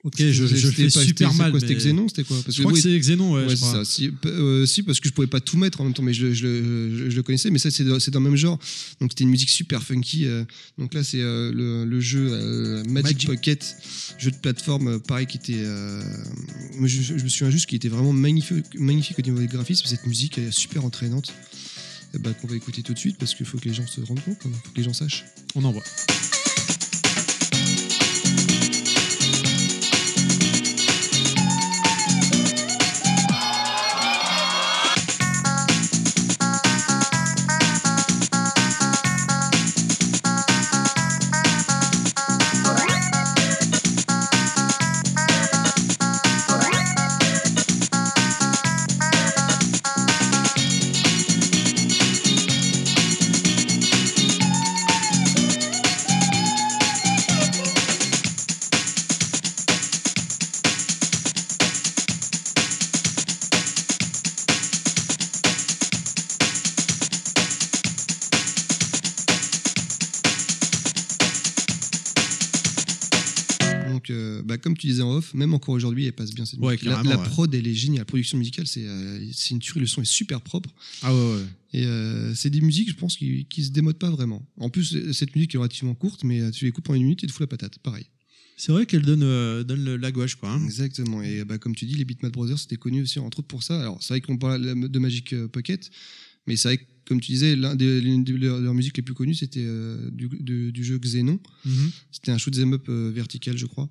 Ok, 0.04 0.16
je, 0.18 0.32
je, 0.32 0.48
je 0.48 0.68
fais 0.68 0.89
pas, 0.89 1.06
super 1.06 1.34
mal. 1.34 1.58
C'était 1.62 1.76
Xenon, 1.76 2.10
c'était 2.10 2.26
quoi, 2.26 2.36
Je 2.46 2.60
crois 2.60 2.74
que 2.74 2.80
c'est 2.80 3.00
Xenon, 3.00 3.36
ouais. 3.36 3.46
ouais 3.46 3.52
je. 3.52 3.56
Ça. 3.56 3.84
Euh, 4.26 4.66
si, 4.66 4.84
parce 4.84 5.00
que 5.00 5.08
je 5.08 5.13
pouvais 5.13 5.28
pas 5.28 5.39
tout 5.39 5.56
mettre 5.56 5.80
en 5.80 5.86
même 5.86 5.94
temps, 5.94 6.04
mais 6.04 6.13
je, 6.13 6.26
le 6.26 7.22
connaissais. 7.22 7.50
Mais 7.50 7.60
ça, 7.60 7.72
c'est 7.72 7.86
dans 7.86 8.20
le 8.20 8.20
même 8.20 8.36
genre. 8.36 8.60
Donc 9.00 9.12
c'était 9.12 9.24
une 9.24 9.30
musique 9.30 9.50
super 9.50 9.82
funky. 9.82 10.26
Euh. 10.26 10.44
Donc 10.78 10.94
là, 10.94 11.06
c'est 11.06 11.22
euh, 11.22 11.86
le, 11.86 12.00
jeu 12.02 12.84
Magic, 12.84 13.26
Pocket, 13.26 13.78
jeu 14.18 14.32
de 14.32 14.36
plateforme, 14.36 15.00
pareil, 15.00 15.26
qui 15.26 15.38
était. 15.38 15.63
je, 15.63 17.13
me 17.13 17.30
souviens 17.30 17.50
juste 17.50 17.68
qu'il 17.68 17.78
était 17.78 17.88
vraiment 17.88 18.12
magnifique, 18.12 19.18
au 19.18 19.22
niveau 19.22 19.39
des 19.39 19.48
graphismes. 19.48 19.86
Cette 19.86 20.06
musique 20.06 20.38
est 20.38 20.52
super 20.52 20.84
entraînante. 20.84 21.32
Bah, 22.20 22.30
qu'on 22.39 22.48
va 22.48 22.56
écouter 22.56 22.84
tout 22.84 22.94
de 22.94 23.00
suite 23.00 23.18
parce 23.18 23.34
qu'il 23.34 23.46
faut 23.46 23.58
que 23.58 23.68
les 23.68 23.74
gens 23.74 23.88
se 23.88 24.00
rendent 24.02 24.24
compte, 24.24 24.38
il 24.46 24.52
faut 24.52 24.70
que 24.72 24.78
les 24.78 24.84
gens 24.84 24.94
sachent. 24.94 25.26
On 25.56 25.63
envoie. 25.63 25.82
Même 75.34 75.54
encore 75.54 75.74
aujourd'hui, 75.76 76.06
elle 76.06 76.13
passe 76.13 76.32
bien 76.34 76.46
cette 76.46 76.60
Ouais, 76.60 76.74
musique. 76.74 76.86
La, 76.88 77.17
prod, 77.17 77.54
elle 77.54 77.67
est 77.67 77.74
géniale. 77.74 78.00
La 78.00 78.06
production 78.06 78.38
musicale, 78.38 78.67
c'est 78.67 78.86
euh, 78.86 79.19
une 79.52 79.60
tuerie. 79.60 79.80
Le 79.82 79.88
son 79.88 80.02
est 80.02 80.06
super 80.06 80.41
propre. 80.41 80.69
Ah 81.02 81.13
ouais, 81.13 81.36
ouais. 81.36 81.46
Et 81.74 81.86
euh, 81.86 82.34
c'est 82.36 82.50
des 82.50 82.62
musiques, 82.62 82.89
je 82.89 82.96
pense, 82.96 83.17
qui, 83.17 83.46
qui 83.46 83.63
se 83.63 83.72
démodent 83.72 83.98
pas 83.98 84.12
vraiment. 84.12 84.46
En 84.58 84.69
plus, 84.69 85.12
cette 85.12 85.36
musique 85.36 85.56
est 85.56 85.58
relativement 85.58 85.96
courte, 85.96 86.24
mais 86.24 86.41
euh, 86.41 86.52
tu 86.52 86.65
l'écoutes 86.65 86.84
pendant 86.84 86.98
une 86.98 87.04
minute 87.04 87.24
et 87.24 87.28
te 87.28 87.32
fous 87.32 87.41
la 87.43 87.48
patate. 87.48 87.80
Pareil. 87.80 88.06
C'est 88.56 88.72
vrai 88.72 88.86
qu'elle 88.86 89.02
donne, 89.02 89.24
euh, 89.24 89.63
donne 89.63 89.84
le- 89.84 89.98
la 89.98 90.12
gouache, 90.12 90.36
quoi. 90.36 90.52
hein. 90.52 90.63
Exactement. 90.65 91.24
Et 91.24 91.43
bah, 91.43 91.58
comme 91.58 91.76
tu 91.76 91.86
dis, 91.86 91.96
les 91.96 92.06
Beatmap 92.06 92.32
Brothers, 92.32 92.60
c'était 92.60 92.76
connu 92.78 93.02
aussi, 93.02 93.17
entre 93.19 93.39
autres, 93.39 93.48
pour 93.48 93.63
ça. 93.63 93.80
Alors, 93.82 93.98
c'est 94.02 94.13
vrai 94.13 94.22
qu'on 94.22 94.38
parle 94.38 94.62
de 94.89 95.00
Magic 95.00 95.34
euh, 95.34 95.48
Pocket, 95.48 95.89
mais 96.46 96.56
c'est 96.56 96.67
vrai 96.67 96.78
que, 96.78 96.84
comme 97.06 97.19
tu 97.19 97.32
disais, 97.32 97.56
l'une 97.56 98.24
de 98.24 98.36
leurs 98.36 98.60
leurs 98.62 98.74
musiques 98.76 98.96
les 98.96 99.04
plus 99.04 99.15
connues, 99.15 99.34
c'était 99.34 99.63
euh, 99.65 100.10
du, 100.12 100.72
du 100.72 100.84
jeu 100.84 101.00
Xenon. 101.00 101.39
Mhm. 101.65 101.91
C'était 102.12 102.32
un 102.32 102.38
shoot 102.38 102.56
'em 102.60 102.74
up 102.74 102.86
euh, 102.89 103.12
vertical, 103.13 103.58
je 103.58 103.65
crois. 103.65 103.89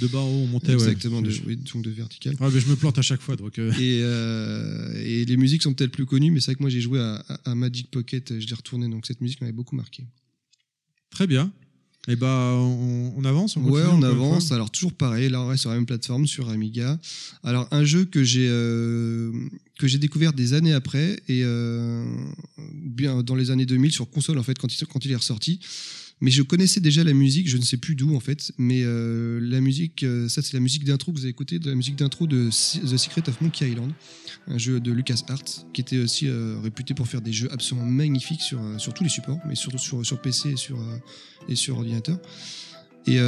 De 0.00 0.06
bas 0.06 0.18
en 0.18 0.28
haut, 0.28 0.42
on 0.44 0.46
montait, 0.46 0.68
ouais. 0.68 0.74
Exactement, 0.74 1.20
de, 1.22 1.30
oui, 1.46 1.56
donc 1.56 1.82
de 1.82 1.90
vertical. 1.90 2.36
Ouais, 2.40 2.48
mais 2.52 2.60
je 2.60 2.68
me 2.68 2.76
plante 2.76 2.98
à 2.98 3.02
chaque 3.02 3.20
fois, 3.22 3.36
donc. 3.36 3.58
euh, 3.58 3.72
Et, 3.80 4.00
euh, 4.02 4.92
et 5.04 5.24
les 5.24 5.36
musiques 5.36 5.62
sont 5.62 5.74
peut-être 5.74 5.90
plus 5.92 6.06
connues, 6.06 6.30
mais 6.30 6.40
c'est 6.40 6.46
vrai 6.52 6.54
que 6.56 6.62
moi 6.62 6.70
j'ai 6.70 6.80
joué 6.80 7.00
à, 7.00 7.16
à- 7.28 7.50
à 7.50 7.54
Magic 7.54 7.90
Pocket, 7.90 8.38
je 8.38 8.46
l'ai 8.46 8.54
retourné, 8.54 8.88
donc 8.88 9.06
cette 9.06 9.20
musique 9.20 9.40
m'avait 9.40 9.52
beaucoup 9.52 9.74
marqué. 9.76 10.04
Très 11.10 11.26
bien. 11.26 11.50
Et 12.06 12.16
bah, 12.16 12.52
on, 12.54 13.12
on 13.16 13.24
avance 13.24 13.56
on 13.58 13.62
Ouais, 13.64 13.82
on 13.82 14.02
avance. 14.02 14.50
Alors 14.52 14.70
toujours 14.70 14.94
pareil, 14.94 15.28
là 15.28 15.42
on 15.42 15.48
reste 15.48 15.62
sur 15.62 15.70
la 15.70 15.76
même 15.76 15.84
plateforme, 15.84 16.26
sur 16.26 16.48
Amiga. 16.48 16.98
Alors 17.42 17.68
un 17.70 17.84
jeu 17.84 18.04
que 18.06 18.24
j'ai 18.24 18.46
euh, 18.48 19.30
que 19.78 19.86
j'ai 19.88 19.98
découvert 19.98 20.32
des 20.32 20.54
années 20.54 20.72
après 20.72 21.20
et 21.28 21.42
bien 22.72 23.22
dans 23.22 23.34
les 23.34 23.50
années 23.50 23.66
2000 23.66 23.92
sur 23.92 24.08
console 24.08 24.38
en 24.38 24.42
fait 24.42 24.58
quand 24.58 24.72
il, 24.72 24.86
quand 24.86 25.04
il 25.04 25.10
est 25.12 25.16
ressorti. 25.16 25.60
Mais 26.20 26.30
je 26.30 26.42
connaissais 26.42 26.80
déjà 26.80 27.04
la 27.04 27.12
musique, 27.12 27.48
je 27.48 27.56
ne 27.56 27.62
sais 27.62 27.76
plus 27.76 27.94
d'où 27.94 28.16
en 28.16 28.20
fait, 28.20 28.52
mais 28.58 28.80
euh, 28.82 29.38
la 29.40 29.60
musique, 29.60 30.02
euh, 30.02 30.28
ça 30.28 30.42
c'est 30.42 30.54
la 30.54 30.60
musique 30.60 30.84
d'intro 30.84 31.12
que 31.12 31.16
vous 31.16 31.24
avez 31.24 31.30
écouté, 31.30 31.58
de 31.58 31.68
la 31.70 31.76
musique 31.76 31.96
d'intro 31.96 32.26
de 32.26 32.48
The 32.48 32.96
Secret 32.96 33.28
of 33.28 33.40
Monkey 33.40 33.70
Island, 33.70 33.92
un 34.48 34.58
jeu 34.58 34.80
de 34.80 34.90
LucasArts 34.90 35.64
qui 35.72 35.80
était 35.80 35.98
aussi 35.98 36.26
euh, 36.26 36.58
réputé 36.60 36.94
pour 36.94 37.06
faire 37.06 37.20
des 37.20 37.32
jeux 37.32 37.48
absolument 37.52 37.86
magnifiques 37.86 38.42
sur, 38.42 38.60
sur 38.78 38.94
tous 38.94 39.04
les 39.04 39.10
supports, 39.10 39.38
mais 39.46 39.54
surtout 39.54 39.78
sur, 39.78 40.04
sur 40.04 40.20
PC 40.20 40.50
et 40.50 40.56
sur, 40.56 40.78
et 41.48 41.54
sur 41.54 41.76
ordinateur. 41.76 42.18
Et 43.06 43.18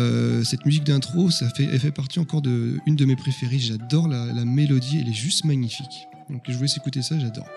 cette 0.45 0.67
musique 0.67 0.85
d'intro, 0.85 1.31
ça 1.31 1.49
fait, 1.57 1.65
elle 1.65 1.81
fait 1.81 1.91
partie 1.91 2.19
encore 2.19 2.43
de 2.43 2.77
de 2.87 3.05
mes 3.07 3.17
préférées. 3.17 3.59
J'adore 3.59 4.09
la, 4.09 4.27
la 4.27 4.45
mélodie, 4.45 4.99
elle 5.01 5.09
est 5.09 5.15
juste 5.15 5.47
magnifique. 5.47 6.07
Donc 6.29 6.43
je 6.47 6.53
vous 6.53 6.63
laisse 6.63 6.77
écouter 6.77 7.01
ça, 7.01 7.19
j'adore. 7.19 7.49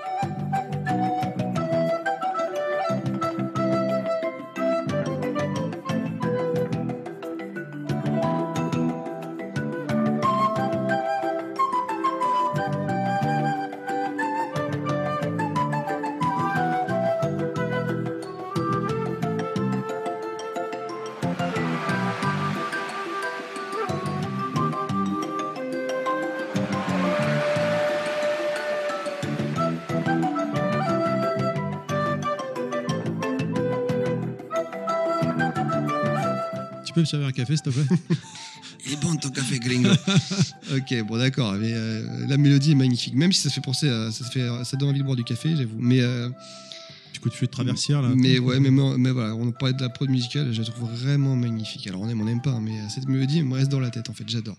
Me 37.04 37.08
servir 37.08 37.28
un 37.28 37.32
café, 37.32 37.56
s'il 37.56 37.64
te 37.64 37.70
plaît 37.70 37.86
Il 38.86 38.94
est 38.94 39.02
bon 39.02 39.16
ton 39.16 39.30
café 39.30 39.60
gringo. 39.60 39.90
ok, 40.76 41.04
bon 41.08 41.18
d'accord, 41.18 41.54
mais 41.54 41.72
euh, 41.74 42.28
la 42.28 42.36
mélodie 42.38 42.72
est 42.72 42.76
magnifique. 42.76 43.14
Même 43.16 43.32
si 43.32 43.42
ça 43.42 43.50
fait 43.50 43.62
penser, 43.62 43.88
à, 43.88 44.12
ça 44.12 44.26
fait, 44.26 44.46
ça 44.66 44.76
donne 44.76 44.90
envie 44.90 45.00
de 45.00 45.06
boire 45.06 45.16
du 45.16 45.24
café, 45.24 45.56
j'avoue. 45.56 45.78
Mais 45.80 46.02
euh, 46.02 46.30
Du 47.14 47.22
coup, 47.22 47.30
tu 47.30 47.38
fais 47.38 47.46
de 47.46 47.52
traversière, 47.52 48.02
là. 48.02 48.12
mais 48.14 48.40
ouais, 48.40 48.60
mais, 48.60 48.72
mais 48.72 49.12
voilà, 49.12 49.36
on 49.36 49.52
parlait 49.52 49.74
de 49.74 49.82
la 49.82 49.88
prod 49.90 50.10
musicale, 50.10 50.52
je 50.54 50.60
la 50.62 50.66
trouve 50.66 50.90
vraiment 50.92 51.36
magnifique. 51.38 51.88
Alors 51.88 52.02
on 52.02 52.10
aime, 52.10 52.20
on 52.20 52.26
n'aime 52.26 52.42
pas, 52.42 52.60
mais 52.60 52.78
euh, 52.78 52.90
cette 52.90 53.08
mélodie 53.08 53.40
elle 53.40 53.46
me 53.46 53.54
reste 53.56 53.72
dans 53.72 53.80
la 53.80 53.90
tête 53.90 54.10
en 54.10 54.14
fait, 54.14 54.26
j'adore. 54.28 54.58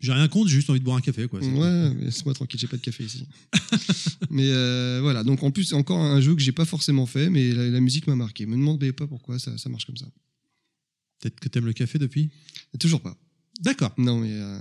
J'ai 0.00 0.12
rien 0.12 0.28
contre, 0.28 0.48
j'ai 0.48 0.54
juste 0.56 0.70
envie 0.70 0.78
de 0.78 0.84
boire 0.84 0.96
un 0.96 1.00
café, 1.00 1.26
quoi. 1.26 1.40
Ouais, 1.40 1.94
laisse-moi 2.00 2.32
tranquille, 2.32 2.58
j'ai 2.58 2.68
pas 2.68 2.76
de 2.76 2.82
café 2.82 3.04
ici. 3.04 3.26
mais 4.30 4.48
euh, 4.48 5.00
voilà, 5.02 5.24
donc 5.24 5.42
en 5.42 5.50
plus, 5.50 5.64
c'est 5.64 5.74
encore 5.74 5.98
un 5.98 6.20
jeu 6.20 6.34
que 6.34 6.40
j'ai 6.40 6.52
pas 6.52 6.64
forcément 6.64 7.04
fait, 7.04 7.28
mais 7.28 7.52
la, 7.52 7.68
la 7.68 7.80
musique 7.80 8.06
m'a 8.06 8.14
marqué. 8.14 8.46
Me 8.46 8.56
demandez 8.56 8.92
pas 8.92 9.06
pourquoi 9.06 9.38
ça, 9.38 9.58
ça 9.58 9.68
marche 9.68 9.86
comme 9.86 9.96
ça. 9.96 10.06
Peut-être 11.20 11.40
que 11.40 11.48
t'aimes 11.48 11.66
le 11.66 11.72
café 11.72 11.98
depuis 11.98 12.30
Toujours 12.78 13.00
pas. 13.00 13.16
D'accord. 13.60 13.92
Non, 13.98 14.20
mais 14.20 14.32
euh, 14.32 14.58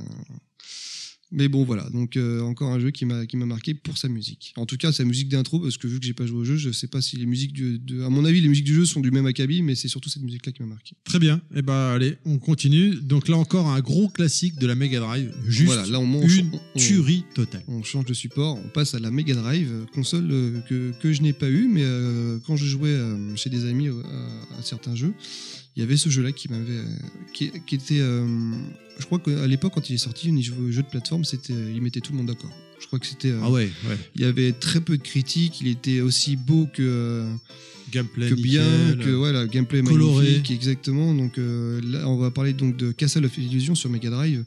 Mais 1.31 1.49
bon, 1.49 1.65
voilà. 1.65 1.89
Donc, 1.89 2.15
euh, 2.15 2.39
encore 2.41 2.71
un 2.71 2.79
jeu 2.79 2.89
qui 2.89 3.03
m'a 3.05 3.25
qui 3.25 3.35
m'a 3.35 3.45
marqué 3.45 3.73
pour 3.73 3.97
sa 3.97 4.07
musique. 4.07 4.53
En 4.55 4.65
tout 4.65 4.77
cas, 4.77 4.93
sa 4.93 5.03
musique 5.03 5.27
d'intro, 5.27 5.59
parce 5.59 5.77
que 5.77 5.85
vu 5.85 5.99
que 5.99 6.05
j'ai 6.05 6.13
pas 6.13 6.25
joué 6.25 6.37
au 6.39 6.45
jeu, 6.45 6.55
je 6.55 6.71
sais 6.71 6.87
pas 6.87 7.01
si 7.01 7.17
les 7.17 7.25
musiques 7.25 7.51
du, 7.51 7.77
de, 7.79 8.01
à 8.03 8.09
mon 8.09 8.23
avis, 8.23 8.39
les 8.39 8.47
musiques 8.47 8.63
du 8.65 8.73
jeu 8.73 8.85
sont 8.85 9.01
du 9.01 9.11
même 9.11 9.25
acabit, 9.25 9.61
mais 9.61 9.75
c'est 9.75 9.89
surtout 9.89 10.09
cette 10.09 10.23
musique-là 10.23 10.53
qui 10.53 10.63
m'a 10.63 10.69
marqué. 10.69 10.95
Très 11.03 11.19
bien. 11.19 11.41
Et 11.53 11.61
bah 11.61 11.91
allez, 11.93 12.15
on 12.23 12.39
continue. 12.39 12.95
Donc 12.95 13.27
là 13.27 13.35
encore 13.37 13.67
un 13.67 13.81
gros 13.81 14.07
classique 14.07 14.55
de 14.57 14.65
la 14.65 14.75
Mega 14.75 14.99
Drive. 15.01 15.31
Juste 15.47 15.65
voilà, 15.65 15.85
là 15.85 15.99
on, 15.99 16.27
une 16.27 16.51
on- 16.53 16.79
tuerie 16.79 17.25
totale. 17.35 17.63
on 17.67 17.83
change 17.83 18.05
de 18.05 18.13
support, 18.13 18.57
on 18.57 18.69
passe 18.69 18.93
à 18.93 18.99
la 18.99 19.11
Mega 19.11 19.35
Drive, 19.35 19.69
euh, 19.69 19.85
console 19.93 20.29
que, 20.69 20.91
que 21.01 21.11
je 21.11 21.21
n'ai 21.21 21.33
pas 21.33 21.49
eu, 21.49 21.67
mais 21.67 21.83
euh, 21.83 22.39
quand 22.47 22.55
je 22.55 22.65
jouais 22.65 22.97
chez 23.35 23.49
des 23.49 23.65
amis 23.65 23.89
à, 23.89 24.57
à 24.57 24.63
certains 24.63 24.95
jeux, 24.95 25.13
il 25.77 25.81
y 25.81 25.83
avait 25.83 25.95
ce 25.95 26.09
jeu-là 26.09 26.31
qui 26.31 26.49
m'avait, 26.49 26.73
euh, 26.73 26.83
qui, 27.33 27.51
qui 27.67 27.75
était, 27.75 27.99
euh, 27.99 28.25
je 28.99 29.05
crois 29.05 29.19
qu'à 29.19 29.45
l'époque 29.47 29.73
quand 29.75 29.89
il 29.89 29.93
est 29.93 29.99
sorti, 29.99 30.29
au 30.29 30.33
niveau 30.33 30.69
jeu 30.71 30.81
de 30.81 30.87
plateforme, 30.87 31.23
c'était, 31.23 31.53
il 31.53 31.81
mettait 31.81 32.01
tout 32.01 32.11
le 32.13 32.17
monde 32.17 32.27
d'accord. 32.27 32.51
Je 32.81 32.87
crois 32.87 32.97
que 32.99 33.05
c'était, 33.07 33.29
euh, 33.29 33.39
Ah 33.43 33.49
ouais, 33.51 33.69
ouais. 33.87 33.97
il 34.15 34.21
y 34.21 34.25
avait 34.25 34.51
très 34.53 34.81
peu 34.81 34.97
de 34.97 35.03
critiques, 35.03 35.61
il 35.61 35.67
était 35.67 36.01
aussi 36.01 36.35
beau 36.35 36.67
que 36.73 36.81
euh, 36.83 37.31
Gameplay 37.91 38.29
que 38.29 38.35
bien, 38.35 38.63
nickel. 38.89 39.05
que 39.05 39.09
voilà, 39.11 39.45
gameplay 39.47 39.81
coloré. 39.81 40.25
magnifique, 40.25 40.51
exactement. 40.51 41.13
Donc 41.13 41.37
euh, 41.37 41.79
là, 41.83 42.09
on 42.09 42.17
va 42.17 42.31
parler 42.31 42.53
donc 42.53 42.75
de 42.75 42.91
Castle 42.91 43.25
of 43.25 43.37
Illusion 43.37 43.75
sur 43.75 43.89
Mega 43.89 44.09
Drive. 44.09 44.43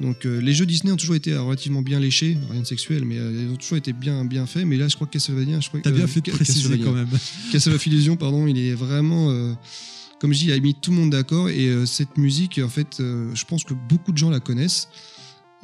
Donc 0.00 0.26
euh, 0.26 0.40
les 0.42 0.52
jeux 0.52 0.66
Disney 0.66 0.92
ont 0.92 0.96
toujours 0.96 1.14
été 1.14 1.32
euh, 1.32 1.40
relativement 1.40 1.80
bien 1.80 1.98
léchés, 1.98 2.36
rien 2.50 2.60
de 2.60 2.66
sexuel, 2.66 3.04
mais 3.06 3.16
euh, 3.18 3.44
ils 3.46 3.50
ont 3.50 3.56
toujours 3.56 3.78
été 3.78 3.94
bien 3.94 4.24
bien 4.26 4.44
faits. 4.46 4.66
Mais 4.66 4.76
là, 4.76 4.88
je 4.88 4.94
crois 4.94 5.06
que 5.06 5.12
Castlevania, 5.12 5.60
je 5.60 5.68
crois 5.68 5.80
T'as 5.80 5.90
bien 5.90 6.04
euh, 6.04 6.06
fait 6.06 6.20
de 6.20 6.30
préciser 6.32 6.78
quand 6.80 6.92
même. 6.92 7.08
Castle 7.50 7.72
of 7.72 7.86
Illusion, 7.86 8.16
pardon, 8.16 8.46
il 8.46 8.58
est 8.58 8.74
vraiment, 8.74 9.30
euh, 9.30 9.54
comme 10.20 10.32
je 10.32 10.38
dis, 10.38 10.44
il 10.46 10.52
a 10.52 10.58
mis 10.60 10.74
tout 10.74 10.90
le 10.90 10.96
monde 10.96 11.10
d'accord. 11.10 11.48
Et 11.48 11.66
euh, 11.66 11.86
cette 11.86 12.16
musique, 12.16 12.60
en 12.62 12.68
fait, 12.68 13.00
euh, 13.00 13.30
je 13.34 13.44
pense 13.44 13.64
que 13.64 13.74
beaucoup 13.74 14.12
de 14.12 14.18
gens 14.18 14.30
la 14.30 14.40
connaissent. 14.40 14.88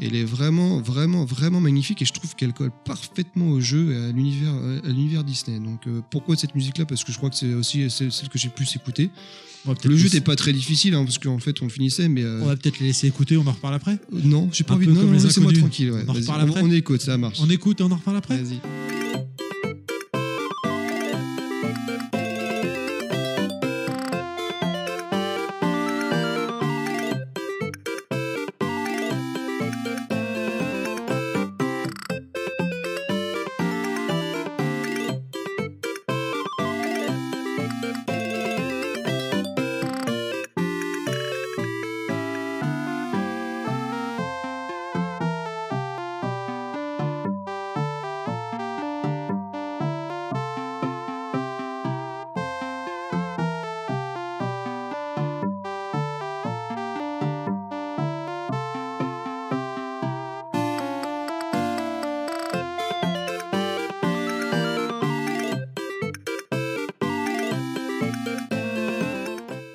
Elle 0.00 0.16
est 0.16 0.24
vraiment, 0.24 0.80
vraiment, 0.80 1.24
vraiment 1.26 1.60
magnifique 1.60 2.00
et 2.02 2.04
je 2.06 2.12
trouve 2.12 2.34
qu'elle 2.34 2.54
colle 2.54 2.72
parfaitement 2.84 3.48
au 3.50 3.60
jeu 3.60 3.92
et 3.92 3.96
à 4.08 4.10
l'univers, 4.10 4.52
à 4.84 4.88
l'univers 4.88 5.22
Disney. 5.22 5.60
Donc 5.60 5.86
euh, 5.86 6.00
pourquoi 6.10 6.34
cette 6.34 6.54
musique-là? 6.54 6.86
Parce 6.86 7.04
que 7.04 7.12
je 7.12 7.18
crois 7.18 7.28
que 7.30 7.36
c'est 7.36 7.52
aussi 7.52 7.88
celle 7.90 8.10
celle 8.10 8.28
que 8.30 8.38
j'ai 8.38 8.48
plus 8.48 8.74
écoutée. 8.74 9.10
On 9.66 9.74
Le 9.84 9.96
jeu 9.96 10.04
n'était 10.04 10.22
pas 10.22 10.34
très 10.34 10.52
difficile 10.52 10.94
hein, 10.94 11.04
parce 11.04 11.18
qu'en 11.18 11.38
fait 11.38 11.60
on 11.60 11.66
le 11.66 11.70
finissait, 11.70 12.08
mais 12.08 12.22
euh, 12.22 12.40
On 12.42 12.46
va 12.46 12.56
peut-être 12.56 12.80
les 12.80 12.86
laisser 12.86 13.06
écouter, 13.06 13.36
on 13.36 13.46
en 13.46 13.52
reparle 13.52 13.74
après? 13.74 13.98
non, 14.10 14.48
j'ai 14.50 14.64
pas 14.64 14.72
Un 14.72 14.76
envie 14.78 14.86
de. 14.86 14.92
Non, 14.92 15.02
non, 15.04 15.12
laissez-moi 15.12 15.52
tranquille. 15.52 15.92
ouais. 15.92 16.02
On 16.06 16.10
en 16.10 16.14
reparle 16.14 16.40
après? 16.40 16.62
on 16.62 16.70
écoute, 16.72 17.02
ça 17.02 17.18
marche. 17.18 17.38
On 17.40 17.50
écoute 17.50 17.80
et 17.80 17.84
on 17.84 17.90
en 17.92 17.96
reparle 17.96 18.16
après? 18.16 18.38
Vas-y. 18.42 18.60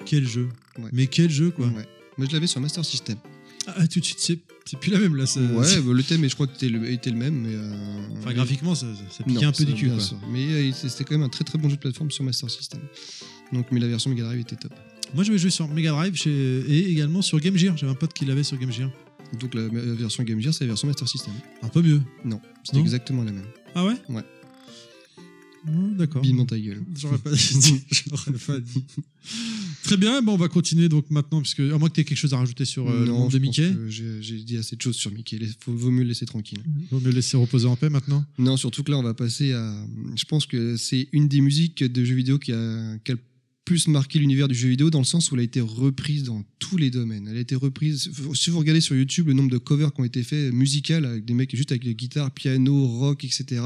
Quel 0.10 0.28
jeu. 0.28 0.50
Ouais. 0.80 0.90
Mais 0.94 1.08
quel 1.08 1.30
jeu 1.30 1.52
quoi. 1.52 1.68
Ouais. 1.68 1.88
Moi 2.18 2.28
je 2.28 2.34
l'avais 2.34 2.48
sur 2.48 2.60
Master 2.62 2.84
System. 2.86 3.18
Ah, 3.68 3.86
tout 3.88 4.00
de 4.00 4.06
suite, 4.06 4.20
c'est 4.20 4.40
c'est 4.66 4.80
plus 4.80 4.92
la 4.92 5.00
même 5.00 5.16
là. 5.16 5.26
ça- 5.26 5.40
Ouais, 5.42 5.82
bah, 5.82 5.94
le 5.94 6.04
thème, 6.04 6.28
je 6.28 6.34
crois 6.34 6.48
que 6.48 6.54
était 6.56 6.70
le, 6.70 6.90
était 6.90 7.10
le 7.10 7.18
même, 7.18 7.36
mais. 7.36 7.54
euh, 7.54 8.18
Enfin, 8.18 8.34
graphiquement, 8.34 8.76
ça, 8.76 8.88
ça 9.10 9.24
piquait 9.26 9.42
Non, 9.42 9.48
un 9.50 9.52
peu 9.52 9.64
du 9.66 9.74
cul 9.74 9.86
bien 9.86 9.96
quoi. 9.96 10.04
sûr. 10.04 10.18
Mais 10.32 10.44
euh, 10.46 10.72
c'était 10.74 11.04
quand 11.04 11.16
même 11.16 11.24
un 11.24 11.30
très 11.30 11.44
très 11.46 11.58
bon 11.58 11.70
jeu 11.70 11.76
de 11.76 11.82
plateforme 11.82 12.12
sur 12.12 12.24
Master 12.24 12.50
System. 12.50 12.80
Donc, 13.54 13.68
mais 13.72 13.80
la 13.82 13.88
version 13.88 14.10
Mega 14.10 14.24
Drive 14.24 14.40
était 14.42 14.56
top. 14.58 14.74
Moi, 15.14 15.24
j'avais 15.24 15.38
joué 15.38 15.50
sur 15.52 15.68
Mega 15.70 15.92
Drive 15.92 16.16
chez... 16.16 16.30
et 16.32 16.90
également 16.92 17.22
sur 17.22 17.40
Game 17.40 17.56
Gear. 17.58 17.76
J'avais 17.78 17.92
un 17.92 17.96
pote 17.96 18.14
qui 18.14 18.26
l'avait 18.26 18.44
sur 18.44 18.58
Game 18.58 18.72
Gear. 18.72 18.90
Donc 19.40 19.54
la, 19.54 19.64
la 19.68 19.94
version 19.94 20.24
Game 20.24 20.40
Gear, 20.42 20.54
c'est 20.54 20.64
la 20.66 20.70
version 20.70 20.88
Master 20.88 21.08
System. 21.08 21.34
Un 21.62 21.68
peu 21.70 21.82
mieux. 21.82 22.02
Non, 22.26 22.40
c'était 22.64 22.80
exactement 22.80 23.24
la 23.24 23.32
même. 23.34 23.46
Ah 23.76 23.86
ouais 23.86 23.96
Ouais. 24.10 24.24
Ouais, 25.66 25.74
D'accord. 25.98 26.22
Bim 26.22 26.36
dans 26.38 26.46
ta 26.46 26.58
gueule. 26.60 26.82
J'aurais 26.96 27.18
pas 27.18 27.32
dit. 27.32 27.84
J'aurais 28.10 28.38
pas 28.38 28.60
dit. 28.60 28.86
Très 29.88 29.96
bien, 29.96 30.22
bon, 30.22 30.34
on 30.34 30.38
va 30.38 30.50
continuer 30.50 30.90
donc 30.90 31.10
maintenant, 31.10 31.40
puisque 31.40 31.62
à 31.62 31.78
moins 31.78 31.88
que 31.88 31.94
tu 31.94 32.02
aies 32.02 32.04
quelque 32.04 32.18
chose 32.18 32.34
à 32.34 32.38
rajouter 32.38 32.66
sur 32.66 32.90
euh, 32.90 33.06
le 33.06 33.12
monde 33.14 33.32
je 33.32 33.38
de 33.38 33.42
Mickey, 33.42 33.74
J'ai 33.88 34.44
dit 34.44 34.58
assez 34.58 34.76
de 34.76 34.82
choses 34.82 34.98
sur 34.98 35.12
Mickey. 35.12 35.38
Il 35.40 35.56
vaut 35.66 35.92
mieux 35.92 36.04
le 36.04 36.10
laisser 36.10 36.26
tranquille. 36.26 36.60
vaut 36.92 37.00
mieux 37.00 37.06
le 37.06 37.16
laisser 37.16 37.38
reposer 37.38 37.68
en 37.68 37.78
paix 37.78 37.90
maintenant. 37.90 38.26
Non, 38.38 38.58
surtout 38.58 38.84
que 38.84 38.92
là, 38.92 38.98
on 38.98 39.04
va 39.04 39.14
passer 39.14 39.54
à. 39.54 39.74
Je 40.18 40.26
pense 40.26 40.46
que 40.46 40.76
c'est 40.76 41.08
une 41.14 41.30
des 41.30 41.40
musiques 41.40 41.86
de 41.86 42.04
jeux 42.04 42.16
vidéo 42.16 42.38
qui 42.38 42.52
a, 42.52 42.98
qui 43.06 43.14
a 43.14 43.16
plus 43.64 43.88
marqué 43.88 44.20
l'univers 44.20 44.50
du 44.50 44.56
jeu 44.56 44.68
vidéo 44.68 44.90
dans 44.90 45.00
le 45.00 45.06
sens 45.06 45.32
où 45.32 45.36
elle 45.36 45.42
a 45.42 45.44
été 45.44 45.62
reprise 45.62 46.24
dans 46.24 46.44
tous 46.60 46.76
les 46.76 46.92
domaines. 46.92 47.30
Elle 47.30 47.38
a 47.38 47.42
été 47.42 47.56
reprise. 47.56 48.12
Si 48.34 48.50
vous 48.50 48.60
regardez 48.60 48.82
sur 48.82 48.94
YouTube 48.94 49.28
le 49.28 49.34
nombre 49.34 49.52
de 49.52 49.58
covers 49.58 49.94
qui 49.94 50.02
ont 50.02 50.06
été 50.06 50.22
faits 50.24 50.54
musicales 50.54 51.06
avec 51.06 51.24
des 51.24 51.34
mecs 51.34 51.56
juste 51.56 51.72
avec 51.72 51.86
les 51.86 51.96
guitares, 51.96 52.32
piano, 52.32 52.88
rock, 52.88 53.24
etc. 53.24 53.62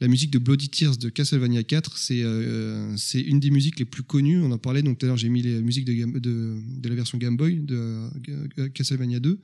La 0.00 0.06
musique 0.06 0.30
de 0.30 0.38
Bloody 0.38 0.68
Tears 0.68 0.96
de 0.96 1.08
Castlevania 1.08 1.64
4, 1.64 1.96
c'est 1.96 2.22
euh, 2.22 2.96
c'est 2.96 3.20
une 3.20 3.40
des 3.40 3.50
musiques 3.50 3.80
les 3.80 3.84
plus 3.84 4.04
connues. 4.04 4.40
On 4.40 4.52
en 4.52 4.58
parlait 4.58 4.82
donc 4.82 4.98
tout 4.98 5.06
à 5.06 5.08
l'heure, 5.08 5.16
j'ai 5.16 5.28
mis 5.28 5.42
les 5.42 5.60
musiques 5.60 5.84
de, 5.84 6.88
la 6.88 6.94
version 6.94 7.18
Game 7.18 7.36
Boy 7.36 7.56
de 7.56 8.08
euh, 8.28 8.68
Castlevania 8.68 9.18
2. 9.18 9.40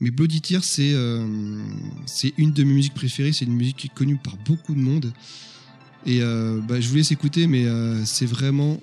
Mais 0.00 0.10
Bloody 0.10 0.42
Tears, 0.42 0.64
c'est 0.64 0.92
euh, 0.92 1.26
c'est 2.04 2.34
une 2.36 2.52
de 2.52 2.62
mes 2.62 2.74
musiques 2.74 2.94
préférées. 2.94 3.32
C'est 3.32 3.46
une 3.46 3.54
musique 3.54 3.78
qui 3.78 3.86
est 3.86 3.94
connue 3.94 4.18
par 4.22 4.36
beaucoup 4.44 4.74
de 4.74 4.80
monde. 4.80 5.12
Et 6.04 6.20
bah, 6.20 6.78
je 6.78 6.88
vous 6.90 6.96
laisse 6.96 7.12
écouter, 7.12 7.46
mais 7.46 7.64
c'est 8.04 8.26
vraiment 8.26 8.78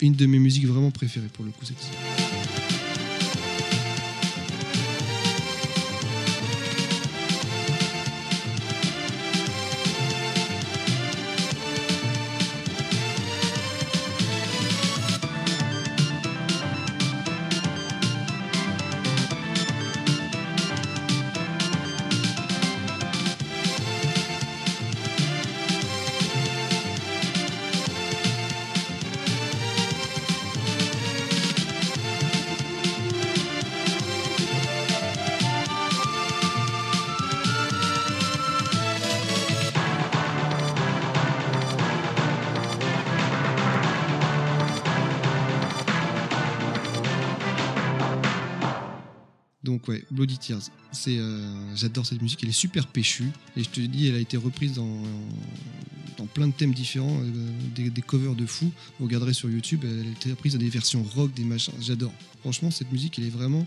une 0.00 0.14
de 0.14 0.26
mes 0.26 0.38
musiques 0.38 0.66
vraiment 0.66 0.92
préférées 0.92 1.30
pour 1.32 1.44
le 1.44 1.50
coup. 1.50 1.64
Donc 49.84 49.94
ouais, 49.94 50.04
Bloody 50.10 50.38
Tears. 50.38 50.62
C'est, 50.92 51.18
euh, 51.18 51.76
j'adore 51.76 52.06
cette 52.06 52.22
musique. 52.22 52.42
Elle 52.42 52.48
est 52.48 52.52
super 52.52 52.86
péchue. 52.86 53.30
Et 53.56 53.62
je 53.62 53.68
te 53.68 53.80
dis, 53.80 54.08
elle 54.08 54.14
a 54.14 54.18
été 54.18 54.36
reprise 54.38 54.72
dans, 54.74 55.02
dans 56.16 56.26
plein 56.26 56.46
de 56.48 56.52
thèmes 56.52 56.72
différents, 56.72 57.20
euh, 57.20 57.50
des, 57.74 57.90
des 57.90 58.00
covers 58.00 58.34
de 58.34 58.46
fou. 58.46 58.70
Vous 58.98 59.04
regarderez 59.04 59.34
sur 59.34 59.50
YouTube, 59.50 59.80
elle 59.84 60.06
a 60.06 60.10
été 60.10 60.30
reprise 60.30 60.54
dans 60.54 60.58
des 60.58 60.70
versions 60.70 61.02
rock, 61.02 61.34
des 61.34 61.44
machins. 61.44 61.74
J'adore. 61.80 62.14
Franchement, 62.40 62.70
cette 62.70 62.90
musique, 62.92 63.18
elle 63.18 63.26
est 63.26 63.30
vraiment. 63.30 63.66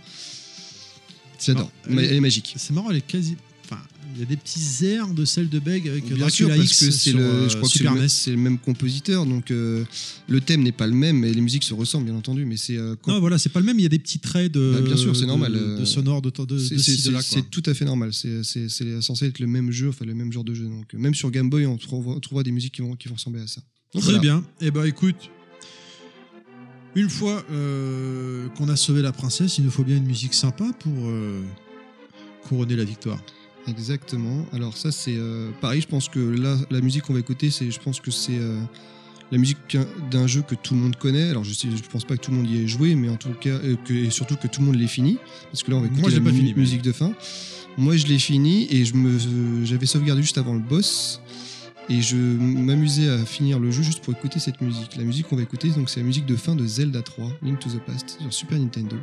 J'adore. 1.39 1.71
Elle 1.87 1.99
est 1.99 2.19
magique. 2.19 2.55
C'est 2.57 2.73
marrant, 2.73 2.89
elle 2.89 2.97
est 2.97 3.01
quasi. 3.05 3.37
Enfin, 3.69 3.81
il 4.15 4.21
y 4.21 4.23
a 4.23 4.25
des 4.25 4.37
petits 4.37 4.85
airs 4.85 5.09
de 5.13 5.25
celle 5.25 5.49
de 5.49 5.59
Beg 5.59 5.87
avec 5.89 6.05
Bien 6.05 6.29
sûr, 6.29 6.47
Dracula 6.47 6.55
parce 6.65 6.71
X 6.71 6.85
que 6.85 6.91
c'est 6.91 7.09
sur, 7.09 7.17
le, 7.19 7.23
euh, 7.25 7.49
je 7.49 7.55
crois 7.57 7.67
que 7.67 7.73
c'est 7.73 7.79
Super 7.79 7.95
le, 7.95 8.01
NES. 8.01 8.07
c'est 8.07 8.31
le 8.31 8.37
même 8.37 8.57
compositeur, 8.57 9.25
donc 9.25 9.51
euh, 9.51 9.83
le 10.29 10.39
thème 10.39 10.63
n'est 10.63 10.71
pas 10.71 10.87
le 10.87 10.93
même, 10.93 11.19
mais 11.19 11.33
les 11.33 11.41
musiques 11.41 11.63
se 11.65 11.73
ressemblent 11.73 12.05
bien 12.05 12.15
entendu. 12.15 12.45
Mais 12.45 12.55
c'est 12.55 12.77
euh, 12.77 12.95
Non, 13.07 13.19
voilà, 13.19 13.37
c'est 13.37 13.49
pas 13.49 13.59
le 13.59 13.65
même. 13.65 13.77
Il 13.77 13.83
y 13.83 13.85
a 13.85 13.89
des 13.89 13.99
petits 13.99 14.19
traits 14.19 14.53
de. 14.53 14.71
Bah, 14.75 14.81
bien 14.81 14.95
sûr, 14.95 15.13
c'est 15.15 15.23
de- 15.23 15.27
normal, 15.27 15.51
De, 15.51 15.57
euh, 15.59 15.85
sonore, 15.85 16.21
de, 16.21 16.29
de, 16.29 16.45
de, 16.45 16.57
c'est 16.57 16.75
de 16.75 16.79
c'est- 16.79 16.95
ci, 16.95 17.03
de 17.07 17.11
là, 17.11 17.21
c'est- 17.21 17.35
quoi. 17.35 17.43
c'est 17.43 17.49
tout 17.51 17.69
à 17.69 17.73
fait 17.73 17.83
normal. 17.85 18.13
C'est 18.13 18.43
c'est- 18.43 18.69
c'est 18.69 19.01
censé 19.01 19.25
être 19.25 19.39
le 19.39 19.47
même 19.47 19.69
jeu, 19.71 19.89
enfin 19.89 20.05
le 20.05 20.13
même 20.15 20.31
genre 20.31 20.45
de 20.45 20.53
jeu. 20.53 20.63
Donc 20.65 20.95
euh, 20.95 20.97
même 20.97 21.13
sur 21.13 21.29
Game 21.29 21.49
Boy, 21.49 21.65
on 21.65 21.75
trouvera, 21.77 22.15
on 22.15 22.19
trouvera 22.21 22.43
des 22.43 22.51
musiques 22.51 22.73
qui 22.75 22.81
vont, 22.81 22.95
qui 22.95 23.09
vont 23.09 23.15
ressembler 23.15 23.41
à 23.41 23.47
ça. 23.47 23.61
Donc, 23.93 24.03
Très 24.03 24.13
voilà. 24.13 24.19
bien. 24.19 24.43
Eh 24.61 24.71
ben, 24.71 24.85
écoute. 24.85 25.15
Une 26.95 27.09
fois 27.09 27.43
euh, 27.51 28.47
qu'on 28.57 28.69
a 28.69 28.75
sauvé 28.75 29.01
la 29.03 29.11
princesse, 29.11 29.57
il 29.59 29.65
nous 29.65 29.69
faut 29.71 29.83
bien 29.83 29.97
une 29.97 30.05
musique 30.07 30.33
sympa 30.33 30.71
pour 30.79 30.93
euh, 31.07 31.41
couronner 32.47 32.75
la 32.75 32.85
victoire. 32.85 33.21
Exactement. 33.67 34.45
Alors 34.53 34.75
ça 34.77 34.91
c'est 34.91 35.15
euh, 35.17 35.51
pareil. 35.61 35.81
Je 35.81 35.87
pense 35.87 36.09
que 36.09 36.19
là, 36.19 36.57
la 36.71 36.81
musique 36.81 37.03
qu'on 37.03 37.13
va 37.13 37.19
écouter, 37.19 37.49
c'est, 37.51 37.69
je 37.71 37.79
pense 37.79 37.99
que 37.99 38.11
c'est 38.11 38.37
euh, 38.37 38.59
la 39.31 39.37
musique 39.37 39.57
d'un 40.11 40.25
jeu 40.27 40.41
que 40.41 40.55
tout 40.55 40.73
le 40.73 40.79
monde 40.81 40.95
connaît. 40.95 41.29
Alors 41.29 41.43
je 41.43 41.51
je 41.53 41.89
pense 41.91 42.05
pas 42.05 42.15
que 42.17 42.21
tout 42.21 42.31
le 42.31 42.37
monde 42.37 42.49
y 42.49 42.61
ait 42.61 42.67
joué, 42.67 42.95
mais 42.95 43.09
en 43.09 43.17
tout 43.17 43.29
cas, 43.39 43.49
euh, 43.49 43.75
que, 43.85 43.93
et 43.93 44.09
surtout 44.09 44.35
que 44.35 44.47
tout 44.47 44.61
le 44.61 44.67
monde 44.67 44.75
l'ait 44.75 44.87
fini, 44.87 45.17
parce 45.51 45.63
que 45.63 45.71
là 45.71 45.77
on 45.77 45.81
va 45.81 45.87
Moi, 45.87 45.97
écouter 45.99 46.11
j'ai 46.15 46.19
la 46.19 46.23
pas 46.25 46.31
mu- 46.31 46.37
fini, 46.37 46.53
mais- 46.55 46.61
musique 46.61 46.81
de 46.81 46.91
fin. 46.91 47.13
Moi 47.77 47.95
je 47.97 48.07
l'ai 48.07 48.17
fini 48.19 48.67
et 48.71 48.85
je 48.85 48.95
me, 48.95 49.65
j'avais 49.65 49.85
sauvegardé 49.85 50.21
juste 50.21 50.37
avant 50.37 50.53
le 50.53 50.59
boss. 50.61 51.21
Et 51.89 52.01
je 52.01 52.17
m'amusais 52.17 53.07
à 53.07 53.23
finir 53.25 53.59
le 53.59 53.71
jeu 53.71 53.81
juste 53.81 54.01
pour 54.03 54.13
écouter 54.13 54.39
cette 54.39 54.59
musique. 54.59 54.97
La 54.97 55.05
musique 55.05 55.27
qu'on 55.27 55.37
va 55.37 55.43
écouter, 55.43 55.69
donc 55.69 55.89
c'est 55.89 56.01
la 56.01 56.05
musique 56.05 56.25
de 56.25 56.35
fin 56.35 56.53
de 56.53 56.67
Zelda 56.67 57.01
3, 57.01 57.31
Link 57.41 57.59
to 57.59 57.69
the 57.69 57.79
Past, 57.79 58.17
sur 58.19 58.33
Super 58.33 58.59
Nintendo, 58.59 58.97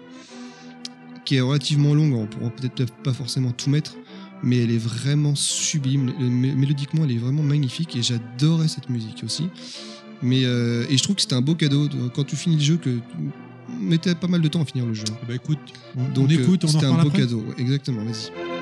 qui 1.24 1.36
est 1.36 1.40
relativement 1.40 1.94
longue. 1.94 2.12
On 2.12 2.26
pourra 2.26 2.50
peut-être 2.50 2.92
pas 3.02 3.14
forcément 3.14 3.52
tout 3.52 3.70
mettre, 3.70 3.96
mais 4.44 4.58
elle 4.62 4.70
est 4.70 4.78
vraiment 4.78 5.34
sublime. 5.34 6.12
Mé- 6.20 6.54
Mélodiquement, 6.54 7.04
elle 7.04 7.12
est 7.12 7.18
vraiment 7.18 7.42
magnifique 7.42 7.96
et 7.96 8.02
j'adorais 8.02 8.68
cette 8.68 8.88
musique 8.90 9.22
aussi. 9.24 9.48
Mais 10.22 10.44
euh, 10.44 10.84
et 10.88 10.96
je 10.96 11.02
trouve 11.02 11.16
que 11.16 11.22
c'était 11.22 11.34
un 11.34 11.40
beau 11.42 11.54
cadeau 11.54 11.88
de- 11.88 12.08
quand 12.14 12.24
tu 12.24 12.36
finis 12.36 12.56
le 12.56 12.62
jeu 12.62 12.76
que 12.76 12.98
mettais 13.80 14.14
pas 14.14 14.28
mal 14.28 14.40
de 14.40 14.48
temps 14.48 14.62
à 14.62 14.64
finir 14.64 14.86
le 14.86 14.94
jeu. 14.94 15.04
Bah 15.26 15.34
écoute, 15.34 15.58
on, 15.96 16.04
Donc 16.14 16.26
on 16.28 16.30
écoute, 16.30 16.64
euh, 16.64 16.66
on 16.68 16.70
en 16.70 16.72
c'était 16.72 16.86
un 16.86 16.92
beau 17.02 17.08
après. 17.08 17.20
cadeau. 17.20 17.38
ouais, 17.40 17.54
exactement. 17.58 18.04
Vas-y. 18.04 18.53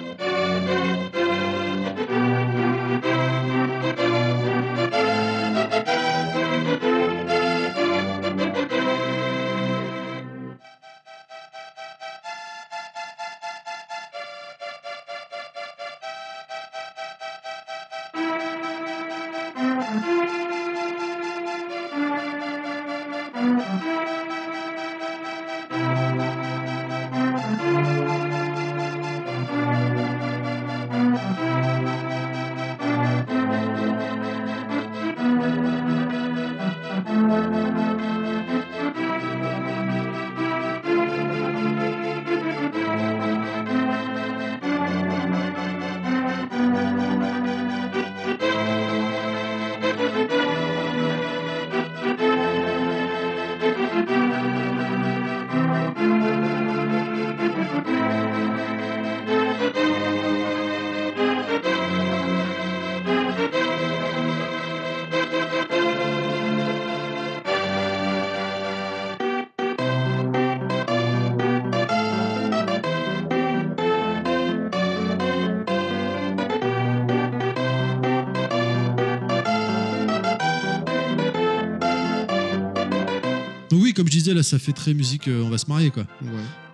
Comme 83.93 84.07
je 84.07 84.13
disais, 84.13 84.35
là, 84.35 84.43
ça 84.43 84.59
fait 84.59 84.73
très 84.73 84.95
musique, 84.95 85.29
euh, 85.29 85.43
on 85.43 85.51
va 85.51 85.59
se 85.59 85.67
marier, 85.67 85.91
quoi. 85.91 86.05
Ouais. 86.23 86.31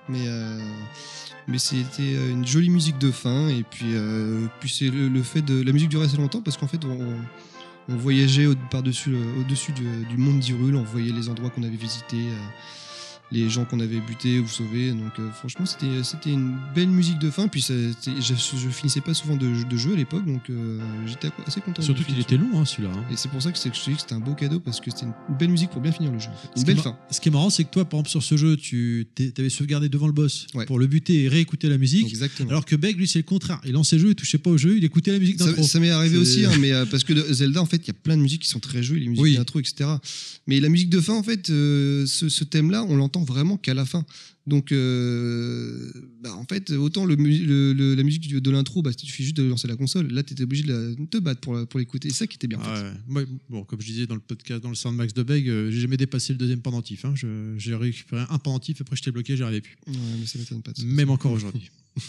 Mais 0.08 0.24
euh, 0.26 0.58
mais 1.46 1.58
c'était 1.58 2.14
euh, 2.14 2.30
une 2.30 2.46
jolie 2.46 2.70
musique 2.70 2.98
de 2.98 3.10
fin 3.10 3.48
et 3.48 3.62
puis 3.62 3.94
puis 4.60 4.70
c'est 4.70 4.88
le, 4.88 5.22
fait 5.22 5.42
de 5.42 5.62
la 5.62 5.72
musique 5.72 5.90
durait 5.90 6.06
assez 6.06 6.16
longtemps 6.16 6.40
parce 6.40 6.56
qu'en 6.56 6.66
fait 6.66 6.80
on, 6.84 7.94
voyageait 7.94 8.46
au, 8.46 8.54
par-dessus 8.70 9.14
au-dessus 9.38 9.72
du, 9.72 9.84
du 10.08 10.16
monde 10.16 10.40
d'Hyrule, 10.40 10.76
on 10.76 10.82
voyait 10.82 11.12
les 11.12 11.28
endroits 11.28 11.50
qu'on 11.50 11.62
avait 11.62 11.76
visités, 11.76 12.24
les 13.30 13.50
gens 13.50 13.64
qu'on 13.64 13.80
avait 13.80 14.00
butés 14.00 14.38
ou 14.38 14.48
sauvés. 14.48 14.90
Donc 14.92 15.12
euh, 15.18 15.30
franchement 15.32 15.66
c'était 15.66 16.02
c'était 16.02 16.30
une 16.30 16.56
belle 16.74 16.88
musique 16.88 17.18
de 17.18 17.30
fin. 17.30 17.48
Puis 17.48 17.62
ça- 17.62 17.74
je, 17.74 18.34
je 18.34 18.68
finissais 18.70 19.00
pas 19.00 19.14
souvent 19.14 19.36
de, 19.36 19.46
de 19.68 19.76
jeux 19.76 19.92
à 19.92 19.96
l'époque 19.96 20.24
donc 20.26 20.48
euh, 20.50 20.78
j'étais 21.06 21.28
assez 21.46 21.60
content. 21.60 21.82
Surtout 21.82 22.04
qu'il 22.04 22.18
était 22.18 22.36
long, 22.36 22.48
hein, 22.60 22.64
celui-là. 22.64 22.90
hein. 22.94 23.04
Et 23.12 23.16
c'est 23.16 23.28
pour 23.30 23.42
ça 23.42 23.52
que, 23.52 23.58
c'est 23.58 23.70
que 23.70 23.76
je 23.76 23.82
te 23.82 23.90
dis 23.90 23.96
que 23.96 24.02
c'était 24.02 24.14
un 24.14 24.20
beau 24.20 24.34
cadeau 24.34 24.60
parce 24.60 24.80
que 24.80 24.90
c'était 24.90 25.06
une 25.06 25.36
belle 25.38 25.50
musique 25.50 25.70
pour 25.70 25.80
bien 25.82 25.92
finir 25.92 26.10
le 26.12 26.18
jeu. 26.18 26.28
en 26.28 26.36
fait. 26.36 26.48
Ce 26.54 26.60
Une 26.60 26.66
belle 26.66 26.78
fin. 26.78 26.96
Ce 27.10 27.20
qui 27.20 27.28
est 27.28 27.32
marrant, 27.32 27.50
c'est 27.50 27.64
que 27.64 27.70
toi, 27.70 27.84
par 27.84 27.98
exemple, 28.00 28.10
sur 28.10 28.22
ce 28.22 28.36
jeu, 28.36 28.56
tu 28.56 29.06
avais 29.38 29.50
sauvegardé 29.50 29.88
devant 29.88 30.06
le 30.06 30.12
boss 30.12 30.46
Ouais. 30.54 30.64
pour 30.66 30.78
le 30.78 30.86
buter 30.86 31.24
et 31.24 31.28
réécouter 31.28 31.68
la 31.68 31.78
musique. 31.78 32.06
Exactement. 32.08 32.48
Alors 32.50 32.64
que 32.64 32.76
Beg, 32.76 32.96
lui, 32.96 33.06
c'est 33.06 33.18
le 33.18 33.24
contraire. 33.24 33.60
Il 33.64 33.72
lançait 33.72 33.96
le 33.96 34.02
jeu, 34.02 34.08
il 34.10 34.14
touchait 34.14 34.38
pas 34.38 34.50
au 34.50 34.56
jeu, 34.58 34.76
il 34.78 34.84
écoutait 34.84 35.12
la 35.12 35.18
musique 35.18 35.36
d'intro. 35.36 35.62
Ça, 35.62 35.68
ça 35.68 35.80
m'est 35.80 35.90
arrivé 35.90 36.16
C'est- 36.16 36.20
aussi, 36.22 36.44
hein, 36.46 36.52
mais 36.60 36.72
euh, 36.72 36.86
parce 36.86 37.04
que 37.04 37.12
de- 37.12 37.32
Zelda, 37.32 37.60
en 37.60 37.66
fait, 37.66 37.76
il 37.76 37.88
y 37.88 37.90
a 37.90 37.94
plein 37.94 38.16
de 38.16 38.22
musiques 38.22 38.42
qui 38.42 38.48
sont 38.48 38.60
très 38.60 38.82
jolies, 38.82 39.00
les 39.02 39.08
musiques 39.08 39.22
Oui. 39.22 39.36
d'intro, 39.36 39.60
etc. 39.60 39.90
Mais 40.46 40.60
la 40.60 40.68
musique 40.68 40.88
de 40.90 41.00
fin, 41.00 41.14
en 41.14 41.22
fait, 41.22 41.46
ce, 41.48 42.04
ce 42.06 42.44
thème-là, 42.44 42.84
on 42.88 42.96
l'entend 42.96 43.17
vraiment 43.22 43.56
qu'à 43.56 43.74
la 43.74 43.84
fin. 43.84 44.04
Donc, 44.46 44.72
euh, 44.72 45.92
bah, 46.22 46.34
en 46.34 46.44
fait, 46.44 46.70
autant 46.70 47.04
le, 47.04 47.16
mu- 47.16 47.38
le- 47.44 47.72
le- 47.72 47.94
la 47.94 48.02
musique 48.02 48.28
de 48.34 48.50
l'intro, 48.50 48.82
bah, 48.82 48.90
il 49.00 49.06
suffit 49.06 49.24
juste 49.24 49.36
de 49.36 49.42
lancer 49.42 49.68
la 49.68 49.76
console. 49.76 50.08
Là, 50.12 50.22
tu 50.22 50.32
étais 50.32 50.42
obligé 50.44 50.64
de 50.64 50.72
la- 50.98 51.06
te 51.06 51.18
battre 51.18 51.40
pour, 51.40 51.54
la- 51.54 51.66
pour 51.66 51.78
l'écouter. 51.78 52.08
C'est 52.10 52.16
ça 52.18 52.26
qui 52.26 52.36
était 52.36 52.46
bien. 52.48 52.58
Ouais. 53.10 53.26
Bon, 53.50 53.64
comme 53.64 53.80
je 53.80 53.86
disais 53.86 54.06
dans 54.06 54.14
le 54.14 54.20
podcast, 54.20 54.62
dans 54.62 54.70
le 54.70 54.74
Soundmax 54.74 55.12
de 55.14 55.22
Beg, 55.22 55.48
euh, 55.48 55.70
j'ai 55.70 55.80
jamais 55.80 55.96
dépassé 55.96 56.32
le 56.32 56.38
deuxième 56.38 56.60
pendentif. 56.62 57.04
hein. 57.04 57.12
Je- 57.14 57.54
J'ai 57.58 57.74
récupéré 57.74 58.22
un 58.30 58.38
pendentif, 58.38 58.80
après 58.80 58.96
j'étais 58.96 59.10
bloqué, 59.10 59.36
j'y 59.36 59.42
arrivais 59.42 59.60
plus. 59.60 59.76
Ouais, 59.86 59.94
mais 60.20 60.26
ça 60.26 60.38
m'étonne 60.38 60.62
pas. 60.62 60.72
de 60.72 60.78
ça. 60.78 60.84
Même 60.84 61.10
encore 61.10 61.32
aujourd'hui. 61.32 61.70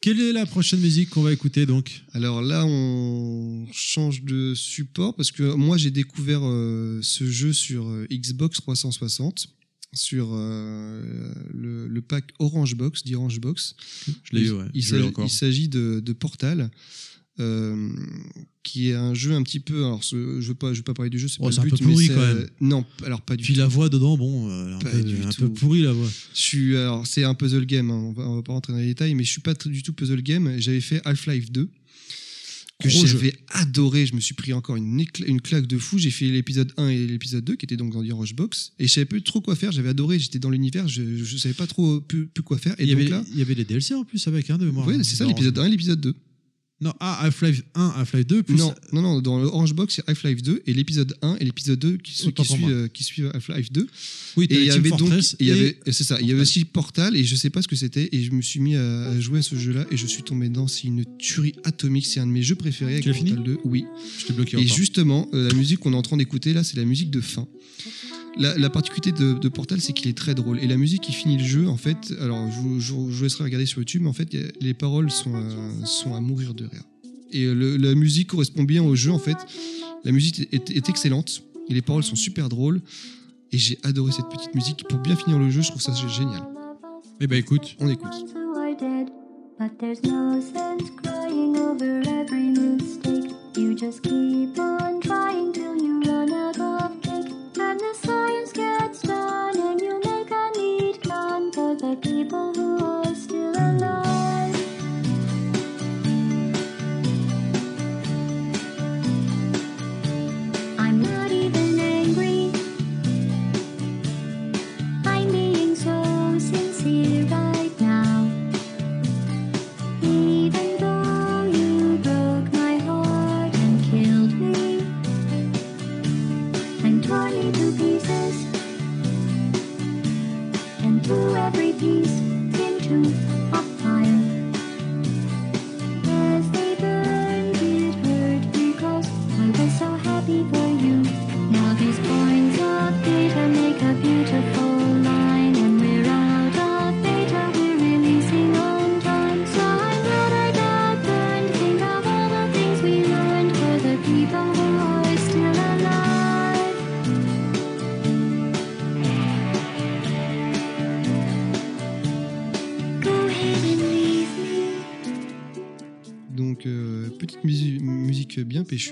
Quelle 0.00 0.20
est 0.20 0.32
la 0.32 0.44
prochaine 0.44 0.80
musique 0.80 1.08
qu'on 1.10 1.22
va 1.22 1.32
écouter 1.32 1.64
donc? 1.64 2.02
Alors 2.12 2.42
là, 2.42 2.66
on 2.66 3.66
change 3.72 4.22
de 4.22 4.52
support 4.54 5.16
parce 5.16 5.30
que 5.32 5.54
moi, 5.54 5.78
j'ai 5.78 5.90
découvert 5.90 6.40
euh, 6.42 7.00
ce 7.02 7.24
jeu 7.30 7.54
sur 7.54 7.86
euh, 7.88 8.06
Xbox 8.12 8.58
360, 8.60 9.48
sur 9.94 10.28
euh, 10.32 11.32
le, 11.52 11.86
le 11.88 12.02
pack 12.02 12.32
Orange 12.38 12.74
Box, 12.76 13.04
d'Orange 13.04 13.40
Box. 13.40 13.74
Je 14.24 14.36
l'ai 14.36 14.50
ouais. 14.50 14.64
Il 14.74 14.82
s'agit- 14.82 15.68
de, 15.68 16.00
de 16.00 16.12
Portal. 16.12 16.70
euh, 17.40 17.88
qui 18.62 18.90
est 18.90 18.94
un 18.94 19.12
jeu 19.12 19.32
un 19.32 19.42
petit 19.42 19.58
peu 19.58 19.84
alors 19.84 20.04
ce- 20.04 20.40
je 20.40 20.48
veux 20.48 20.54
pas 20.54 20.72
je 20.72 20.78
veux 20.78 20.84
pas 20.84 20.94
parler 20.94 21.10
du 21.10 21.18
jeu 21.18 21.26
c'est 21.26 21.38
Oh, 21.40 21.48
pas 21.48 21.50
le 21.50 21.58
un 21.58 21.62
but 21.64 21.70
peu 21.70 21.76
pourri, 21.78 22.08
mais 22.08 22.14
quand 22.14 22.20
même. 22.20 22.46
non 22.60 22.84
alors 23.04 23.20
pas 23.22 23.34
du 23.36 23.42
Puis 23.42 23.54
tout 23.54 23.58
la 23.60 23.66
voix 23.66 23.88
dedans, 23.88 24.16
bon, 24.16 24.48
euh, 24.48 24.76
un, 24.76 24.78
peu, 24.78 25.02
du 25.02 25.16
un 25.20 25.28
tout. 25.30 25.42
peu 25.42 25.52
pourri 25.52 25.82
la 25.82 25.92
voix. 25.92 26.08
je 26.32 26.40
suis 26.40 26.76
alors 26.76 27.04
c'est 27.08 27.24
un 27.24 27.34
puzzle 27.34 27.66
game 27.66 27.90
hein, 27.90 27.94
on, 27.94 28.12
va, 28.12 28.22
on 28.28 28.36
va 28.36 28.42
pas 28.42 28.52
rentrer 28.52 28.72
dans 28.72 28.78
les 28.78 28.86
détails 28.86 29.16
mais 29.16 29.24
je 29.24 29.30
suis 29.30 29.40
pas 29.40 29.54
du 29.54 29.82
tout 29.82 29.92
puzzle 29.92 30.22
game 30.22 30.54
j'avais 30.58 30.80
fait 30.80 31.02
Half-Life 31.04 31.50
2 31.50 31.68
que 32.84 32.96
Gros 32.96 33.06
j'avais 33.06 33.34
adoré 33.48 34.06
je 34.06 34.14
me 34.14 34.20
suis 34.20 34.34
pris 34.34 34.52
encore 34.52 34.76
une, 34.76 35.00
écla- 35.00 35.26
une 35.26 35.40
claque 35.40 35.66
de 35.66 35.78
fou. 35.78 35.98
J'ai 35.98 36.10
fait 36.10 36.26
l'épisode 36.26 36.72
1 36.76 36.88
et 36.88 37.06
l'épisode 37.06 37.44
2 37.44 37.56
qui 37.56 37.66
étaient 37.66 37.76
donc 37.76 37.92
dans 37.92 38.02
The 38.04 38.12
Rush 38.12 38.34
Box 38.34 38.72
et 38.78 38.86
je 38.86 38.92
savais 38.92 39.04
plus 39.06 39.22
trop 39.22 39.40
quoi 39.40 39.56
faire. 39.56 39.72
J'avais 39.72 39.88
adoré 39.90 40.18
j'étais 40.18 40.38
dans 40.38 40.50
l'univers 40.50 40.86
je, 40.88 41.36
savais 41.36 41.54
pas 41.54 41.66
trop 41.66 42.00
plus, 42.00 42.26
plus 42.26 42.42
quoi 42.42 42.58
faire. 42.58 42.74
Et 42.78 42.84
il, 42.84 42.88
y 42.88 42.92
donc 42.92 43.00
avait, 43.00 43.10
là 43.10 43.24
il 43.32 43.38
y 43.38 43.42
avait 43.42 43.54
les 43.54 43.64
DLC 43.64 43.94
en 43.94 44.04
plus 44.04 44.26
avec 44.28 44.50
un 44.50 44.58
de 44.58 44.64
mémoire. 44.66 44.86
ouais, 44.86 45.02
c'est 45.02 45.16
ça 45.16 45.26
l'épisode 45.26 45.58
1 45.58 45.66
et 45.66 45.70
l'épisode 45.70 46.00
2 46.00 46.14
Non, 46.80 46.92
ah, 46.98 47.20
Half-Life 47.24 47.62
1, 47.76 47.94
Half-Life 47.98 48.26
2, 48.26 48.42
plus. 48.42 48.56
Non, 48.56 48.74
non, 48.92 49.00
non, 49.00 49.20
dans 49.22 49.38
le 49.38 49.46
Orange 49.46 49.72
Box, 49.74 49.94
c'est 49.94 50.08
Half-Life 50.10 50.42
2 50.42 50.62
et 50.66 50.74
l'épisode 50.74 51.14
1 51.22 51.36
et 51.40 51.44
l'épisode 51.44 51.78
2 51.78 51.96
qui, 51.98 52.12
su- 52.12 52.26
Autant 52.26 52.42
qui, 52.42 52.48
pour 52.48 52.56
suivent, 52.56 52.68
moi. 52.68 52.76
euh, 52.76 52.88
qui 52.88 53.04
suivent 53.04 53.30
Half-Life 53.32 53.70
2. 53.72 53.86
Oui, 54.36 54.46
Et 54.50 54.56
il 54.56 54.64
y 54.64 54.70
avait 54.72 54.90
donc, 54.90 55.08
il 55.38 55.46
y 55.46 55.50
avait, 55.52 55.78
c'est 55.92 56.02
ça, 56.04 56.18
il 56.20 56.26
y 56.26 56.32
avait 56.32 56.40
aussi 56.42 56.64
Portal 56.64 57.16
et 57.16 57.22
je 57.24 57.36
sais 57.36 57.48
pas 57.48 57.62
ce 57.62 57.68
que 57.68 57.76
c'était 57.76 58.08
et 58.10 58.22
je 58.24 58.32
me 58.32 58.42
suis 58.42 58.58
mis 58.60 58.74
à, 58.74 59.06
à 59.08 59.20
jouer 59.20 59.38
à 59.38 59.42
ce 59.42 59.54
jeu-là 59.56 59.86
et 59.92 59.96
je 59.96 60.06
suis 60.06 60.24
tombé 60.24 60.48
dedans. 60.48 60.66
C'est 60.66 60.88
une 60.88 61.04
tuerie 61.16 61.54
atomique, 61.62 62.06
c'est 62.06 62.18
un 62.20 62.26
de 62.26 62.32
mes 62.32 62.42
jeux 62.42 62.56
préférés 62.56 62.94
avec 62.94 63.04
Tu 63.04 63.14
fini 63.14 63.30
Portal 63.30 63.54
2. 63.54 63.58
Oui. 63.64 63.84
Je 64.18 64.26
t'ai 64.26 64.32
bloqué 64.32 64.56
Et 64.56 64.64
encore. 64.64 64.76
justement, 64.76 65.28
euh, 65.32 65.48
la 65.48 65.54
musique 65.54 65.78
qu'on 65.78 65.92
est 65.92 65.96
en 65.96 66.02
train 66.02 66.16
d'écouter 66.16 66.52
là, 66.52 66.64
c'est 66.64 66.76
la 66.76 66.84
musique 66.84 67.10
de 67.10 67.20
fin. 67.20 67.46
La, 68.36 68.56
la 68.58 68.68
particularité 68.70 69.12
de, 69.12 69.34
de 69.38 69.48
Portal, 69.48 69.80
c'est 69.80 69.92
qu'il 69.92 70.08
est 70.10 70.16
très 70.16 70.34
drôle. 70.34 70.58
Et 70.60 70.66
la 70.66 70.76
musique 70.76 71.02
qui 71.02 71.12
finit 71.12 71.38
le 71.38 71.44
jeu, 71.44 71.68
en 71.68 71.76
fait, 71.76 72.12
alors 72.20 72.50
je 72.50 72.58
vous, 72.60 73.10
je 73.10 73.22
laisserai 73.22 73.44
regarder 73.44 73.66
sur 73.66 73.78
YouTube, 73.78 74.02
mais 74.02 74.08
en 74.08 74.12
fait, 74.12 74.28
les 74.60 74.74
paroles 74.74 75.10
sont, 75.10 75.34
euh, 75.34 75.84
sont 75.84 76.14
à 76.14 76.20
mourir 76.20 76.52
de 76.54 76.64
rire. 76.64 76.82
Et 77.30 77.44
le- 77.46 77.76
la 77.76 77.94
musique 77.94 78.28
correspond 78.28 78.64
bien 78.64 78.82
au 78.82 78.94
jeu, 78.96 79.12
en 79.12 79.18
fait. 79.18 79.36
La 80.04 80.10
musique 80.12 80.48
est, 80.52 80.70
est 80.70 80.88
excellente 80.88 81.42
et 81.68 81.74
les 81.74 81.82
paroles 81.82 82.02
sont 82.04 82.16
super 82.16 82.48
drôles. 82.48 82.80
Et 83.52 83.58
j'ai 83.58 83.78
adoré 83.84 84.10
cette 84.10 84.28
petite 84.28 84.54
musique. 84.54 84.82
Pour 84.88 84.98
bien 84.98 85.14
finir 85.14 85.38
le 85.38 85.48
jeu, 85.50 85.62
je 85.62 85.68
trouve 85.68 85.80
ça 85.82 85.94
génial. 85.94 86.42
Eh 87.20 87.28
ben 87.28 87.38
écoute, 87.38 87.76
On 87.78 87.88
écoute. 87.88 88.12
who 88.34 88.58
are 88.58 88.76
dead. 88.76 89.08
But 89.60 89.78
there's 89.78 90.02
no 90.02 90.40
sense 90.40 90.90
crying 91.02 91.56
over 91.56 92.02
every 92.08 92.50
mistake. 92.50 93.30
You 93.56 93.74
just 93.76 94.02
keep 94.02 94.58
on 94.58 94.98
trying 95.00 95.52
till 95.52 95.76
you 95.80 96.00
run 96.04 96.32
out 96.32 96.43
a 102.06 102.10
neat 102.12 102.53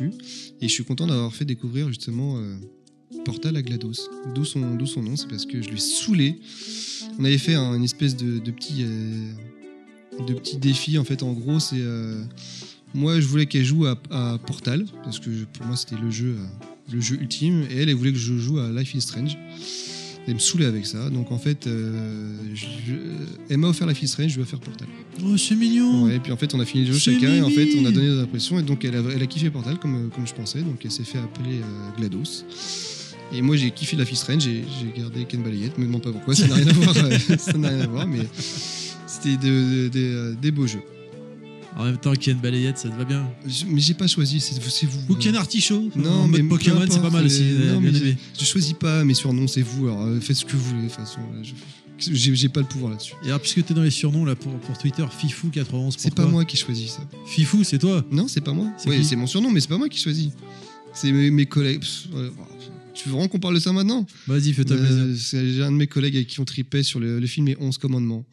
Et 0.01 0.69
je 0.69 0.73
suis 0.73 0.85
content 0.85 1.07
d'avoir 1.07 1.35
fait 1.35 1.45
découvrir 1.45 1.89
justement 1.89 2.39
euh, 2.39 2.57
Portal 3.25 3.57
à 3.57 3.63
GLaDOS. 3.63 4.09
D'où 4.35 4.45
son, 4.45 4.77
son 4.87 5.03
nom, 5.03 5.17
c'est 5.17 5.29
parce 5.29 5.45
que 5.47 5.61
je 5.63 5.69
lui 5.69 5.77
ai 5.77 5.81
saoulé. 5.81 6.37
On 7.19 7.25
avait 7.25 7.39
fait 7.39 7.55
un- 7.55 7.75
une 7.75 7.85
espèce 7.85 8.17
de, 8.17 8.39
petit, 8.51 8.83
euh, 8.85 9.33
de 10.27 10.35
petit 10.35 10.57
défi. 10.57 10.99
En 10.99 11.05
fait, 11.05 11.23
en 11.23 11.33
gros, 11.33 11.61
c'est. 11.61 11.77
euh, 11.81 12.23
moi, 12.95 13.21
je 13.21 13.27
voulais 13.27 13.47
qu'elle 13.47 13.65
joue 13.65 13.87
à, 13.87 13.99
à 14.11 14.39
Portal, 14.39 14.85
parce 15.05 15.19
que 15.19 15.31
pour 15.45 15.67
moi, 15.67 15.77
c'était 15.77 15.97
le 16.01 16.11
jeu, 16.11 16.37
le 16.93 17.01
jeu 17.01 17.17
ultime. 17.21 17.63
Et 17.71 17.77
elle, 17.79 17.89
elle 17.89 17.95
voulait 17.95 18.13
que 18.13 18.19
je 18.19 18.37
joue 18.37 18.59
à 18.59 18.71
Life 18.71 18.95
is 18.95 19.01
Strange. 19.03 19.37
Elle 20.29 20.35
me 20.35 20.39
saoulait 20.39 20.67
avec 20.67 20.87
ça. 20.87 21.11
Donc, 21.11 21.33
en 21.33 21.39
fait, 21.39 21.67
euh, 21.67 22.33
je- 22.55 22.93
elle 23.51 23.57
m'a 23.59 23.69
offert 23.69 23.89
Life 23.89 24.03
is 24.03 24.09
Strange, 24.09 24.29
je 24.31 24.35
lui 24.37 24.41
ai 24.41 24.45
offert 24.45 24.61
Portal. 24.61 24.87
Oh, 25.25 25.37
c'est 25.37 25.57
mignon. 25.57 26.05
Ouais, 26.05 26.17
et 26.17 26.19
puis 26.21 26.31
en 26.31 26.37
fait, 26.37 26.55
on 26.55 26.61
a 26.61 26.65
fini 26.65 26.85
le 26.85 26.93
jeu 26.93 26.99
chacun 26.99 27.35
et 27.35 27.43
en 27.43 27.51
fait, 27.51 27.69
on 27.81 27.85
a 27.87 27.91
donné 27.91 28.09
nos 28.09 28.21
impressions. 28.21 28.59
Et 28.59 28.63
donc, 28.63 28.85
elle 28.85 28.95
a, 28.97 29.03
elle 29.15 29.23
a 29.23 29.27
kiffé 29.27 29.51
Portal 29.51 29.79
comme, 29.79 30.11
comme 30.15 30.27
je 30.27 30.33
pensais. 30.35 30.61
Donc, 30.63 30.77
elle 30.85 30.91
s'est 30.93 31.03
fait 31.05 31.19
appeler 31.19 31.57
euh, 31.61 31.99
GLaDOS. 31.99 32.45
Et 33.35 33.43
moi, 33.43 33.57
j'ai 33.57 33.71
kiffé 33.73 33.97
la 33.97 34.05
Strange 34.07 34.47
et 34.47 34.63
j'ai 34.81 35.01
gardé 35.01 35.25
Ken 35.25 35.43
Balayette. 35.43 35.77
Me 35.79 35.87
demande 35.87 36.03
pas 36.03 36.13
pourquoi, 36.13 36.35
ça 36.37 36.47
n'a 36.47 36.55
rien 36.55 36.69
à 36.69 36.73
voir. 36.73 36.95
ça 37.39 37.53
n'a 37.59 37.69
rien 37.71 37.81
à 37.81 37.87
voir, 37.89 38.07
mais 38.07 38.21
c'était 39.07 39.37
de- 39.37 39.85
de- 39.85 39.89
de- 39.89 39.99
euh, 39.99 40.35
des 40.41 40.51
beaux 40.53 40.67
jeux. 40.67 40.83
En 41.77 41.85
même 41.85 41.97
temps, 41.97 42.13
Ken 42.15 42.37
Balayette, 42.39 42.77
ça 42.79 42.89
te 42.91 42.97
va 42.97 43.05
bien. 43.05 43.27
Je- 43.47 43.65
mais 43.67 43.81
j'ai 43.81 43.95
pas 43.95 44.07
choisi, 44.07 44.41
c'est 44.41 44.87
vous. 44.87 45.01
Ou 45.09 45.15
Ken 45.17 45.35
Artichaut. 45.37 45.91
Non, 45.97 46.29
mais 46.29 46.43
Pokémon, 46.43 46.85
c'est 46.89 47.01
pas 47.01 47.11
mal 47.11 47.25
aussi. 47.27 47.43
euh, 47.43 47.61
euh, 47.63 47.73
non, 47.75 47.81
bien 47.81 47.95
aimé. 47.95 48.17
Je 48.39 48.45
choisis 48.45 48.75
pas 48.75 49.05
mes 49.05 49.15
surnoms, 49.15 49.47
c'est 49.49 49.63
vous. 49.63 49.87
Alors, 49.89 50.03
euh, 50.03 50.21
faites 50.21 50.37
ce 50.37 50.45
que 50.45 50.55
vous 50.57 50.65
voulez. 50.65 50.83
De 50.83 50.89
toute 50.89 50.97
façon, 50.97 51.21
je- 51.43 52.35
j'ai 52.35 52.49
pas 52.51 52.61
le 52.61 52.67
pouvoir 52.67 52.91
là-dessus. 52.93 53.15
Et 53.25 53.29
alors, 53.29 53.41
puisque 53.41 53.65
t'es 53.65 53.73
dans 53.75 53.83
les 53.83 53.91
surnoms 53.91 54.25
là 54.27 54.35
pour, 54.37 54.53
pour 54.61 54.77
Twitter, 54.77 55.05
Fifou91. 55.19 55.95
C'est 55.97 56.15
pas 56.15 56.27
moi 56.27 56.45
qui 56.45 56.57
choisis 56.59 56.91
ça. 56.91 57.09
Fifou, 57.27 57.65
c'est 57.65 57.79
toi. 57.79 58.05
Non, 58.11 58.29
c'est 58.29 58.41
pas 58.43 58.53
moi. 58.53 58.67
C'est 58.77 58.91
Oui, 58.91 59.05
c'est 59.05 59.17
mon 59.17 59.27
surnom, 59.27 59.51
mais 59.51 59.61
c'est 59.61 59.69
pas 59.69 59.79
moi 59.79 59.89
qui 59.89 59.99
choisis. 60.01 60.29
C'est 60.93 61.11
mes, 61.11 61.31
mes 61.31 61.47
collègues. 61.47 61.81
Pff, 61.81 62.09
tu 62.95 63.09
veux 63.09 63.13
vraiment 63.15 63.29
qu'on 63.29 63.39
parle 63.39 63.55
de 63.55 63.61
ça 63.61 63.73
maintenant? 63.73 64.05
Vas-y, 64.27 64.53
fais-toi 64.53 64.77
plaisir. 64.77 64.95
Euh, 65.05 65.15
C'est 65.17 65.53
j'ai 65.55 65.63
un 65.63 65.73
de 65.73 65.77
mes 65.77 65.87
collègues 65.87 66.17
avec 66.17 66.29
qui 66.29 66.39
on 66.41 66.45
tripait 66.45 66.83
sur 66.83 67.01
le, 67.01 67.19
le 67.19 67.27
film 67.27 67.47
Les 67.47 67.57
11 67.59 67.79
Commandements. 67.79 68.27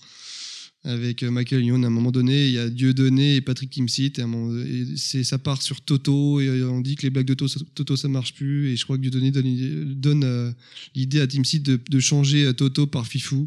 Avec 0.85 1.23
euh, 1.23 1.29
Michael 1.31 1.65
Youn, 1.65 1.83
à 1.83 1.87
un 1.87 1.89
moment 1.89 2.11
donné, 2.11 2.47
il 2.47 2.53
y 2.53 2.57
a 2.57 2.69
Dieudonné 2.69 3.35
et 3.35 3.41
Patrick 3.41 3.69
Timsit, 3.69 4.13
et, 4.17 4.85
c'est 4.95 5.25
ça 5.25 5.37
part 5.37 5.61
sur 5.61 5.81
Toto, 5.81 6.39
et 6.39 6.47
euh, 6.47 6.69
on 6.69 6.79
dit 6.79 6.95
que 6.95 7.01
les 7.01 7.09
blagues 7.09 7.25
de 7.25 7.33
Toto, 7.33 7.59
Toto 7.75 7.97
ça 7.97 8.07
marche 8.07 8.33
plus, 8.33 8.69
et 8.69 8.77
je 8.77 8.85
crois 8.85 8.95
que 8.95 9.01
Dieudonné 9.01 9.31
donne, 9.31 9.93
donne 9.95 10.23
euh, 10.23 10.51
l'idée 10.95 11.19
à 11.19 11.27
Timsit 11.27 11.59
de, 11.59 11.77
de 11.89 11.99
changer 11.99 12.49
Toto 12.53 12.87
par 12.87 13.05
Fifou, 13.07 13.45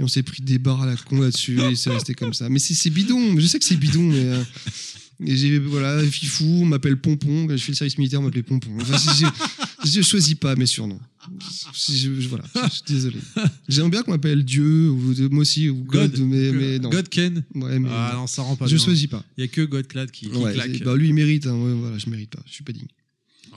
et 0.00 0.02
on 0.02 0.08
s'est 0.08 0.24
pris 0.24 0.42
des 0.42 0.58
barres 0.58 0.82
à 0.82 0.86
la 0.86 0.96
con 0.96 1.20
là-dessus, 1.20 1.60
et 1.60 1.76
c'est 1.76 1.90
resté 1.90 2.14
comme 2.14 2.34
ça. 2.34 2.48
Mais 2.48 2.58
c'est 2.58 2.90
bidon, 2.90 3.38
je 3.38 3.46
sais 3.46 3.60
que 3.60 3.64
c'est 3.64 3.76
bidon, 3.76 4.02
mais. 4.02 4.32
Et 5.24 5.36
j'ai, 5.36 5.58
voilà, 5.58 6.02
Fifou, 6.04 6.44
on 6.62 6.64
m'appelle 6.66 6.96
Pompon, 6.96 7.46
quand 7.46 7.56
je 7.56 7.62
fais 7.62 7.72
le 7.72 7.76
service 7.76 7.98
militaire, 7.98 8.20
on 8.20 8.24
m'appelait 8.24 8.42
Pompon. 8.42 8.70
Enfin, 8.80 8.96
je, 9.84 9.88
je 9.90 10.00
choisis 10.02 10.34
pas 10.34 10.56
mes 10.56 10.66
surnoms. 10.66 11.00
Je, 11.72 11.92
je- 11.94 12.20
je- 12.20 12.28
voilà, 12.28 12.44
je, 12.64 12.68
suis 12.70 12.82
désolé. 12.86 13.16
J'aime 13.68 13.90
bien 13.90 14.02
qu'on 14.02 14.10
m'appelle 14.10 14.44
Dieu, 14.44 14.90
ou 14.90 15.14
moi 15.30 15.40
aussi, 15.42 15.68
ou 15.70 15.76
God, 15.84 16.10
God. 16.12 16.20
mais, 16.26 16.52
mais 16.52 16.78
non. 16.78 16.90
God 16.90 17.08
Ken. 17.08 17.42
Ouais, 17.54 17.78
mais 17.78 17.88
Ah 17.90 18.12
non. 18.16 18.26
ça 18.26 18.42
rend 18.42 18.56
pas 18.56 18.66
je 18.66 18.74
bien. 18.76 18.84
choisis 18.84 19.06
pas. 19.06 19.24
Il 19.38 19.42
y 19.42 19.44
a 19.44 19.48
que 19.48 19.62
Godclad 19.62 20.10
qui, 20.10 20.28
qui 20.28 20.36
Ouais, 20.36 20.52
claque. 20.52 20.82
bah, 20.82 20.96
lui, 20.96 21.08
il 21.08 21.14
mérite. 21.14 21.46
hein, 21.46 21.54
ouais, 21.56 21.72
voilà, 21.72 21.96
je 21.98 22.10
mérite 22.10 22.30
pas. 22.30 22.42
Je 22.46 22.52
suis 22.52 22.64
pas 22.64 22.72
digne. 22.72 22.86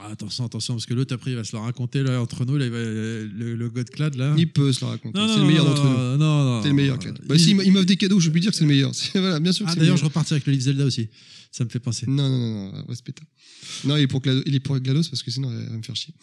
Ah, 0.00 0.10
attention, 0.12 0.44
attention, 0.44 0.74
parce 0.74 0.86
que 0.86 0.94
l'autre 0.94 1.12
après 1.14 1.32
il 1.32 1.36
va 1.36 1.42
se 1.44 1.54
le 1.56 1.60
raconter 1.60 2.02
là 2.02 2.20
entre 2.22 2.44
nous, 2.44 2.56
là, 2.56 2.66
il 2.66 2.70
va- 2.70 2.78
le, 2.78 3.56
le 3.56 3.68
Godclad 3.68 4.14
là. 4.14 4.34
Il 4.38 4.50
peut 4.52 4.72
se 4.72 4.80
le 4.82 4.86
raconter. 4.90 5.18
C'est 5.18 5.40
le 5.40 5.44
meilleur 5.46 5.64
d'entre 5.64 5.82
nous. 5.84 5.90
non, 5.90 6.16
non, 6.18 6.44
non. 6.44 6.62
C'est 6.62 6.68
le 6.68 6.74
meilleur, 6.74 6.98
Clad. 6.98 7.18
Bah, 7.26 7.34
Il- 7.34 7.40
si, 7.40 7.50
il 7.50 7.72
m'offre 7.72 7.84
des 7.86 7.96
cadeaux, 7.96 8.20
je 8.20 8.30
peux 8.30 8.38
dire 8.40 8.50
que 8.52 8.56
c'est 8.56 8.64
le 8.64 8.68
meilleur. 8.68 8.92
Voilà, 9.14 9.40
bien 9.40 9.52
sûr 9.52 9.66
Ah 9.68 9.74
d'ailleurs, 9.74 9.94
le 9.96 10.00
je 10.00 10.04
repartirai 10.04 10.36
avec 10.36 10.46
le 10.46 10.52
livre 10.52 10.64
Zelda 10.64 10.84
aussi. 10.84 11.08
Ça 11.50 11.64
me 11.64 11.68
fait 11.70 11.80
penser. 11.80 12.06
Non, 12.06 12.28
non, 12.28 12.38
non, 12.38 12.72
non, 12.72 12.84
respecte. 12.88 13.18
Non, 13.84 13.96
il 13.96 14.02
est 14.02 14.06
pour, 14.06 14.20
Glado- 14.20 14.42
il 14.46 14.54
est 14.54 14.60
pour 14.60 14.78
GLaDOS 14.78 15.08
parce 15.10 15.22
que 15.22 15.30
sinon, 15.30 15.50
elle 15.50 15.68
va 15.70 15.76
me 15.78 15.82
faire 15.82 15.96
chier. 15.96 16.14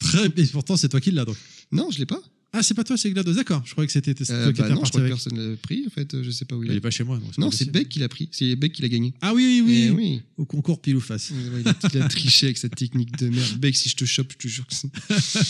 Très 0.00 0.26
et 0.26 0.46
pourtant 0.52 0.76
c'est 0.76 0.88
toi 0.88 1.00
qui 1.00 1.10
l'as 1.10 1.24
donc. 1.24 1.36
Non, 1.72 1.90
je 1.90 1.98
l'ai 1.98 2.06
pas. 2.06 2.20
Ah, 2.56 2.62
c'est 2.62 2.74
pas 2.74 2.84
toi, 2.84 2.96
c'est 2.96 3.10
GLaDOS. 3.10 3.34
D'accord. 3.34 3.62
Je 3.66 3.72
croyais 3.72 3.86
que 3.88 3.92
c'était 3.92 4.12
Euh, 4.12 4.44
toi 4.44 4.52
qui 4.52 4.60
bah 4.60 4.66
étais 4.68 4.74
non, 4.76 4.84
je 4.84 4.90
crois 4.90 5.00
que 5.02 5.08
personne 5.08 5.50
l'a 5.50 5.56
pris. 5.56 5.84
En 5.86 5.90
fait, 5.90 6.22
je 6.22 6.30
sais 6.30 6.44
pas 6.44 6.54
où 6.56 6.62
il 6.62 6.68
Il 6.70 6.74
est. 6.74 6.76
est 6.76 6.80
pas 6.80 6.90
chez 6.90 7.02
moi. 7.02 7.18
donc 7.18 7.36
Non, 7.36 7.50
c'est. 7.50 7.70
Beck 7.70 7.88
qui 7.88 7.98
l'a 7.98 8.08
pris. 8.08 8.28
C'est 8.30 8.54
Beck 8.56 8.72
qui 8.72 8.82
l'a 8.82 8.88
gagné. 8.88 9.12
Ah 9.20 9.34
oui, 9.34 9.60
oui, 9.66 9.84
Eh 9.86 9.90
oui. 9.90 9.96
oui. 9.96 10.22
Au 10.36 10.44
concours 10.44 10.80
pile 10.80 10.94
ou 10.96 11.00
face. 11.00 11.30
Il, 11.30 11.68
a, 11.68 11.74
il 11.94 12.02
a 12.02 12.08
triché 12.08 12.46
avec 12.46 12.58
cette 12.58 12.76
technique 12.76 13.16
de 13.18 13.28
merde. 13.28 13.58
Beck, 13.58 13.74
si 13.74 13.88
je 13.88 13.96
te 13.96 14.04
chope, 14.04 14.32
je 14.32 14.36
te 14.38 14.48
jure 14.48 14.66
que 14.66 14.74
c'est. 14.74 14.88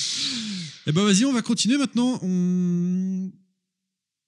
Eh 0.87 0.93
ben 0.93 1.03
vas-y, 1.03 1.25
on 1.25 1.33
va 1.33 1.41
continuer 1.41 1.79
maintenant. 1.79 2.19
On... 2.23 3.31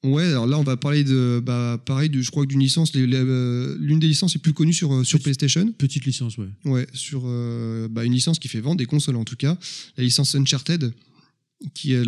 Ouais, 0.05 0.25
alors 0.25 0.47
là, 0.47 0.59
on 0.59 0.63
va 0.63 0.77
parler 0.77 1.05
de. 1.05 1.43
Bah, 1.45 1.83
pareil, 1.85 2.09
de, 2.09 2.23
je 2.23 2.31
crois 2.31 2.45
que 2.45 2.49
d'une 2.49 2.61
licence. 2.61 2.93
euh, 2.97 3.77
L'une 3.81 3.99
des 3.99 4.07
licences 4.09 4.35
les 4.35 4.41
plus 4.41 4.53
connues 4.53 4.73
sur, 4.73 4.93
euh, 4.95 5.05
sur 5.05 5.19
Petite- 5.19 5.25
PlayStation. 5.39 5.73
Petite 5.77 6.05
licence, 6.07 6.39
ouais. 6.39 6.49
Ouais, 6.65 6.87
sur 6.95 7.23
euh, 7.27 7.89
bah, 7.89 8.05
une 8.05 8.13
licence 8.13 8.39
qui 8.39 8.49
fait 8.49 8.61
vendre 8.61 8.77
des 8.79 8.87
consoles 8.87 9.17
en 9.17 9.25
tout 9.25 9.37
cas. 9.37 9.59
La 9.97 10.05
licence 10.05 10.35
Uncharted, 10.35 10.95
qui 11.75 11.93
est 11.93 12.05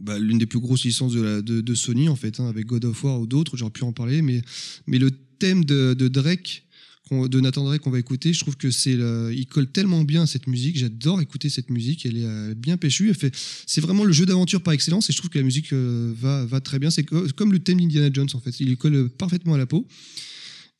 bah, 0.00 0.18
l'une 0.18 0.38
des 0.38 0.46
plus 0.46 0.60
grosses 0.60 0.84
licences 0.84 1.12
de, 1.12 1.74
Sony 1.74 2.08
en 2.08 2.16
fait, 2.16 2.40
hein, 2.40 2.48
avec 2.48 2.66
God 2.66 2.84
of 2.84 3.04
War 3.04 3.20
ou 3.20 3.26
d'autres, 3.26 3.56
j'aurais 3.56 3.70
pu 3.70 3.84
en 3.84 3.92
parler, 3.92 4.22
mais, 4.22 4.42
mais 4.86 4.98
le 4.98 5.10
thème 5.10 5.64
de, 5.64 5.94
Drake, 6.08 6.64
de 7.10 7.40
Nathan 7.40 7.64
Drake 7.64 7.82
qu'on 7.82 7.90
va 7.90 7.98
écouter, 7.98 8.32
je 8.32 8.40
trouve 8.40 8.56
que 8.56 8.70
c'est 8.70 8.96
il 9.32 9.46
colle 9.46 9.70
tellement 9.70 10.02
bien 10.04 10.22
à 10.22 10.26
cette 10.26 10.46
musique, 10.46 10.78
j'adore 10.78 11.20
écouter 11.20 11.50
cette 11.50 11.70
musique, 11.70 12.06
elle 12.06 12.16
est 12.16 12.24
euh, 12.24 12.54
bien 12.54 12.76
péchue, 12.76 13.10
elle 13.10 13.14
fait, 13.14 13.34
c'est 13.66 13.80
vraiment 13.80 14.04
le 14.04 14.12
jeu 14.12 14.24
d'aventure 14.24 14.62
par 14.62 14.72
excellence 14.72 15.10
et 15.10 15.12
je 15.12 15.18
trouve 15.18 15.30
que 15.30 15.38
la 15.38 15.44
musique 15.44 15.72
euh, 15.72 16.12
va, 16.18 16.46
va 16.46 16.60
très 16.60 16.78
bien, 16.78 16.90
c'est 16.90 17.04
co- 17.04 17.26
comme 17.36 17.52
le 17.52 17.58
thème 17.58 17.78
d'Indiana 17.78 18.08
Jones 18.12 18.28
en 18.32 18.40
fait, 18.40 18.58
il 18.60 18.76
colle 18.76 19.10
parfaitement 19.10 19.54
à 19.54 19.58
la 19.58 19.66
peau. 19.66 19.86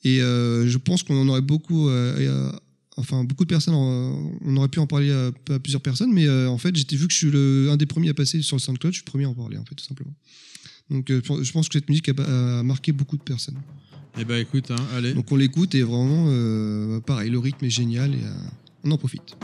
Et 0.04 0.20
euh, 0.20 0.68
je 0.68 0.76
pense 0.78 1.02
qu'on 1.02 1.18
en 1.18 1.28
aurait 1.28 1.40
beaucoup, 1.40 1.88
euh, 1.88 2.52
enfin 2.96 3.24
beaucoup 3.24 3.44
de 3.44 3.48
personnes, 3.48 3.74
on 3.74 4.56
aurait 4.56 4.68
pu 4.68 4.78
en 4.78 4.86
parler 4.86 5.10
à, 5.12 5.30
à 5.52 5.58
plusieurs 5.58 5.82
personnes, 5.82 6.12
mais 6.12 6.26
euh, 6.26 6.48
en 6.48 6.58
fait, 6.58 6.74
j'étais 6.76 6.96
vu 6.96 7.06
que 7.06 7.12
je 7.12 7.18
suis 7.18 7.30
le, 7.30 7.68
un 7.70 7.76
des 7.76 7.86
premiers 7.86 8.10
à 8.10 8.14
passer 8.14 8.42
sur 8.42 8.56
le 8.56 8.60
SoundCloud, 8.60 8.92
je 8.92 8.98
suis 8.98 9.04
le 9.06 9.10
premier 9.10 9.24
à 9.24 9.30
en 9.30 9.34
parler 9.34 9.56
en 9.56 9.64
fait, 9.64 9.74
tout 9.74 9.84
simplement. 9.84 10.14
Donc 10.90 11.10
euh, 11.10 11.20
je 11.42 11.52
pense 11.52 11.68
que 11.68 11.78
cette 11.78 11.88
musique 11.88 12.08
a, 12.08 12.58
a 12.58 12.62
marqué 12.62 12.92
beaucoup 12.92 13.16
de 13.16 13.22
personnes. 13.22 13.58
Eh 14.18 14.24
ben 14.24 14.36
écoute, 14.36 14.70
hein, 14.70 14.76
allez. 14.94 15.12
Donc 15.12 15.32
on 15.32 15.36
l'écoute 15.36 15.74
et 15.74 15.82
vraiment, 15.82 16.26
euh, 16.28 17.00
pareil, 17.00 17.30
le 17.30 17.38
rythme 17.38 17.64
est 17.64 17.70
génial 17.70 18.14
et 18.14 18.22
on 18.84 18.90
en 18.90 18.98
profite. 18.98 19.36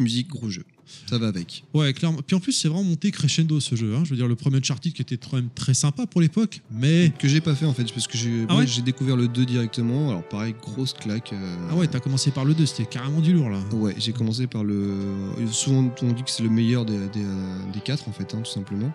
Musique, 0.00 0.28
gros 0.28 0.48
jeu. 0.50 0.64
Ça 1.08 1.18
va 1.18 1.28
avec. 1.28 1.62
Ouais, 1.72 1.92
clairement. 1.92 2.18
Puis 2.26 2.34
en 2.34 2.40
plus, 2.40 2.52
c'est 2.52 2.66
vraiment 2.66 2.82
monté 2.82 3.12
crescendo 3.12 3.60
ce 3.60 3.76
jeu. 3.76 3.94
hein. 3.94 4.02
Je 4.04 4.10
veux 4.10 4.16
dire, 4.16 4.26
le 4.26 4.34
premier 4.34 4.56
Uncharted 4.56 4.92
qui 4.92 5.00
était 5.02 5.16
quand 5.16 5.36
même 5.36 5.48
très 5.54 5.72
sympa 5.72 6.04
pour 6.06 6.20
l'époque, 6.20 6.62
mais. 6.72 7.12
Que 7.16 7.28
j'ai 7.28 7.40
pas 7.40 7.54
fait 7.54 7.64
en 7.66 7.72
fait, 7.72 7.84
parce 7.92 8.08
que 8.08 8.18
j'ai 8.18 8.44
Ah 8.48 8.56
ouais 8.56 8.66
découvert 8.84 9.14
le 9.16 9.28
2 9.28 9.46
directement. 9.46 10.08
Alors 10.10 10.26
pareil, 10.28 10.54
grosse 10.60 10.92
claque. 10.92 11.32
euh, 11.32 11.56
Ah 11.70 11.76
ouais, 11.76 11.86
t'as 11.86 12.00
commencé 12.00 12.32
par 12.32 12.44
le 12.44 12.54
2, 12.54 12.66
c'était 12.66 12.86
carrément 12.86 13.20
du 13.20 13.32
lourd 13.32 13.50
là. 13.50 13.60
Ouais, 13.72 13.94
j'ai 13.98 14.12
commencé 14.12 14.48
par 14.48 14.64
le. 14.64 14.96
Souvent, 15.52 15.94
on 16.02 16.12
dit 16.12 16.24
que 16.24 16.30
c'est 16.30 16.42
le 16.42 16.50
meilleur 16.50 16.84
des, 16.84 16.98
des, 17.08 17.22
euh, 17.22 17.72
des 17.72 17.80
quatre, 17.80 18.08
en 18.08 18.12
fait, 18.12 18.34
hein, 18.34 18.40
tout 18.44 18.50
simplement. 18.50 18.92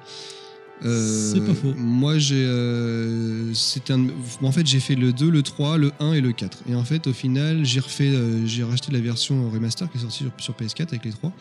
Euh, 0.83 1.31
C'est 1.33 1.45
pas 1.45 1.53
faux. 1.53 1.73
Moi, 1.77 2.17
j'ai. 2.17 2.43
euh, 2.45 3.53
un- 3.89 4.07
En 4.45 4.51
fait, 4.51 4.67
j'ai 4.67 4.79
fait 4.79 4.95
le 4.95 5.13
2, 5.13 5.29
le 5.29 5.41
3, 5.41 5.77
le 5.77 5.91
1 5.99 6.13
et 6.13 6.21
le 6.21 6.31
4. 6.33 6.59
Et 6.69 6.75
en 6.75 6.83
fait, 6.83 7.07
au 7.07 7.13
final, 7.13 7.63
j'ai 7.65 7.79
refait. 7.79 8.09
euh, 8.09 8.45
j'ai 8.45 8.63
racheté 8.63 8.91
la 8.91 8.99
version 8.99 9.49
remaster 9.49 9.89
qui 9.91 9.97
est 9.97 10.01
sortie 10.01 10.23
sur, 10.25 10.31
sur 10.37 10.53
PS4 10.53 10.89
avec 10.89 11.05
les 11.05 11.11
3. 11.11 11.31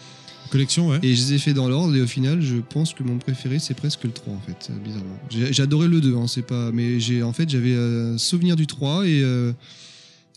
Collection, 0.50 0.88
ouais. 0.90 0.98
Et 1.02 1.14
je 1.14 1.22
les 1.22 1.32
ai 1.34 1.38
fait 1.38 1.52
dans 1.54 1.68
l'ordre. 1.68 1.96
Et 1.96 2.00
au 2.00 2.06
final, 2.06 2.40
je 2.40 2.56
pense 2.56 2.94
que 2.94 3.02
mon 3.02 3.18
préféré, 3.18 3.58
c'est 3.58 3.74
presque 3.74 4.04
le 4.04 4.10
3, 4.12 4.34
en 4.34 4.40
fait, 4.40 4.70
euh, 4.70 4.74
bizarrement. 4.84 5.18
Adoré 5.62 5.88
le 5.88 6.00
2, 6.00 6.14
hein, 6.16 6.26
c'est 6.28 6.42
pas. 6.46 6.70
Mais 6.72 7.00
j'ai 7.00 7.22
en 7.22 7.32
fait, 7.32 7.48
j'avais 7.50 7.74
un 7.74 8.18
souvenir 8.18 8.54
du 8.56 8.66
3 8.66 9.06
et. 9.06 9.22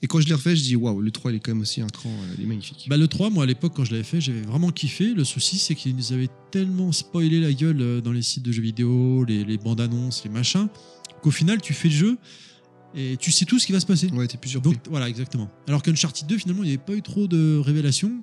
Et 0.03 0.07
quand 0.07 0.21
je 0.21 0.27
l'ai 0.27 0.35
refait, 0.35 0.55
je 0.55 0.63
dis 0.63 0.75
waouh, 0.75 1.01
le 1.01 1.09
3 1.11 1.31
il 1.31 1.37
est 1.37 1.39
quand 1.39 1.51
même 1.51 1.61
aussi 1.61 1.81
un 1.81 1.87
cran, 1.87 2.09
euh, 2.09 2.35
il 2.37 2.43
est 2.43 2.47
magnifique. 2.47 2.85
Bah, 2.89 2.97
le 2.97 3.07
3, 3.07 3.29
moi 3.29 3.43
à 3.43 3.45
l'époque, 3.47 3.73
quand 3.75 3.83
je 3.83 3.91
l'avais 3.91 4.03
fait, 4.03 4.21
j'avais 4.21 4.41
vraiment 4.41 4.71
kiffé. 4.71 5.13
Le 5.13 5.23
souci, 5.23 5.57
c'est 5.57 5.73
qu'ils 5.73 5.95
nous 5.95 6.13
avaient 6.13 6.29
tellement 6.51 6.91
spoilé 6.91 7.39
la 7.39 7.51
gueule 7.51 7.81
euh, 7.81 8.01
dans 8.01 8.11
les 8.11 8.21
sites 8.21 8.43
de 8.43 8.51
jeux 8.51 8.61
vidéo, 8.61 9.23
les, 9.23 9.43
les 9.43 9.57
bandes 9.57 9.81
annonces, 9.81 10.23
les 10.23 10.29
machins, 10.29 10.67
qu'au 11.23 11.31
final, 11.31 11.61
tu 11.61 11.73
fais 11.73 11.89
le 11.89 11.95
jeu 11.95 12.17
et 12.95 13.17
tu 13.17 13.31
sais 13.31 13.45
tout 13.45 13.59
ce 13.59 13.65
qui 13.65 13.71
va 13.71 13.79
se 13.79 13.85
passer. 13.85 14.07
Ouais, 14.11 14.27
t'es 14.27 14.37
plus 14.37 14.51
surpris. 14.51 14.71
Donc 14.71 14.81
voilà, 14.89 15.09
exactement. 15.09 15.49
Alors 15.67 15.81
qu'Uncharted 15.81 16.27
2, 16.27 16.37
finalement, 16.37 16.63
il 16.63 16.67
n'y 16.67 16.73
avait 16.73 16.83
pas 16.83 16.93
eu 16.93 17.01
trop 17.01 17.27
de 17.27 17.57
révélations. 17.57 18.21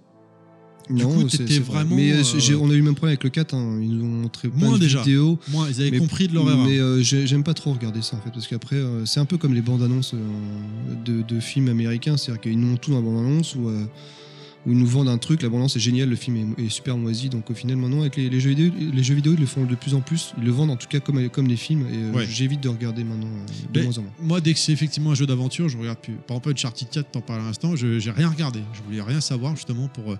Du 0.90 1.02
coup, 1.04 1.24
t'étais 1.24 1.58
vraiment, 1.60 1.96
Mais 1.96 2.12
euh, 2.12 2.22
on 2.60 2.70
a 2.70 2.74
eu 2.74 2.76
le 2.78 2.82
même 2.82 2.94
problème 2.94 3.12
avec 3.12 3.24
le 3.24 3.30
4. 3.30 3.54
hein. 3.54 3.78
Ils 3.80 3.96
nous 3.96 4.04
ont 4.04 4.08
montré 4.08 4.48
plein 4.48 4.66
Moins 4.68 4.74
de 4.76 4.82
déjà. 4.82 5.00
vidéos. 5.02 5.38
Moi, 5.50 5.66
ils 5.70 5.80
avaient 5.80 5.90
Mais- 5.92 5.98
compris 5.98 6.28
de 6.28 6.34
leur 6.34 6.48
erreur. 6.48 6.64
Mais 6.66 6.78
euh, 6.78 7.02
j'ai- 7.02 7.26
j'aime 7.26 7.42
pas 7.44 7.54
trop 7.54 7.72
regarder 7.72 8.02
ça 8.02 8.16
en 8.16 8.20
fait. 8.20 8.30
Parce 8.30 8.46
qu'après, 8.46 8.76
euh, 8.76 9.06
c'est 9.06 9.20
un 9.20 9.24
peu 9.24 9.38
comme 9.38 9.54
les 9.54 9.62
bandes 9.62 9.82
annonces 9.82 10.14
de, 11.04 11.22
de 11.22 11.40
films 11.40 11.68
américains. 11.68 12.16
C'est-à-dire 12.16 12.40
qu'ils 12.42 12.58
nous 12.58 12.66
montrent 12.68 12.80
tout 12.82 12.90
dans 12.90 12.96
la 12.98 13.02
bande 13.02 13.18
annonce 13.18 13.54
ou. 13.54 13.68
où 14.66 14.70
ils 14.72 14.78
nous 14.78 14.86
vendent 14.86 15.10
un 15.10 15.18
truc, 15.18 15.42
la 15.42 15.50
bande 15.50 15.58
annonce 15.60 15.76
est 15.76 15.80
géniale, 15.80 16.08
le 16.08 16.16
film 16.16 16.54
est, 16.58 16.62
est 16.64 16.68
super 16.70 16.96
moisi. 16.96 17.28
Donc 17.28 17.50
au 17.50 17.54
final, 17.54 17.76
maintenant, 17.76 18.00
avec 18.00 18.16
les, 18.16 18.30
les 18.30 18.40
jeux 18.40 18.48
vidéo, 18.50 18.72
les 18.94 19.02
jeux 19.02 19.14
vidéo, 19.14 19.34
ils 19.34 19.40
le 19.40 19.44
font 19.44 19.64
de 19.66 19.74
plus 19.74 19.94
en 19.94 20.00
plus. 20.00 20.32
Ils 20.38 20.44
le 20.44 20.50
vendent 20.52 20.70
en 20.70 20.76
tout 20.76 20.88
cas 20.88 21.00
comme, 21.00 21.28
comme 21.28 21.46
les 21.48 21.56
films. 21.56 21.82
Et 21.92 21.96
euh, 21.96 22.12
Ouais. 22.12 22.26
j'évite 22.30 22.62
de 22.62 22.70
regarder 22.70 23.04
maintenant 23.04 23.26
euh, 23.26 23.46
de 23.72 23.80
Mais- 23.80 23.84
moins 23.84 23.98
en 23.98 24.02
moins. 24.02 24.10
Moi, 24.22 24.40
dès 24.40 24.54
que 24.54 24.58
c'est 24.58 24.72
effectivement 24.72 25.10
un 25.10 25.14
jeu 25.14 25.26
d'aventure, 25.26 25.68
je 25.68 25.76
regarde 25.76 25.98
plus. 25.98 26.14
Par 26.26 26.36
exemple, 26.38 26.50
Uncharted 26.52 26.88
4, 26.90 27.10
t'en 27.10 27.20
parles 27.20 27.42
à 27.42 27.44
l'instant, 27.44 27.76
je 27.76 27.98
j'ai 27.98 28.10
rien 28.10 28.28
regardé. 28.30 28.60
Je 28.72 28.80
voulais 28.82 29.02
rien 29.02 29.20
savoir 29.20 29.54
justement 29.54 29.88
pour, 29.88 30.12
euh, 30.12 30.18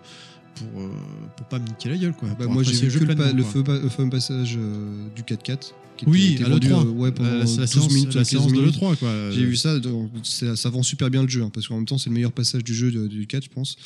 pour, 0.55 0.81
euh, 0.83 0.89
pour 1.37 1.47
pas 1.49 1.59
me 1.59 1.67
niquer 1.67 1.89
la 1.91 1.97
gueule. 1.99 2.15
Quoi, 2.15 2.29
Bah, 2.39 2.47
moi, 2.47 2.63
j'ai 2.63 2.89
vu 2.89 3.01
que 3.01 3.05
le, 3.05 3.33
le 3.33 3.43
feu 3.43 3.63
fameux 3.91 4.11
passage 4.11 4.57
euh, 4.59 5.09
du 5.15 5.23
4-4. 5.23 5.73
qui 5.97 6.05
Oui, 6.07 6.33
était 6.35 6.45
à 6.45 6.49
vendu, 6.49 6.69
l'E3. 6.69 6.87
euh, 6.87 6.91
ouais, 6.91 7.13
pendant 7.13 7.47
c'est 7.47 7.61
la 7.61 7.67
12 7.67 7.71
séance, 7.75 7.93
minutes, 7.93 8.15
la 8.15 8.21
15 8.23 8.29
séance 8.29 8.47
de 8.49 8.53
minutes. 8.53 8.75
l'E3. 8.81 8.97
quoi. 8.97 9.31
J'ai 9.31 9.45
vu 9.45 9.57
ça, 9.57 9.79
donc, 9.79 10.11
ça, 10.23 10.57
ça 10.57 10.71
vend 10.71 10.83
super 10.83 11.11
bien 11.11 11.23
le 11.23 11.29
jeu, 11.29 11.43
hein, 11.43 11.51
parce 11.53 11.69
qu'en 11.69 11.77
même 11.77 11.87
temps, 11.87 11.99
c'est 11.99 12.11
le 12.11 12.15
meilleur 12.15 12.33
passage 12.33 12.65
du 12.65 12.75
jeu 12.75 12.91
du 13.09 13.27
4, 13.27 13.45
je 13.45 13.49
pense. 13.51 13.77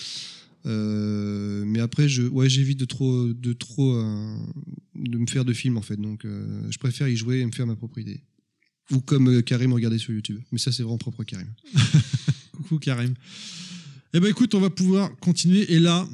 Euh, 0.66 1.64
mais 1.66 1.81
après, 1.81 2.09
je, 2.09 2.23
ouais, 2.23 2.49
j'évite 2.49 2.79
de 2.81 2.85
trop, 2.85 3.29
de 3.29 3.53
trop, 3.53 3.95
euh, 3.95 4.37
de 4.97 5.16
me 5.19 5.27
faire 5.27 5.45
de 5.45 5.53
films 5.53 5.77
en 5.79 5.83
fait. 5.83 5.97
Donc, 5.97 6.25
euh, 6.25 6.47
je 6.71 6.79
préfère 6.79 7.09
y 7.09 7.16
jouer 7.16 7.41
et 7.41 7.47
me 7.47 7.53
faire 7.53 7.66
ma 7.66 7.77
propre 7.77 7.99
idée. 7.99 8.21
Ou 8.91 9.01
comme 9.01 9.43
Karim 9.43 9.73
regarder 9.73 9.99
sur 9.99 10.12
YouTube. 10.12 10.41
Mais 10.51 10.59
ça, 10.59 10.73
c'est 10.73 10.83
vraiment 10.83 10.99
propre 10.99 11.23
Karim. 11.23 11.49
Coucou 12.57 12.79
Karim. 12.79 13.14
Eh 14.14 14.21
ben 14.21 14.29
écoute, 14.31 14.55
on 14.55 14.61
va 14.61 14.71
pouvoir 14.71 15.14
continuer. 15.21 15.71
Et 15.73 15.79
là, 15.79 16.09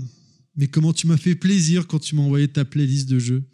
mais 0.57 0.67
comment 0.67 0.93
tu 0.93 1.07
m'as 1.07 1.17
fait 1.17 1.35
plaisir 1.35 1.87
quand 1.87 1.99
tu 1.99 2.15
m'as 2.15 2.23
envoyé 2.23 2.49
ta 2.49 2.65
playlist 2.65 3.09
de 3.09 3.19
jeux. 3.19 3.45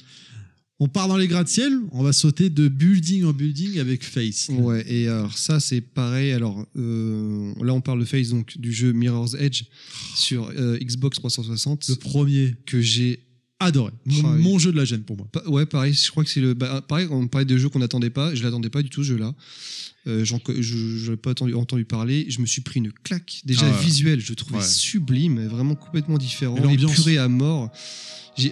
On 0.82 0.88
part 0.88 1.08
dans 1.08 1.18
les 1.18 1.28
gratte-ciel, 1.28 1.78
on 1.92 2.02
va 2.02 2.14
sauter 2.14 2.48
de 2.48 2.66
building 2.68 3.24
en 3.24 3.34
building 3.34 3.78
avec 3.78 4.02
Face. 4.02 4.48
Ouais, 4.48 4.82
et 4.90 5.08
alors 5.08 5.36
ça, 5.36 5.60
c'est 5.60 5.82
pareil. 5.82 6.32
Alors 6.32 6.66
euh, 6.76 7.52
là, 7.62 7.74
on 7.74 7.82
parle 7.82 8.00
de 8.00 8.06
face 8.06 8.30
donc 8.30 8.56
du 8.56 8.72
jeu 8.72 8.92
Mirror's 8.92 9.34
Edge 9.34 9.64
sur 10.16 10.50
euh, 10.56 10.78
Xbox 10.78 11.18
360 11.18 11.86
Le 11.88 11.94
premier, 11.96 12.54
que 12.64 12.80
j'ai 12.80 13.20
adoré. 13.60 13.92
Mon, 14.06 14.22
Ah 14.24 14.32
oui. 14.36 14.42
mon 14.42 14.58
jeu 14.58 14.72
de 14.72 14.76
la 14.76 14.84
gêne 14.84 15.02
pour 15.02 15.16
moi. 15.16 15.26
Pa- 15.30 15.42
Ouais, 15.48 15.66
pareil, 15.66 15.92
je 15.94 16.10
crois 16.10 16.24
que 16.24 16.30
c'est 16.30 16.40
le. 16.40 16.54
bah, 16.54 16.82
pareil, 16.86 17.06
on 17.10 17.28
parlait 17.28 17.44
de 17.44 17.56
jeux 17.56 17.68
qu'on 17.68 17.78
n'attendait 17.78 18.10
pas. 18.10 18.34
Je 18.34 18.42
l'attendais 18.42 18.70
pas 18.70 18.82
du 18.82 18.88
tout, 18.90 19.02
ce 19.04 19.08
jeu-là. 19.08 19.34
Euh, 20.06 20.24
je 20.24 21.04
n'avais 21.04 21.16
pas 21.18 21.30
entendu, 21.32 21.54
entendu 21.54 21.84
parler. 21.84 22.24
Je 22.30 22.40
me 22.40 22.46
suis 22.46 22.62
pris 22.62 22.80
une 22.80 22.90
claque. 22.90 23.42
Déjà 23.44 23.66
Ah 23.66 23.70
ouais. 23.76 23.84
visuel, 23.84 24.18
je 24.20 24.30
le 24.30 24.36
trouvais 24.36 24.58
Ouais. 24.60 24.64
sublime, 24.64 25.46
vraiment 25.46 25.74
complètement 25.74 26.16
différent, 26.18 26.56
épuré 26.56 27.18
à 27.18 27.28
mort. 27.28 27.70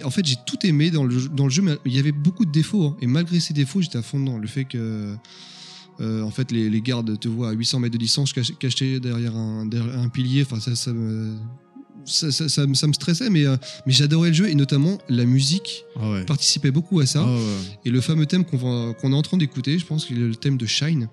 En 0.03 0.11
fait, 0.11 0.23
j'ai 0.25 0.35
tout 0.45 0.63
aimé 0.67 0.91
dans 0.91 1.03
le, 1.03 1.27
dans 1.29 1.45
le 1.45 1.49
jeu, 1.49 1.63
mais 1.63 1.75
il 1.85 1.93
y 1.95 1.97
avait 1.99 2.11
beaucoup 2.11 2.45
de 2.45 2.51
défauts. 2.51 2.83
hein. 2.85 2.97
et 3.01 3.07
malgré 3.07 3.39
ces 3.39 3.53
défauts, 3.55 3.81
j'étais 3.81 3.97
à 3.97 4.03
fond 4.03 4.19
dedans. 4.19 4.37
Le 4.37 4.47
fait 4.47 4.65
que. 4.65 5.15
euh, 6.01 6.21
en 6.21 6.29
fait, 6.31 6.51
les, 6.51 6.69
les 6.69 6.81
gardes 6.81 7.19
te 7.19 7.27
voient 7.27 7.49
à 7.49 7.53
800 7.53 7.79
mètres 7.79 7.93
de 7.93 7.97
distance 8.03 8.31
cach- 8.31 8.55
cachés 8.59 8.99
derrière 8.99 9.35
un, 9.35 9.65
derrière 9.65 9.97
un 9.99 10.09
pilier. 10.09 10.43
Enfin, 10.43 10.59
ça, 10.59 10.75
ça 10.75 10.93
me. 10.93 11.35
Ça, 12.05 12.31
ça- 12.31 12.49
ça 12.49 12.65
me- 12.65 12.73
ça 12.73 12.87
me 12.87 12.93
stressait, 12.93 13.29
mais, 13.29 13.45
euh, 13.45 13.55
mais 13.85 13.93
j'adorais 13.93 14.29
le 14.29 14.35
jeu 14.35 14.49
et 14.49 14.55
notamment 14.55 14.97
la 15.09 15.25
musique 15.25 15.85
Ah 15.99 16.09
ouais. 16.11 16.23
participait 16.25 16.71
beaucoup 16.71 16.99
à 16.99 17.05
ça. 17.05 17.23
Ah 17.25 17.31
ouais. 17.31 17.41
Et 17.85 17.89
le 17.91 18.01
fameux 18.01 18.25
thème 18.25 18.43
qu'on 18.45 19.11
est 19.11 19.15
en 19.15 19.21
train 19.21 19.37
d'écouter, 19.37 19.77
je 19.79 19.85
pense 19.85 20.05
qu'il 20.05 20.17
est 20.17 20.27
le 20.27 20.35
thème 20.35 20.57
de 20.57 20.65
Shine, 20.65 21.07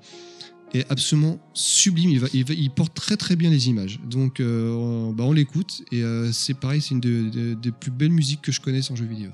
est 0.75 0.85
absolument 0.91 1.39
sublime. 1.55 2.11
Il, 2.11 2.21
va, 2.21 2.27
il, 2.35 2.45
va- 2.45 2.55
il 2.55 2.71
porte 2.71 2.93
très 2.95 3.17
très 3.17 3.37
bien 3.37 3.51
les 3.51 3.69
images. 3.69 4.01
Donc 4.09 4.41
euh, 4.41 4.71
on, 4.73 5.13
bah, 5.13 5.25
on 5.25 5.33
l'écoute 5.33 5.83
et 5.93 6.03
euh, 6.03 6.33
c'est 6.33 6.55
pareil, 6.55 6.81
c'est 6.81 6.91
une 6.91 7.01
de- 7.01 7.29
de- 7.31 7.55
des 7.55 7.71
plus 7.73 7.91
belles 7.93 8.11
musiques 8.11 8.43
que 8.43 8.53
je 8.53 8.61
connaisse 8.61 8.91
en 8.91 8.97
jeu 8.97 9.05
vidéo. 9.07 9.31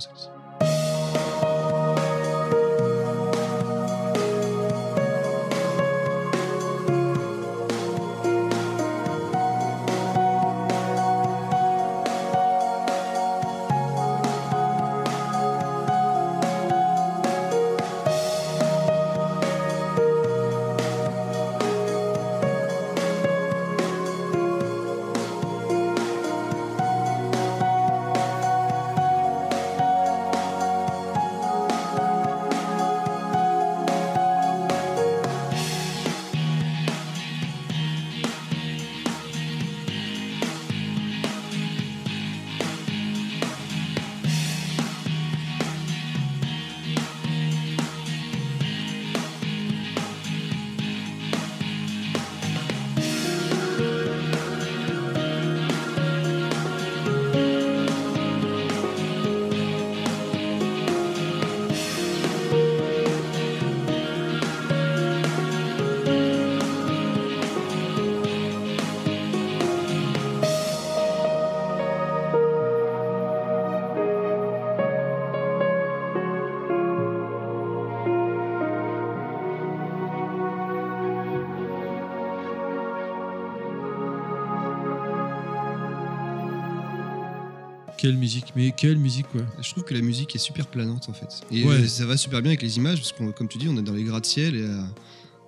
Quelle 88.02 88.16
musique, 88.16 88.52
mais 88.56 88.72
quelle 88.72 88.96
musique, 88.98 89.28
quoi. 89.30 89.42
Je 89.62 89.70
trouve 89.70 89.84
que 89.84 89.94
la 89.94 90.00
musique 90.00 90.34
est 90.34 90.38
super 90.40 90.66
planante 90.66 91.08
en 91.08 91.12
fait. 91.12 91.42
Et 91.52 91.62
Ouais. 91.64 91.76
euh, 91.76 91.86
ça 91.86 92.04
va 92.04 92.16
super 92.16 92.42
bien 92.42 92.50
avec 92.50 92.62
les 92.62 92.76
images 92.76 92.98
parce 92.98 93.12
que 93.12 93.30
comme 93.30 93.46
tu 93.46 93.58
dis, 93.58 93.68
on 93.68 93.76
est 93.76 93.82
dans 93.82 93.92
les 93.92 94.02
gratte-ciel 94.02 94.56
et 94.56 94.62
euh, 94.62 94.80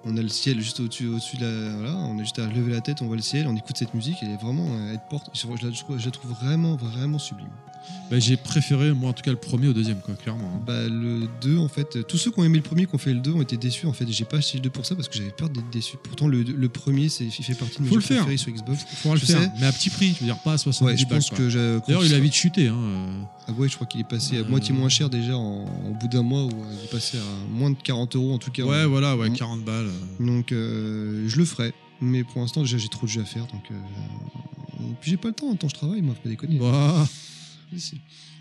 on 0.04 0.16
a 0.16 0.22
le 0.22 0.28
ciel 0.28 0.60
juste 0.60 0.78
au-dessus 0.78 1.08
au-dessus 1.08 1.36
de 1.38 1.44
la. 1.46 1.76
Voilà, 1.78 1.96
on 1.96 2.16
a 2.16 2.22
juste 2.22 2.38
à 2.38 2.46
lever 2.46 2.70
la 2.70 2.80
tête, 2.80 3.02
on 3.02 3.06
voit 3.08 3.16
le 3.16 3.22
ciel, 3.22 3.48
on 3.48 3.56
écoute 3.56 3.76
cette 3.76 3.92
musique 3.92 4.22
et 4.22 4.26
elle 4.26 4.32
est 4.34 4.40
vraiment. 4.40 4.68
euh, 4.68 4.92
elle 4.92 5.00
porte, 5.10 5.30
je, 5.34 5.40
je 5.60 5.66
la, 5.66 5.98
je 5.98 6.04
la 6.04 6.10
trouve 6.12 6.30
vraiment, 6.30 6.76
vraiment 6.76 7.18
sublime. 7.18 7.50
Bah, 8.10 8.18
j'ai 8.18 8.36
préféré, 8.36 8.92
moi 8.92 9.10
en 9.10 9.12
tout 9.14 9.22
cas, 9.22 9.30
le 9.30 9.38
premier 9.38 9.66
au 9.68 9.72
deuxième, 9.72 9.98
quoi, 10.00 10.14
clairement. 10.14 10.52
hein. 10.54 10.60
Bah, 10.66 10.86
le 10.88 11.26
2, 11.40 11.56
en 11.58 11.68
fait, 11.68 12.06
tous 12.06 12.18
ceux 12.18 12.30
qui 12.30 12.38
ont 12.38 12.44
aimé 12.44 12.58
le 12.58 12.62
premier, 12.62 12.84
qui 12.86 12.94
ont 12.94 12.98
fait 12.98 13.14
le 13.14 13.20
2, 13.20 13.32
ont 13.32 13.40
été 13.42 13.56
déçus. 13.56 13.86
En 13.86 13.94
fait, 13.94 14.06
j'ai 14.10 14.26
pas 14.26 14.36
acheté 14.36 14.58
le 14.58 14.62
2 14.64 14.70
pour 14.70 14.84
ça 14.84 14.94
parce 14.94 15.08
que 15.08 15.16
j'avais 15.16 15.30
peur 15.30 15.48
d'être 15.48 15.70
déçu. 15.70 15.96
Pourtant, 16.02 16.28
le, 16.28 16.42
le 16.42 16.68
premier, 16.68 17.08
c'est, 17.08 17.24
il 17.24 17.30
fait 17.32 17.54
partie 17.54 17.78
de 17.78 17.82
mes 17.84 17.88
Faut 17.88 17.94
jeux 17.94 18.00
le 18.00 18.06
faire. 18.06 18.24
préférés 18.26 18.36
sur 18.36 18.52
Xbox. 18.52 18.84
Faudra 18.96 19.14
le 19.14 19.20
Je 19.22 19.26
faire, 19.26 19.42
sais. 19.42 19.50
mais 19.58 19.66
à 19.66 19.72
petit 19.72 19.88
prix, 19.88 20.12
je 20.14 20.20
veux 20.20 20.26
dire, 20.26 20.38
pas 20.38 20.52
à 20.52 20.58
70 20.58 20.84
Ouais, 20.84 20.96
je 20.98 21.04
balles, 21.06 21.18
pense 21.18 21.28
quoi. 21.30 21.38
que 21.38 21.48
j'ai. 21.48 21.78
D'ailleurs, 21.88 22.04
il 22.04 22.14
a 22.14 22.18
vite 22.18 22.34
chuté. 22.34 22.68
Hein. 22.68 22.76
euh. 22.76 23.22
Ah 23.48 23.52
ouais, 23.52 23.68
je 23.68 23.74
crois 23.74 23.86
qu'il 23.86 24.00
est 24.02 24.08
passé 24.08 24.36
à 24.36 24.40
Euh, 24.40 24.48
moitié 24.48 24.74
moins 24.74 24.88
cher 24.90 25.08
déjà 25.10 25.36
en, 25.36 25.64
au 25.64 25.94
bout 25.98 26.08
d'un 26.08 26.22
mois 26.22 26.44
où 26.44 26.48
euh, 26.50 26.74
il 26.78 26.84
est 26.84 26.90
passé 26.90 27.18
à 27.18 27.48
moins 27.50 27.70
de 27.70 27.76
40 27.82 28.16
euros 28.16 28.32
en 28.34 28.38
tout 28.38 28.50
cas. 28.50 28.64
Ouais, 28.64 28.84
voilà, 28.86 29.16
ouais, 29.16 29.30
Mm. 29.30 29.36
40 29.36 29.64
balles. 29.64 29.86
euh. 30.20 30.26
Donc 30.26 30.52
euh, 30.52 31.24
je 31.26 31.36
le 31.36 31.44
ferai. 31.46 31.72
Mais 32.00 32.22
pour 32.24 32.40
l'instant, 32.42 32.60
déjà, 32.62 32.76
j'ai 32.76 32.88
trop 32.88 33.06
de 33.06 33.10
jeux 33.10 33.22
à 33.22 33.24
faire. 33.24 33.46
Donc, 33.46 33.62
euh, 33.70 33.74
Et 34.80 34.94
puis 35.00 35.10
j'ai 35.10 35.16
pas 35.16 35.28
le 35.28 35.34
temps. 35.34 35.48
En 35.48 35.54
temps, 35.56 35.68
je 35.68 35.74
travaille, 35.74 36.02
moi, 36.02 36.14
faut 36.14 36.22
pas 36.22 36.28
déconner. 36.28 36.58
Bah, 36.58 37.06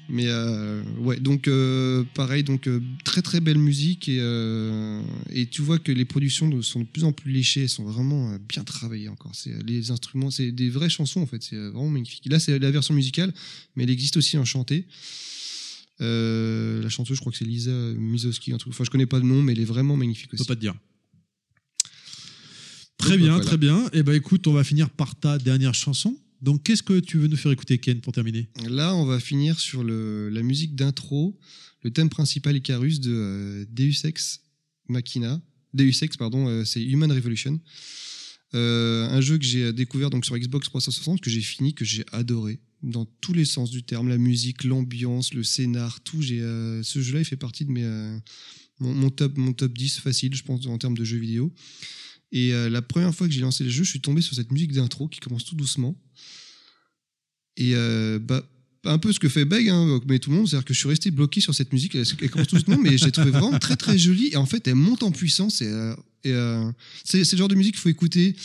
Mais 0.09 0.25
euh, 0.27 0.83
ouais, 0.99 1.17
donc 1.19 1.47
euh, 1.47 2.03
pareil, 2.13 2.43
donc 2.43 2.67
euh, 2.67 2.81
très 3.05 3.21
très 3.21 3.39
belle 3.39 3.57
musique 3.57 4.09
et, 4.09 4.17
euh, 4.19 5.01
et 5.31 5.45
tu 5.47 5.61
vois 5.61 5.79
que 5.79 5.93
les 5.93 6.03
productions 6.03 6.61
sont 6.61 6.81
de 6.81 6.85
plus 6.85 7.05
en 7.05 7.13
plus 7.13 7.31
léchées, 7.31 7.61
elles 7.63 7.69
sont 7.69 7.85
vraiment 7.85 8.37
bien 8.49 8.65
travaillées 8.65 9.07
encore. 9.07 9.31
C'est 9.33 9.53
les 9.65 9.91
instruments, 9.91 10.29
c'est 10.29 10.51
des 10.51 10.69
vraies 10.69 10.89
chansons 10.89 11.21
en 11.21 11.25
fait, 11.25 11.41
c'est 11.41 11.55
vraiment 11.55 11.89
magnifique. 11.89 12.25
Là, 12.25 12.39
c'est 12.39 12.59
la 12.59 12.69
version 12.71 12.93
musicale, 12.93 13.33
mais 13.77 13.83
elle 13.83 13.89
existe 13.91 14.17
aussi 14.17 14.37
en 14.37 14.43
chanté. 14.43 14.87
Euh, 16.01 16.81
la 16.83 16.89
chanteuse, 16.89 17.15
je 17.15 17.21
crois 17.21 17.31
que 17.31 17.37
c'est 17.37 17.45
Lisa 17.45 17.71
Mizoski, 17.71 18.51
un 18.51 18.57
truc. 18.57 18.73
Enfin, 18.73 18.83
je 18.83 18.89
connais 18.89 19.05
pas 19.05 19.19
le 19.19 19.25
nom, 19.25 19.41
mais 19.41 19.53
elle 19.53 19.61
est 19.61 19.65
vraiment 19.65 19.95
magnifique 19.95 20.31
je 20.31 20.35
aussi. 20.35 20.43
peux 20.43 20.53
pas 20.53 20.55
te 20.55 20.61
dire. 20.61 20.75
Très 22.97 23.11
Donc, 23.11 23.19
bien, 23.19 23.29
voilà. 23.31 23.45
très 23.45 23.57
bien. 23.57 23.89
Et 23.93 24.03
bah 24.03 24.15
écoute, 24.15 24.47
on 24.47 24.53
va 24.53 24.63
finir 24.65 24.89
par 24.89 25.15
ta 25.15 25.37
dernière 25.37 25.73
chanson. 25.73 26.17
Donc, 26.43 26.63
qu'est-ce 26.63 26.83
que 26.83 26.99
tu 26.99 27.17
veux 27.17 27.27
nous 27.27 27.37
faire 27.37 27.53
écouter, 27.53 27.77
Ken, 27.77 28.01
pour 28.01 28.11
terminer? 28.11 28.49
Là, 28.69 28.93
on 28.95 29.05
va 29.05 29.21
finir 29.21 29.61
sur 29.61 29.81
la 29.81 30.43
musique 30.43 30.75
d'intro, 30.75 31.39
le 31.83 31.91
thème 31.91 32.09
principal 32.09 32.53
Icarus 32.57 32.99
de 32.99 33.13
euh, 33.13 33.65
Deus 33.69 34.05
Ex 34.05 34.41
Machina. 34.89 35.41
Deus 35.73 36.03
Ex, 36.03 36.17
pardon, 36.17 36.49
euh, 36.49 36.65
c'est 36.65 36.83
Human 36.83 37.09
Revolution. 37.09 37.61
Euh, 38.55 39.07
un 39.09 39.21
jeu 39.21 39.37
que 39.37 39.45
j'ai 39.45 39.71
découvert 39.71 40.09
donc 40.09 40.25
sur 40.25 40.37
Xbox 40.37 40.67
360, 40.67 41.21
que 41.21 41.29
j'ai 41.29 41.39
fini, 41.39 41.73
que 41.73 41.85
j'ai 41.85 42.03
adoré 42.11 42.59
dans 42.81 43.05
tous 43.21 43.31
les 43.31 43.45
sens 43.45 43.71
du 43.71 43.83
terme, 43.83 44.09
la 44.09 44.17
musique, 44.17 44.65
l'ambiance, 44.65 45.33
le 45.33 45.43
scénar, 45.43 46.01
tout. 46.01 46.21
J'ai 46.21 46.41
ce 46.41 47.01
jeu-là, 47.01 47.19
il 47.19 47.25
fait 47.25 47.37
partie 47.37 47.63
de 47.63 47.71
mes 47.71 48.19
mon 48.79 49.09
top 49.09 49.37
mon 49.37 49.53
top 49.53 49.71
10 49.71 49.99
facile, 49.99 50.35
je 50.35 50.43
pense, 50.43 50.65
en 50.65 50.77
termes 50.77 50.97
de 50.97 51.05
jeux 51.05 51.17
vidéo. 51.17 51.53
Et 52.33 52.51
euh, 52.51 52.67
la 52.67 52.81
première 52.81 53.13
fois 53.13 53.27
que 53.27 53.33
j'ai 53.33 53.41
lancé 53.41 53.63
le 53.63 53.69
jeu, 53.69 53.83
je 53.83 53.89
suis 53.91 54.01
tombé 54.01 54.21
sur 54.21 54.35
cette 54.35 54.51
musique 54.51 54.73
d'intro 54.73 55.07
qui 55.07 55.19
commence 55.19 55.45
tout 55.45 55.55
doucement. 55.55 55.95
Et 57.57 57.75
euh, 57.75 58.17
bah, 58.17 58.43
un 58.85 58.97
peu 58.97 59.13
ce 59.13 59.19
que 59.19 59.29
fait 59.29 59.45
Beg, 59.45 59.69
hein, 59.69 60.01
mais 60.07 60.17
tout 60.17 60.31
le 60.31 60.37
monde, 60.37 60.47
c'est-à-dire 60.47 60.65
que 60.65 60.73
je 60.73 60.79
suis 60.79 60.89
resté 60.89 61.11
bloqué 61.11 61.41
sur 61.41 61.53
cette 61.53 61.71
musique. 61.71 61.93
Elle, 61.93 62.29
commence 62.31 62.47
tout 62.47 62.55
doucement, 62.55 62.79
mais 62.81 62.97
j'ai 62.97 63.11
trouvé 63.11 63.29
vraiment 63.29 63.59
très 63.59 63.75
très 63.75 63.99
jolie. 63.99 64.29
Et 64.33 64.35
en 64.35 64.47
fait, 64.47 64.67
elle 64.67 64.75
monte 64.75 65.03
en 65.03 65.11
puissance. 65.11 65.61
Et, 65.61 65.67
euh, 66.25 66.71
c'est 67.03 67.31
le 67.31 67.37
genre 67.37 67.47
de 67.47 67.55
musique 67.55 67.75
qu'il 67.75 67.81
faut 67.81 67.89
écouter 67.89 68.35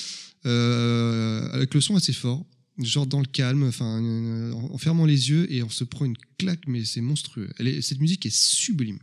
avec 0.44 1.72
le 1.72 1.80
son 1.80 1.96
assez 1.96 2.12
fort, 2.12 2.44
genre 2.82 3.06
dans 3.06 3.20
le 3.20 3.26
calme, 3.26 3.64
enfin, 3.64 4.00
euh, 4.02 4.52
en 4.52 4.78
fermant 4.78 5.04
les 5.04 5.30
yeux 5.30 5.52
et 5.52 5.62
on 5.62 5.70
se 5.70 5.84
prend 5.84 6.04
une 6.04 6.16
claque, 6.38 6.62
mais 6.66 6.84
c'est 6.84 7.00
monstrueux. 7.00 7.48
Elle 7.58 7.68
est- 7.68 7.82
cette 7.82 8.00
musique 8.00 8.24
est 8.26 8.34
sublime, 8.34 8.98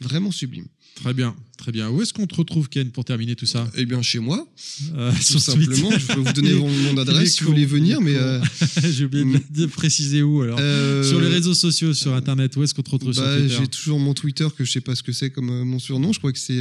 vraiment 0.00 0.30
sublime. 0.30 0.66
Très 0.96 1.14
bien, 1.14 1.36
très 1.56 1.70
bien. 1.70 1.88
Où 1.88 2.02
est-ce 2.02 2.12
qu'on 2.12 2.26
te 2.26 2.34
retrouve, 2.34 2.68
Ken, 2.68 2.90
pour 2.90 3.04
terminer 3.04 3.36
tout 3.36 3.46
ça? 3.46 3.70
Eh 3.76 3.86
bien, 3.86 4.02
chez 4.02 4.18
moi, 4.18 4.46
Euh, 4.96 5.12
tout 5.12 5.38
simplement. 5.38 5.90
Je 5.96 6.06
peux 6.06 6.20
vous 6.20 6.32
donner 6.32 6.52
mon, 6.54 6.68
adresse 6.98 7.34
si 7.36 7.44
vous 7.44 7.50
voulez 7.50 7.64
venir, 7.64 8.00
mais 8.00 8.16
euh, 8.16 8.40
J'ai 8.92 9.04
oublié 9.04 9.24
de, 9.24 9.40
de 9.60 9.66
préciser 9.66 10.22
où 10.22 10.42
alors. 10.42 10.58
euh, 10.60 11.02
Sur 11.08 11.20
les 11.20 11.28
réseaux 11.28 11.54
sociaux, 11.54 11.94
sur 11.94 12.12
Internet, 12.14 12.56
où 12.56 12.64
est-ce 12.64 12.74
qu'on 12.74 12.82
te 12.82 12.90
retrouve 12.90 13.14
Bah, 13.14 13.22
sur 13.22 13.38
Twitter? 13.40 13.56
j'ai 13.60 13.68
toujours 13.68 14.00
mon 14.00 14.12
Twitter 14.14 14.48
que 14.58 14.64
je 14.64 14.72
sais 14.72 14.80
pas 14.80 14.96
ce 14.96 15.02
que 15.04 15.12
c'est 15.12 15.30
comme 15.30 15.62
mon 15.62 15.78
surnom. 15.78 16.12
Je 16.12 16.18
crois 16.18 16.32
que 16.32 16.38
c'est 16.40 16.58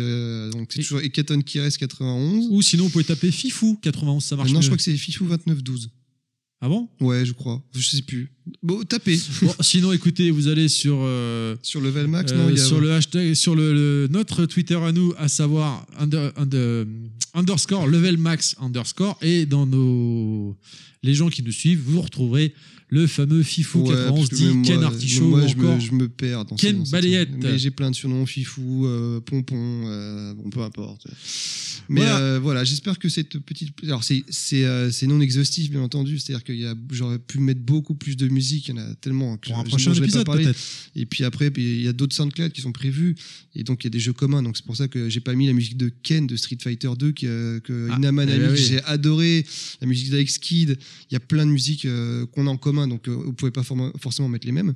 donc 0.52 0.70
c'est 0.72 0.84
toujours 0.84 1.02
Ekaton 1.02 1.42
Kires 1.42 1.76
91. 1.76 2.48
Ou 2.52 2.62
sinon, 2.62 2.84
vous 2.84 2.90
pouvez 2.92 3.04
taper 3.04 3.32
Fifou 3.32 3.80
91, 3.82 4.24
ça 4.24 4.36
marche 4.36 4.52
non, 4.52 4.60
mieux. 4.60 4.62
je 4.62 4.68
crois 4.68 4.78
que 4.78 4.84
c'est 4.84 4.96
Fifou 4.96 5.26
2912. 5.26 5.90
Ah 6.62 6.68
bon? 6.68 6.90
Ouais, 7.00 7.26
je 7.26 7.32
crois. 7.32 7.64
Je 7.74 7.82
sais 7.88 8.02
plus. 8.02 8.30
Bon, 8.62 8.84
tapez 8.84 9.18
Bon, 9.42 9.54
sinon, 9.62 9.94
écoutez, 9.94 10.30
vous 10.30 10.48
allez 10.50 10.68
sur 10.68 10.98
euh, 11.00 11.56
sur 11.62 11.80
Level 11.80 12.08
Max. 12.08 12.32
euh, 12.34 12.36
non, 12.38 12.50
il 12.50 12.58
y 12.58 12.60
a- 12.60 12.64
sur 12.66 12.82
le 12.82 12.92
hashtag, 12.92 13.34
sur 13.34 13.56
le, 13.56 13.72
le- 13.74 14.08
notre 14.12 14.46
Twitter 14.46 14.76
à 14.76 14.92
nous, 14.92 15.14
à 15.18 15.30
savoir 15.30 15.86
under- 15.98 16.34
under- 16.36 16.86
underscore 17.34 17.88
level 17.88 18.18
max 18.18 18.56
underscore, 18.60 19.18
et 19.22 19.46
dans 19.46 19.66
nos 19.66 20.58
les 21.02 21.14
gens 21.14 21.30
qui 21.30 21.44
nous 21.44 21.52
suivent, 21.54 21.82
vous 21.86 22.02
retrouverez 22.02 22.54
le 22.90 23.06
fameux 23.08 23.44
Fifou 23.44 23.82
Ouais, 23.82 23.94
91 23.96 24.16
parce 24.18 24.30
que 24.30 24.36
dit 24.36 24.62
Ken 24.68 24.84
Artichaut 24.84 25.28
moi, 25.30 25.46
je, 25.48 25.54
encore 25.56 25.76
me, 25.76 25.80
je 25.80 25.92
me 25.94 26.10
perds 26.10 26.46
dans 26.46 26.56
Ken 26.56 26.86
ces- 26.86 26.92
Balayette. 26.92 27.30
Mais 27.42 27.58
j'ai 27.60 27.72
plein 27.72 27.92
de 27.92 27.96
surnoms, 27.96 28.26
Fifou, 28.26 28.86
euh, 28.88 29.20
Pompon, 29.20 29.84
euh, 29.86 30.34
bon, 30.34 30.50
peu 30.50 30.62
importe. 30.62 31.06
Mais 31.88 32.02
Voilà. 32.02 32.40
voilà 32.40 32.64
j'espère 32.64 33.00
que 33.00 33.10
cette 33.10 33.40
petite. 33.40 33.70
Alors, 33.84 34.04
c'est 34.04 34.24
euh, 34.66 34.92
non 35.04 35.22
exhaustif, 35.22 35.70
bien 35.72 35.82
entendu. 35.82 36.20
C'est-à-dire 36.20 36.44
a, 36.68 36.76
j'aurais 36.92 37.20
pu 37.20 37.40
mettre 37.40 37.62
beaucoup 37.62 37.96
plus 37.96 38.16
de 38.18 38.28
musique. 38.28 38.68
Il 38.68 38.76
y 38.76 38.80
en 38.80 38.82
a 38.82 38.96
tellement 38.96 39.38
que 39.38 39.50
pour 39.50 39.60
un 39.60 39.64
prochain 39.64 39.94
épisode 39.94 40.26
peut-être. 40.26 40.58
Et 40.96 41.06
puis 41.06 41.24
après, 41.24 41.52
il 41.58 41.82
y 41.82 41.88
a 41.88 41.94
d'autres 41.94 42.16
SoundCloud 42.16 42.52
qui 42.52 42.62
sont 42.62 42.72
prévus. 42.72 43.16
Et 43.56 43.64
donc, 43.64 43.84
il 43.84 43.88
y 43.88 43.90
a 43.90 43.92
des 43.92 44.00
jeux 44.00 44.14
communs. 44.14 44.44
Donc, 44.44 44.58
c'est 44.58 44.66
pour 44.66 44.76
ça 44.76 44.88
que 44.88 45.10
j'ai 45.10 45.20
pas 45.20 45.34
mis 45.34 45.48
la 45.48 45.54
musique 45.54 45.78
de 45.78 45.90
Ken 46.04 46.28
de 46.28 46.36
Street 46.36 46.58
Fighter 46.62 46.90
2 46.98 47.12
qui, 47.12 47.28
euh, 47.28 47.60
que 47.60 47.90
Ah, 47.92 47.98
Inaman 47.98 48.30
a 48.30 48.36
eh 48.36 48.40
mis, 48.40 48.46
que 48.48 48.52
oui. 48.54 48.66
j'ai 48.70 48.84
adoré. 48.84 49.46
La 49.82 49.88
musique 49.88 50.10
d'Alex 50.12 50.38
Kidd. 50.38 50.78
Il 51.10 51.14
y 51.14 51.18
a 51.18 51.20
plein 51.20 51.46
de 51.46 51.52
musiques 51.52 51.86
euh, 51.86 52.26
qu'on 52.28 52.48
a 52.48 52.50
en 52.50 52.58
commun. 52.58 52.79
Donc, 52.88 53.08
euh, 53.08 53.14
vous 53.14 53.34
pouvez 53.34 53.52
pas 53.52 53.64
forcément 53.64 54.30
mettre 54.30 54.46
les 54.46 54.52
mêmes. 54.52 54.74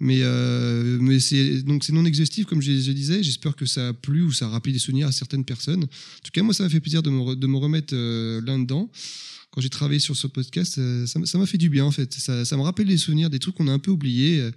Mais, 0.00 0.18
euh, 0.22 0.98
mais 1.00 1.20
c'est 1.20 1.62
non 1.92 2.04
exhaustif 2.04 2.46
comme 2.46 2.60
je, 2.60 2.70
disais. 2.90 3.22
J'espère 3.22 3.54
que 3.54 3.64
ça 3.66 3.88
a 3.88 3.92
plu 3.92 4.22
ou 4.22 4.32
ça 4.32 4.46
a 4.46 4.48
rappelé 4.48 4.72
des 4.72 4.78
souvenirs 4.78 5.06
à 5.06 5.12
certaines 5.12 5.44
personnes. 5.44 5.84
En 5.84 6.22
tout 6.22 6.30
cas, 6.32 6.42
moi, 6.42 6.52
ça 6.52 6.64
m'a 6.64 6.68
fait 6.68 6.80
plaisir 6.80 7.02
de 7.02 7.10
me, 7.10 7.36
de 7.36 7.46
me 7.46 7.56
remettre 7.56 7.94
euh, 7.94 8.40
là-dedans. 8.44 8.90
Quand 9.52 9.60
j'ai 9.60 9.68
travaillé 9.68 10.00
sur 10.00 10.16
ce 10.16 10.26
podcast, 10.26 10.78
euh, 10.78 11.06
ça 11.06 11.38
m'a- 11.38 11.46
fait 11.46 11.58
du 11.58 11.68
bien 11.68 11.84
en 11.84 11.92
fait. 11.92 12.12
Ça, 12.12 12.44
ça 12.44 12.56
me 12.56 12.62
rappelle 12.62 12.88
des 12.88 12.98
souvenirs, 12.98 13.30
des 13.30 13.38
trucs 13.38 13.54
qu'on 13.54 13.68
a 13.68 13.72
un 13.72 13.78
peu 13.78 13.92
oubliés. 13.92 14.50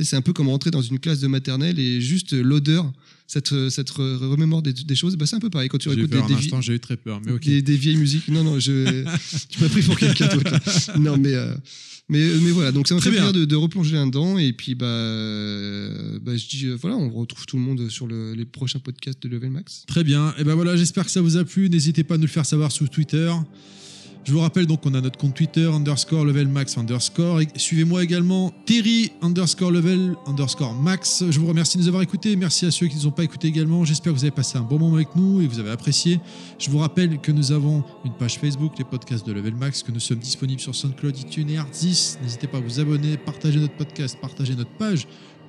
C'est 0.00 0.14
un 0.14 0.22
peu 0.22 0.32
comme 0.32 0.48
rentrer 0.48 0.70
dans 0.70 0.80
une 0.80 1.00
classe 1.00 1.18
de 1.18 1.26
maternelle 1.26 1.80
et 1.80 2.00
juste 2.00 2.32
l'odeur, 2.32 2.92
ça 3.28 3.40
te, 3.40 3.68
ça 3.70 3.84
te 3.84 3.92
re- 3.92 4.16
remémore 4.26 4.62
des, 4.62 4.72
des 4.72 4.94
choses. 4.96 5.14
Bah, 5.16 5.26
c'est 5.26 5.36
un 5.36 5.40
peu 5.40 5.50
pareil 5.50 5.68
quand 5.68 5.78
tu 5.78 5.88
écoutes 5.90 6.10
des, 6.10 6.22
des, 6.22 6.34
instant, 6.34 6.60
j'ai 6.60 6.74
eu 6.74 6.80
très 6.80 6.96
peur, 6.96 7.20
mais 7.24 7.38
des, 7.38 7.62
des 7.62 7.76
vieilles 7.76 7.96
musiques. 7.98 8.26
Non, 8.28 8.42
non, 8.42 8.58
je, 8.58 9.04
tu 9.50 9.62
m'as 9.62 9.68
pris 9.68 9.82
pour 9.82 9.96
quelqu'un 9.98 10.28
d'autre. 10.28 10.98
Non, 10.98 11.16
mais, 11.18 11.34
euh, 11.34 11.54
mais, 12.08 12.26
mais 12.42 12.50
voilà, 12.50 12.72
donc 12.72 12.88
ça 12.88 12.94
m'a 12.94 13.00
Très 13.02 13.10
fait 13.10 13.16
bien. 13.16 13.24
plaisir 13.26 13.40
de, 13.40 13.44
de 13.44 13.54
replonger 13.56 13.94
là-dedans. 13.96 14.38
Et 14.38 14.52
puis, 14.54 14.74
bah, 14.74 14.86
euh, 15.32 16.18
bah, 16.22 16.36
je 16.36 16.48
dis, 16.48 16.66
euh, 16.66 16.76
voilà, 16.80 16.96
on 16.96 17.10
retrouve 17.10 17.44
tout 17.46 17.56
le 17.56 17.62
monde 17.62 17.88
sur 17.90 18.06
le- 18.06 18.32
les 18.34 18.44
prochains 18.46 18.78
podcasts 18.78 19.22
de 19.22 19.28
Level 19.28 19.50
Max. 19.50 19.84
Très 19.86 20.04
bien. 20.04 20.34
Et 20.38 20.44
ben 20.44 20.54
voilà, 20.54 20.74
j'espère 20.76 21.04
que 21.04 21.10
ça 21.10 21.20
vous 21.20 21.36
a 21.36 21.44
plu. 21.44 21.68
N'hésitez 21.68 22.04
pas 22.04 22.14
à 22.14 22.18
nous 22.18 22.24
le 22.24 22.28
faire 22.28 22.46
savoir 22.46 22.72
sur 22.72 22.88
Twitter. 22.88 23.30
Je 24.28 24.34
vous 24.34 24.40
rappelle 24.40 24.66
donc 24.66 24.82
qu'on 24.82 24.92
a 24.92 25.00
notre 25.00 25.16
compte 25.16 25.32
Twitter 25.32 25.64
underscore 25.64 26.22
level 26.22 26.48
max 26.48 26.76
underscore. 26.76 27.40
Suivez-moi 27.56 28.04
également 28.04 28.52
Terry 28.66 29.10
underscore 29.22 29.70
level 29.70 30.16
underscore 30.26 30.74
max. 30.74 31.24
Je 31.30 31.40
vous 31.40 31.46
remercie 31.46 31.78
de 31.78 31.82
nous 31.84 31.88
avoir 31.88 32.02
écoutés. 32.02 32.36
Merci 32.36 32.66
à 32.66 32.70
ceux 32.70 32.88
qui 32.88 32.96
ne 32.96 33.00
nous 33.00 33.06
ont 33.06 33.10
pas 33.10 33.24
écoutés 33.24 33.48
également. 33.48 33.86
J'espère 33.86 34.12
que 34.12 34.18
vous 34.18 34.24
avez 34.24 34.30
passé 34.30 34.58
un 34.58 34.64
bon 34.64 34.78
moment 34.78 34.96
avec 34.96 35.16
nous 35.16 35.40
et 35.40 35.46
que 35.46 35.50
vous 35.50 35.60
avez 35.60 35.70
apprécié. 35.70 36.20
Je 36.58 36.68
vous 36.68 36.76
rappelle 36.76 37.18
que 37.22 37.32
nous 37.32 37.52
avons 37.52 37.82
une 38.04 38.12
page 38.12 38.38
Facebook, 38.38 38.74
les 38.76 38.84
podcasts 38.84 39.26
de 39.26 39.32
Level 39.32 39.54
Max, 39.54 39.82
que 39.82 39.92
nous 39.92 39.98
sommes 39.98 40.18
disponibles 40.18 40.60
sur 40.60 40.74
SoundCloud, 40.74 41.18
iTunes 41.18 41.48
et 41.48 41.56
Artis. 41.56 42.16
N'hésitez 42.22 42.48
pas 42.48 42.58
à 42.58 42.60
vous 42.60 42.80
abonner, 42.80 43.16
partager 43.16 43.58
notre 43.58 43.76
podcast, 43.76 44.18
partager 44.20 44.54
notre 44.54 44.72
page 44.72 45.06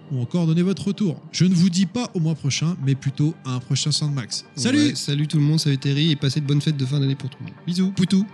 ou 0.09 0.21
encore 0.21 0.47
donner 0.47 0.61
votre 0.61 0.87
retour. 0.87 1.21
Je 1.33 1.43
ne 1.43 1.53
vous 1.53 1.69
dis 1.69 1.85
pas 1.85 2.09
au 2.13 2.21
mois 2.21 2.35
prochain, 2.35 2.77
mais 2.85 2.95
plutôt 2.95 3.35
à 3.43 3.51
un 3.55 3.59
prochain 3.59 3.91
Soundmax. 3.91 4.45
Salut 4.55 4.77
Ouais, 4.77 4.95
salut 4.95 5.27
tout 5.27 5.37
le 5.37 5.43
monde, 5.43 5.59
salut 5.59 5.77
Terry, 5.77 6.11
et 6.11 6.15
passez 6.15 6.39
de 6.39 6.45
bonnes 6.45 6.61
fêtes 6.61 6.77
de 6.77 6.85
fin 6.85 7.01
d'année 7.01 7.15
pour 7.15 7.29
tout 7.29 7.37
le 7.41 7.47
monde. 7.47 7.55
Bisous, 7.67 7.91
poutou 7.91 8.25